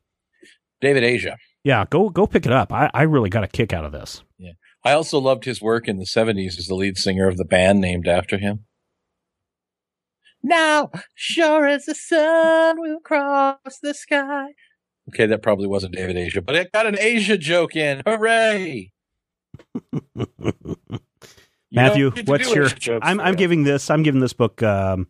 David 0.81 1.03
Asia. 1.03 1.37
Yeah, 1.63 1.85
go 1.89 2.09
go 2.09 2.27
pick 2.27 2.45
it 2.45 2.51
up. 2.51 2.71
I, 2.71 2.89
I 2.93 3.03
really 3.03 3.29
got 3.29 3.43
a 3.43 3.47
kick 3.47 3.73
out 3.73 3.85
of 3.85 3.91
this. 3.91 4.23
Yeah. 4.37 4.51
I 4.83 4.93
also 4.93 5.19
loved 5.19 5.45
his 5.45 5.61
work 5.61 5.87
in 5.87 5.97
the 5.97 6.05
70s 6.05 6.59
as 6.59 6.67
the 6.67 6.75
lead 6.75 6.97
singer 6.97 7.27
of 7.27 7.37
the 7.37 7.45
band 7.45 7.81
named 7.81 8.07
after 8.07 8.37
him. 8.37 8.65
Now, 10.45 10.91
sure 11.15 11.65
as 11.65 11.85
the 11.85 11.95
sun 11.95 12.79
will 12.79 12.99
cross 12.99 13.79
the 13.81 13.95
sky. 13.95 14.49
Okay, 15.09 15.25
that 15.25 15.41
probably 15.41 15.65
wasn't 15.65 15.95
David 15.95 16.17
Aja, 16.17 16.41
but 16.41 16.55
it 16.55 16.71
got 16.71 16.85
an 16.85 16.95
Aja 16.99 17.35
joke 17.37 17.75
in. 17.75 18.03
Hooray! 18.05 18.91
Matthew, 21.71 22.11
what's 22.25 22.53
your? 22.53 22.69
I'm 23.01 23.19
I'm 23.19 23.35
giving 23.35 23.63
this. 23.63 23.89
I'm 23.89 24.03
giving 24.03 24.21
this 24.21 24.33
book 24.33 24.61
um, 24.61 25.07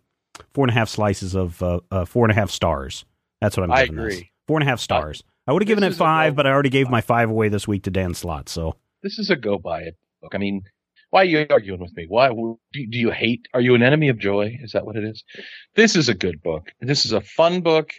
four 0.53 0.63
and 0.63 0.71
a 0.71 0.73
half 0.73 0.87
slices 0.87 1.35
of 1.35 1.61
uh, 1.61 1.81
uh, 1.91 2.05
four 2.05 2.23
and 2.25 2.31
a 2.31 2.35
half 2.35 2.49
stars. 2.49 3.03
That's 3.41 3.57
what 3.57 3.69
I'm 3.69 3.75
giving 3.75 3.99
I 3.99 4.03
agree. 4.03 4.15
this. 4.15 4.23
Four 4.47 4.57
and 4.57 4.67
a 4.67 4.69
half 4.69 4.79
stars. 4.79 5.21
I 5.47 5.51
would 5.51 5.61
have 5.63 5.67
given 5.67 5.83
it 5.83 5.93
five, 5.93 6.35
but 6.35 6.47
I 6.47 6.51
already 6.51 6.69
gave 6.69 6.89
my 6.89 7.01
five 7.01 7.29
away 7.29 7.49
this 7.49 7.67
week 7.67 7.83
to 7.83 7.91
Dan 7.91 8.13
Slott. 8.13 8.47
So 8.47 8.77
This 9.03 9.19
is 9.19 9.29
a 9.29 9.35
go 9.35 9.57
by 9.57 9.81
it 9.81 9.97
book. 10.25 10.35
I 10.35 10.37
mean, 10.37 10.63
why 11.15 11.21
are 11.21 11.23
you 11.23 11.47
arguing 11.49 11.79
with 11.79 11.95
me? 11.95 12.07
Why 12.09 12.27
do 12.27 12.59
you 12.73 13.09
hate? 13.09 13.47
Are 13.53 13.61
you 13.61 13.73
an 13.73 13.81
enemy 13.81 14.09
of 14.09 14.17
joy? 14.17 14.57
Is 14.61 14.73
that 14.73 14.85
what 14.85 14.97
it 14.97 15.05
is? 15.05 15.23
This 15.73 15.95
is 15.95 16.09
a 16.09 16.13
good 16.13 16.43
book. 16.43 16.73
This 16.81 17.05
is 17.05 17.13
a 17.13 17.21
fun 17.21 17.61
book. 17.61 17.91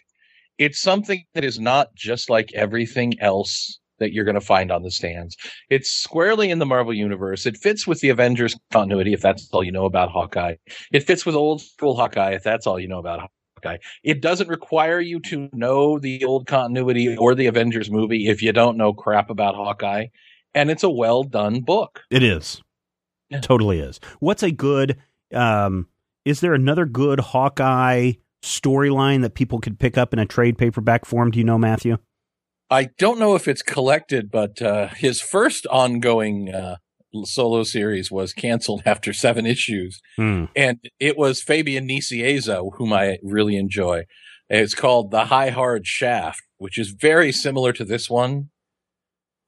It's 0.59 0.79
something 0.79 1.25
that 1.33 1.43
is 1.43 1.59
not 1.59 1.95
just 1.95 2.29
like 2.29 2.53
everything 2.53 3.15
else 3.19 3.81
that 4.01 4.13
you're 4.13 4.27
going 4.27 4.35
to 4.35 4.43
find 4.43 4.71
on 4.71 4.83
the 4.83 4.91
stands. 4.91 5.35
It's 5.71 5.89
squarely 5.91 6.51
in 6.51 6.59
the 6.59 6.67
Marvel 6.67 6.93
universe. 6.93 7.47
It 7.47 7.57
fits 7.57 7.87
with 7.87 8.01
the 8.01 8.11
Avengers 8.11 8.55
continuity, 8.71 9.15
if 9.15 9.23
that's 9.23 9.49
all 9.51 9.65
you 9.65 9.73
know 9.73 9.87
about 9.87 10.11
Hawkeye. 10.11 10.57
It 10.93 11.05
fits 11.07 11.25
with 11.25 11.35
old 11.35 11.63
school 11.63 11.97
Hawkeye, 11.97 12.33
if 12.33 12.43
that's 12.43 12.67
all 12.67 12.79
you 12.79 12.87
know 12.87 12.99
about 12.99 13.31
Hawkeye. 13.57 13.79
It 14.05 14.21
doesn't 14.21 14.51
require 14.51 15.01
you 15.01 15.21
to 15.21 15.49
know 15.55 15.99
the 15.99 16.23
old 16.27 16.47
continuity 16.47 17.17
or 17.17 17.35
the 17.35 17.47
Avengers 17.47 17.91
movie 17.91 18.29
if 18.29 18.43
you 18.43 18.53
don't 18.53 18.77
know 18.77 18.93
crap 18.93 19.31
about 19.31 19.55
Hawkeye. 19.55 20.09
And 20.55 20.71
it's 20.71 20.83
a 20.83 20.91
well 20.91 21.23
done 21.23 21.61
book. 21.61 22.03
it 22.11 22.23
is, 22.23 22.63
Yeah. 23.31 23.41
totally 23.41 23.81
is. 23.81 24.01
What's 24.21 24.43
a 24.43 24.51
good? 24.51 24.97
Um, 25.33 25.89
is 26.25 26.41
there 26.41 26.55
another 26.55 26.87
good 26.87 27.21
Hawkeye 27.21 28.13
storyline 28.43 29.23
that 29.23 29.35
people 29.35 29.59
could 29.61 29.79
pick 29.79 29.99
up 29.99 30.13
in 30.13 30.19
a 30.19 30.27
trade 30.27 30.59
paperback 30.59 31.05
form? 31.05 31.31
Do 31.31 31.39
you 31.39 31.45
know, 31.45 31.59
Matthew? 31.59 31.99
I 32.71 32.91
don't 32.99 33.19
know 33.19 33.35
if 33.35 33.47
it's 33.49 33.63
collected, 33.63 34.31
but 34.31 34.61
uh, 34.61 34.89
his 34.89 35.21
first 35.21 35.67
ongoing 35.69 36.53
uh, 36.53 36.77
solo 37.25 37.63
series 37.63 38.11
was 38.11 38.33
canceled 38.33 38.83
after 38.87 39.13
seven 39.13 39.47
issues. 39.47 40.01
Hmm. 40.17 40.45
and 40.55 40.79
it 40.99 41.17
was 41.17 41.43
Fabian 41.43 41.89
Nicieza, 41.89 42.71
whom 42.77 42.93
I 42.93 43.19
really 43.23 43.57
enjoy. 43.57 44.05
It's 44.49 44.75
called 44.75 45.11
The 45.11 45.27
High 45.27 45.51
Hard 45.51 45.87
Shaft, 45.87 46.43
which 46.59 46.79
is 46.79 46.91
very 46.91 47.33
similar 47.33 47.73
to 47.73 47.85
this 47.85 48.09
one. 48.09 48.51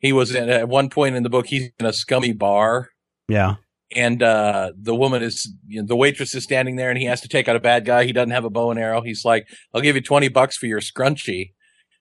He 0.01 0.13
was 0.13 0.33
in, 0.35 0.49
at 0.49 0.69
one 0.69 0.91
point 0.91 1.17
in 1.17 1.23
the 1.25 1.31
book, 1.31 1.47
he's 1.47 1.71
in 1.79 1.87
a 1.87 1.93
scummy 1.93 2.33
bar, 2.33 2.89
Yeah. 3.29 3.57
And 3.95 4.23
uh, 4.23 4.73
the 4.81 4.95
woman 4.95 5.23
is, 5.23 5.51
you 5.67 5.81
know, 5.81 5.87
the 5.87 5.97
waitress 5.97 6.35
is 6.35 6.45
standing 6.45 6.77
there, 6.77 6.91
and 6.91 6.99
he 6.99 7.07
has 7.07 7.21
to 7.23 7.29
take 7.29 7.49
out 7.49 7.57
a 7.57 7.61
bad 7.61 7.85
guy. 7.85 8.05
He 8.05 8.13
doesn't 8.13 8.31
have 8.31 8.45
a 8.45 8.51
bow 8.51 8.71
and 8.71 8.79
arrow. 8.79 9.01
He's 9.03 9.25
like, 9.25 9.49
"I'll 9.75 9.81
give 9.81 9.97
you 9.97 10.03
twenty 10.03 10.29
bucks 10.29 10.57
for 10.57 10.67
your 10.67 10.81
scrunchie." 10.81 11.53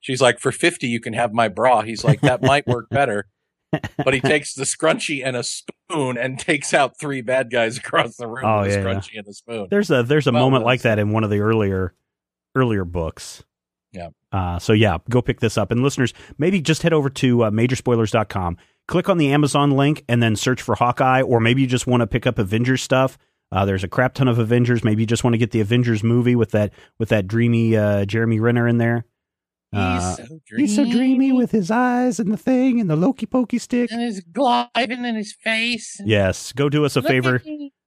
She's 0.02 0.22
like, 0.22 0.40
"For 0.40 0.52
fifty, 0.52 0.88
you 0.88 1.00
can 1.00 1.14
have 1.14 1.34
my 1.34 1.48
bra." 1.48 1.82
He's 1.82 2.04
like, 2.04 2.22
"That 2.22 2.42
might 2.42 2.68
work 2.68 2.90
better." 2.90 3.28
but 4.04 4.14
he 4.14 4.22
takes 4.22 4.54
the 4.54 4.64
scrunchie 4.64 5.22
and 5.26 5.36
a 5.36 5.44
spoon 5.44 6.18
and 6.18 6.40
takes 6.40 6.74
out 6.74 6.98
three 7.00 7.22
bad 7.22 7.52
guys 7.52 7.78
across 7.78 8.16
the 8.16 8.26
room 8.28 8.46
Oh, 8.46 8.62
with 8.62 8.72
yeah, 8.72 8.78
a 8.78 8.80
yeah. 8.82 8.86
scrunchie 8.88 9.18
and 9.18 9.28
a 9.28 9.34
spoon. 9.34 9.68
There's 9.70 9.92
a 9.92 10.04
there's 10.04 10.26
a 10.28 10.32
Well, 10.32 10.44
moment 10.44 10.64
like 10.64 10.82
that 10.84 11.00
in 11.00 11.12
one 11.12 11.24
of 11.26 11.30
the 11.30 11.40
earlier 11.40 11.94
earlier 12.56 12.86
books. 12.86 13.44
Yeah. 13.92 14.10
Uh, 14.32 14.60
so 14.60 14.74
yeah, 14.74 14.98
go 15.10 15.22
pick 15.22 15.40
this 15.42 15.58
up. 15.58 15.72
And 15.72 15.84
listeners, 15.84 16.14
maybe 16.38 16.62
just 16.62 16.82
head 16.82 16.94
over 16.94 17.10
to 17.10 17.44
uh, 17.44 17.52
majorspoilers.com, 17.52 18.58
click 18.88 19.10
on 19.10 19.18
the 19.18 19.32
Amazon 19.32 19.72
link, 19.72 20.04
and 20.08 20.22
then 20.22 20.36
search 20.36 20.62
for 20.62 20.76
Hawkeye. 20.76 21.22
Or 21.22 21.40
maybe 21.40 21.62
you 21.62 21.68
just 21.68 21.88
want 21.88 22.02
to 22.02 22.08
pick 22.08 22.26
up 22.28 22.40
Avengers 22.40 22.82
stuff. 22.82 23.18
Uh, 23.52 23.64
there's 23.66 23.84
a 23.84 23.88
crap 23.88 24.14
ton 24.14 24.28
of 24.28 24.40
Avengers. 24.40 24.84
Maybe 24.84 25.04
you 25.04 25.08
just 25.08 25.24
want 25.24 25.34
to 25.34 25.38
get 25.38 25.52
the 25.52 25.62
Avengers 25.62 26.04
movie 26.04 26.36
with 26.36 26.52
that 26.52 26.74
with 27.00 27.10
that 27.10 27.28
dreamy 27.28 27.78
uh, 27.78 28.06
Jeremy 28.06 28.40
Renner 28.40 28.68
in 28.68 28.78
there. 28.78 29.06
Uh, 29.74 30.16
so 30.16 30.24
he's 30.56 30.76
so 30.76 30.90
dreamy 30.90 31.34
with 31.34 31.52
his 31.52 31.70
eyes 31.70 32.20
and 32.22 32.32
the 32.32 32.38
thing 32.38 32.80
and 32.80 32.90
the 32.90 32.96
Loki 32.96 33.26
pokey 33.26 33.60
stick. 33.60 33.92
and 33.92 34.02
his 34.02 34.22
gliding 34.22 35.04
in 35.04 35.16
his 35.16 35.34
face. 35.34 36.00
Yes, 36.06 36.54
go 36.54 36.70
do 36.70 36.86
us 36.86 36.96
a 36.96 37.02
Look 37.02 37.10
favor. 37.10 37.42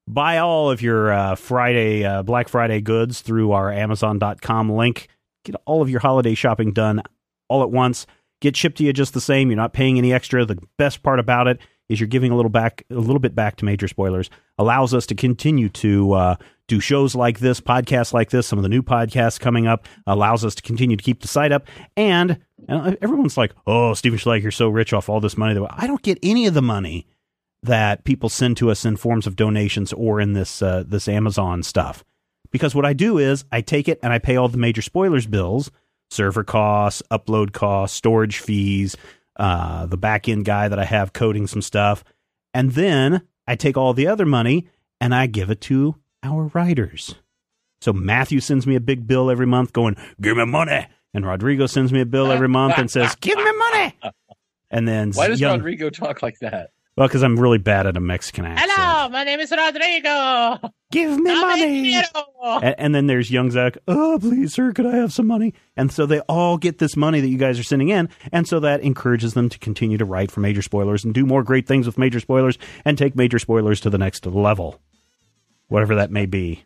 buy 0.07 0.37
all 0.39 0.71
of 0.71 0.83
your 0.83 1.11
uh, 1.11 1.35
Friday 1.37 2.05
uh, 2.05 2.23
Black 2.23 2.49
Friday 2.49 2.83
goods 2.83 3.23
through 3.23 3.53
our 3.53 3.73
Amazon.com 3.73 4.71
link. 4.71 5.09
Get 5.47 5.57
all 5.65 5.81
of 5.81 5.89
your 5.89 6.01
holiday 6.01 6.35
shopping 6.35 6.73
done 6.73 7.03
all 7.49 7.63
at 7.63 7.71
once. 7.71 8.07
Get 8.41 8.57
shipped 8.57 8.79
to 8.79 8.85
you 8.85 8.93
just 8.93 9.15
the 9.15 9.21
same. 9.21 9.51
You're 9.51 9.57
not 9.57 9.73
paying 9.73 9.99
any 9.99 10.13
extra. 10.13 10.45
The 10.45 10.59
best 10.77 11.03
part 11.03 11.19
about 11.19 11.47
it 11.47 11.59
is 11.89 12.01
you're 12.01 12.07
giving 12.07 12.31
a 12.31 12.37
little 12.37 12.51
back, 12.51 12.85
a 12.91 12.95
little 12.95 13.19
bit 13.19 13.35
back 13.35 13.57
to 13.57 13.65
Major 13.65 13.89
Spoilers. 13.89 14.31
Allows 14.59 14.95
us 14.95 15.07
to 15.07 15.15
continue 15.15 15.69
to 15.71 16.13
uh, 16.13 16.37
do 16.69 16.81
shows 16.81 17.15
like 17.15 17.41
this, 17.41 17.61
podcasts 17.61 18.13
like 18.13 18.31
this, 18.31 18.47
some 18.47 18.59
of 18.59 18.63
the 18.63 18.69
new 18.69 18.83
podcasts 18.83 19.41
coming 19.41 19.67
up. 19.67 19.87
Allows 20.07 20.45
us 20.45 20.55
to 20.55 20.63
continue 20.63 20.97
to 20.97 21.03
keep 21.03 21.21
the 21.21 21.29
site 21.29 21.53
up. 21.53 21.67
And 21.97 22.41
everyone's 22.69 23.37
like, 23.37 23.53
"Oh, 23.67 23.93
Stephen 23.95 24.19
Schleicher, 24.19 24.43
you're 24.43 24.53
so 24.53 24.69
rich 24.69 24.93
off 24.93 25.09
all 25.09 25.21
this 25.21 25.37
money." 25.37 25.61
I 25.71 25.87
don't 25.87 26.03
get 26.03 26.19
any 26.23 26.47
of 26.47 26.55
the 26.55 26.63
money 26.63 27.07
that 27.63 28.05
people 28.05 28.29
send 28.29 28.57
to 28.59 28.71
us 28.71 28.85
in 28.85 28.97
forms 28.97 29.27
of 29.27 29.37
donations 29.37 29.93
or 29.93 30.21
in 30.21 30.33
this 30.33 30.63
uh, 30.63 30.85
this 30.87 31.09
Amazon 31.09 31.63
stuff. 31.63 32.05
Because 32.51 32.75
what 32.75 32.87
I 32.87 32.93
do 32.93 33.19
is 33.19 33.45
I 33.53 33.61
take 33.61 33.89
it 33.89 33.99
and 34.03 34.13
I 34.13 34.19
pay 34.19 34.37
all 34.37 34.49
the 34.49 34.59
major 34.59 34.83
spoilers 34.83 35.27
bills, 35.27 35.71
server 36.11 36.45
costs, 36.45 37.03
upload 37.11 37.53
costs, 37.53 37.97
storage 37.97 38.39
fees, 38.39 38.97
uh, 39.37 39.87
the 39.87 39.97
back 39.97 40.29
end 40.29 40.45
guy 40.45 40.69
that 40.69 40.79
I 40.79 40.85
have 40.85 41.13
coding 41.13 41.47
some 41.47 41.63
stuff, 41.63 42.05
and 42.53 42.73
then 42.73 43.23
I 43.47 43.57
take 43.57 43.77
all 43.77 43.95
the 43.95 44.07
other 44.07 44.27
money 44.27 44.69
and 45.01 45.15
I 45.15 45.27
give 45.27 45.51
it 45.51 45.61
to 45.63 45.97
our 46.23 46.51
writers. 46.55 47.15
So 47.81 47.93
Matthew 47.93 48.41
sends 48.41 48.67
me 48.67 48.77
a 48.77 48.81
big 48.81 49.07
bill 49.07 49.31
every 49.31 49.47
month, 49.47 49.73
going, 49.73 49.97
"Give 50.21 50.37
me 50.37 50.45
money," 50.45 50.87
and 51.15 51.25
Rodrigo 51.27 51.67
sends 51.67 51.93
me 51.93 52.01
a 52.03 52.07
bill 52.07 52.31
every 52.31 52.49
month 52.49 52.75
and 52.77 52.91
says, 52.91 53.15
"Give 53.17 53.39
me 53.39 53.53
money." 53.57 53.95
And 54.73 54.87
then 54.87 55.11
Why 55.11 55.27
does 55.27 55.41
young- 55.41 55.57
Rodrigo 55.59 55.91
talk 55.91 56.23
like 56.23 56.39
that? 56.43 56.71
Well, 57.01 57.09
because 57.09 57.23
I'm 57.23 57.41
really 57.41 57.57
bad 57.57 57.87
at 57.87 57.97
a 57.97 58.01
Mexican 58.01 58.45
accent. 58.45 58.71
Hello, 58.75 59.09
my 59.09 59.25
name 59.25 59.41
is 59.41 59.51
Rodrigo. 59.51 60.71
Give 60.93 61.19
me 61.19 61.35
money. 61.35 61.95
And, 62.43 62.75
and 62.77 62.95
then 62.95 63.07
there's 63.07 63.31
young 63.31 63.51
Zach. 63.51 63.79
Oh, 63.89 64.19
please, 64.21 64.53
sir, 64.53 64.75
could 64.75 64.85
I 64.85 64.97
have 64.97 65.11
some 65.11 65.27
money? 65.27 65.55
And 65.79 65.91
so 65.91 66.05
they 66.05 66.21
all 66.21 66.59
get 66.59 66.77
this 66.77 66.99
money 66.99 67.23
that 67.23 67.29
you 67.29 67.39
guys 67.39 67.59
are 67.59 67.63
sending 67.63 67.89
in, 67.89 68.11
and 68.33 68.47
so 68.47 68.61
that 68.61 68.83
encourages 68.83 69.33
them 69.33 69.49
to 69.49 69.59
continue 69.59 69.97
to 69.97 70.05
write 70.05 70.31
for 70.31 70.41
major 70.41 70.61
spoilers 70.61 71.03
and 71.03 71.15
do 71.15 71.25
more 71.25 71.43
great 71.43 71.67
things 71.67 71.87
with 71.87 71.97
major 71.97 72.21
spoilers 72.21 72.59
and 72.85 72.99
take 72.99 73.17
major 73.17 73.39
spoilers 73.39 73.81
to 73.81 73.89
the 73.89 73.97
next 73.97 74.27
level, 74.27 74.79
whatever 75.69 75.95
that 75.95 76.11
may 76.11 76.27
be. 76.27 76.65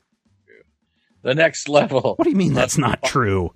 The 1.23 1.37
next 1.37 1.69
level. 1.69 2.17
What 2.17 2.25
do 2.25 2.31
you 2.31 2.37
mean 2.37 2.55
that's 2.55 2.77
not 2.77 3.05
true? 3.05 3.55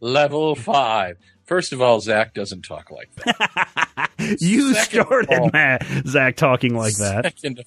Level 0.00 0.56
five. 0.56 1.16
First 1.44 1.72
of 1.72 1.80
all, 1.80 2.00
Zach 2.00 2.34
doesn't 2.34 2.62
talk 2.62 2.90
like 2.90 3.14
that. 3.14 3.92
you 4.18 4.74
Second 4.74 5.04
started 5.06 5.52
Matt, 5.52 5.84
Zach 6.06 6.36
talking 6.36 6.74
like 6.74 6.96
that, 6.96 7.24
Second, 7.38 7.64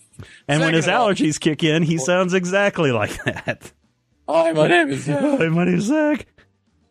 and 0.48 0.62
when 0.62 0.74
his 0.74 0.88
of 0.88 0.94
all- 0.94 1.10
allergies 1.10 1.40
kick 1.40 1.64
in, 1.64 1.84
he 1.84 1.98
sounds 1.98 2.34
exactly 2.34 2.92
like 2.92 3.24
that. 3.24 3.72
Hi, 4.28 4.52
my 4.54 4.68
name 4.68 4.90
is 4.90 5.04
Zach. 5.04 5.20
Hi, 5.22 5.48
my 5.48 5.66
name's 5.66 5.86
Zach. 5.86 6.26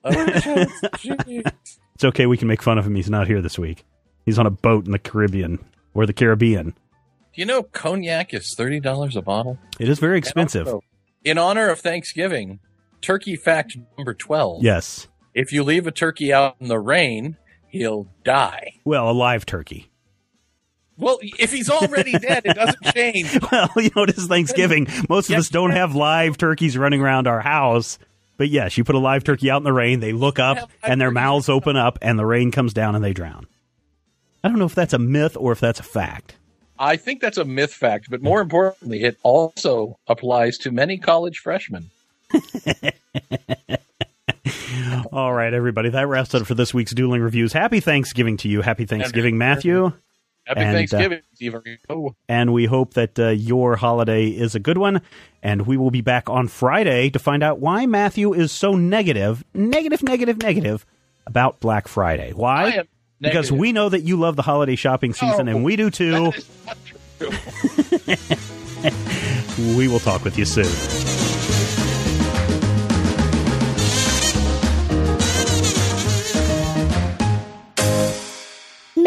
It's 0.05 2.05
okay. 2.05 2.27
We 2.27 2.37
can 2.37 2.49
make 2.49 2.63
fun 2.63 2.79
of 2.79 2.87
him. 2.87 2.95
He's 2.95 3.11
not 3.11 3.27
here 3.27 3.43
this 3.43 3.59
week. 3.59 3.85
He's 4.25 4.39
on 4.39 4.47
a 4.47 4.51
boat 4.51 4.87
in 4.87 4.93
the 4.93 4.99
Caribbean 4.99 5.65
or 5.95 6.07
the 6.07 6.13
Caribbean. 6.13 6.71
Do 6.71 7.43
you 7.43 7.47
know 7.47 7.63
cognac 7.63 8.35
is 8.35 8.55
thirty 8.55 8.81
dollars 8.81 9.17
a 9.17 9.23
bottle? 9.23 9.59
It 9.81 9.89
is 9.89 9.99
very 9.99 10.19
expensive. 10.19 10.67
Also, 10.67 10.83
in 11.25 11.39
honor 11.39 11.69
of 11.69 11.81
Thanksgiving, 11.81 12.61
turkey 13.01 13.37
fact 13.37 13.77
number 13.97 14.15
twelve. 14.15 14.63
Yes. 14.63 15.09
If 15.35 15.53
you 15.53 15.63
leave 15.63 15.87
a 15.87 15.93
turkey 15.93 16.33
out 16.33 16.57
in 16.61 16.69
the 16.69 16.79
rain, 16.81 17.37
he'll 17.69 18.09
die. 18.25 18.75
Well, 18.85 19.11
a 19.11 19.13
live 19.13 19.47
turkey. 19.47 19.91
Well, 20.97 21.19
if 21.23 21.53
he's 21.53 21.71
already 21.71 22.13
dead, 22.13 22.43
it 22.45 22.55
doesn't 22.55 22.83
change. 22.95 23.39
Well, 23.53 23.71
you 23.77 23.91
know, 23.95 24.03
it 24.03 24.19
is 24.19 24.27
Thanksgiving. 24.27 24.89
Most 25.09 25.31
of 25.31 25.37
us 25.39 25.49
don't 25.49 25.71
have 25.71 25.95
live 25.95 26.37
turkeys 26.37 26.77
running 26.77 27.01
around 27.01 27.29
our 27.29 27.41
house. 27.41 27.99
But 28.37 28.49
yes, 28.49 28.77
you 28.77 28.85
put 28.85 28.95
a 28.95 29.01
live 29.01 29.25
turkey 29.25 29.51
out 29.51 29.59
in 29.59 29.65
the 29.65 29.73
rain, 29.73 30.01
they 30.01 30.13
look 30.13 30.39
up 30.39 30.71
and 30.83 31.01
their 31.01 31.11
mouths 31.11 31.49
open 31.49 31.77
up 31.77 31.99
and 32.03 32.19
the 32.19 32.27
rain 32.27 32.51
comes 32.53 32.73
down 32.73 32.95
and 32.95 33.05
they 33.05 33.13
drown. 33.13 33.47
I 34.43 34.49
don't 34.49 34.59
know 34.59 34.65
if 34.65 34.77
that's 34.77 34.93
a 34.93 34.99
myth 34.99 35.37
or 35.39 35.51
if 35.53 35.61
that's 35.61 35.81
a 35.81 35.85
fact. 35.85 36.37
I 36.79 36.97
think 36.97 37.21
that's 37.21 37.39
a 37.39 37.45
myth 37.45 37.75
fact, 37.75 38.09
but 38.09 38.23
more 38.23 38.41
importantly, 38.41 39.03
it 39.03 39.19
also 39.25 39.99
applies 40.07 40.59
to 40.59 40.71
many 40.71 40.97
college 40.99 41.41
freshmen. 41.41 41.91
All 45.13 45.33
right, 45.33 45.53
everybody. 45.53 45.91
That 45.91 46.07
wraps 46.09 46.35
it 46.35 46.43
up 46.43 46.47
for 46.47 46.55
this 46.55 46.73
week's 46.75 46.93
dueling 46.93 47.21
reviews. 47.23 47.53
Happy 47.53 47.81
Thanksgiving 47.81 48.37
to 48.39 48.49
you. 48.49 48.63
Happy 48.63 48.85
Thanksgiving, 48.87 49.39
Matthew. 49.39 49.93
Happy 50.47 50.61
And, 50.61 50.71
uh, 50.71 50.73
Thanksgiving. 50.73 51.21
Oh, 51.91 52.15
and 52.29 52.53
we 52.53 52.65
hope 52.65 52.95
that 52.95 53.19
uh, 53.19 53.29
your 53.29 53.77
holiday 53.77 54.29
is 54.29 54.55
a 54.55 54.59
good 54.61 54.79
one. 54.79 55.03
And 55.43 55.67
we 55.67 55.77
will 55.77 55.91
be 55.91 56.01
back 56.01 56.31
on 56.31 56.49
Friday 56.49 57.11
to 57.11 57.19
find 57.19 57.43
out 57.43 57.59
why 57.61 57.87
Matthew 57.87 58.33
is 58.33 58.51
so 58.51 58.75
negative, 58.75 59.45
negative, 59.55 60.03
negative, 60.03 60.39
negative 60.39 60.87
about 61.27 61.61
Black 61.61 61.87
Friday. 61.87 62.33
Why? 62.33 62.85
Because 63.21 63.53
we 63.53 63.73
know 63.73 63.89
that 63.89 64.03
you 64.03 64.17
love 64.17 64.37
the 64.37 64.43
holiday 64.43 64.77
shopping 64.77 65.13
season, 65.13 65.49
Oh, 65.49 65.53
and 65.57 65.65
we 65.65 65.77
do 65.77 65.91
too. 65.91 66.33
That 66.33 66.37
is 66.39 66.49
not 66.67 66.79
true. 66.87 68.15
We 69.77 69.89
will 69.89 69.99
talk 69.99 70.23
with 70.23 70.39
you 70.39 70.45
soon. 70.45 71.28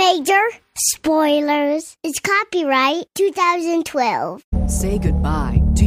Major 0.01 0.41
spoilers. 0.75 1.95
It's 2.01 2.19
copyright 2.19 3.05
2012. 3.13 4.43
Say 4.65 4.97
goodbye 4.97 5.60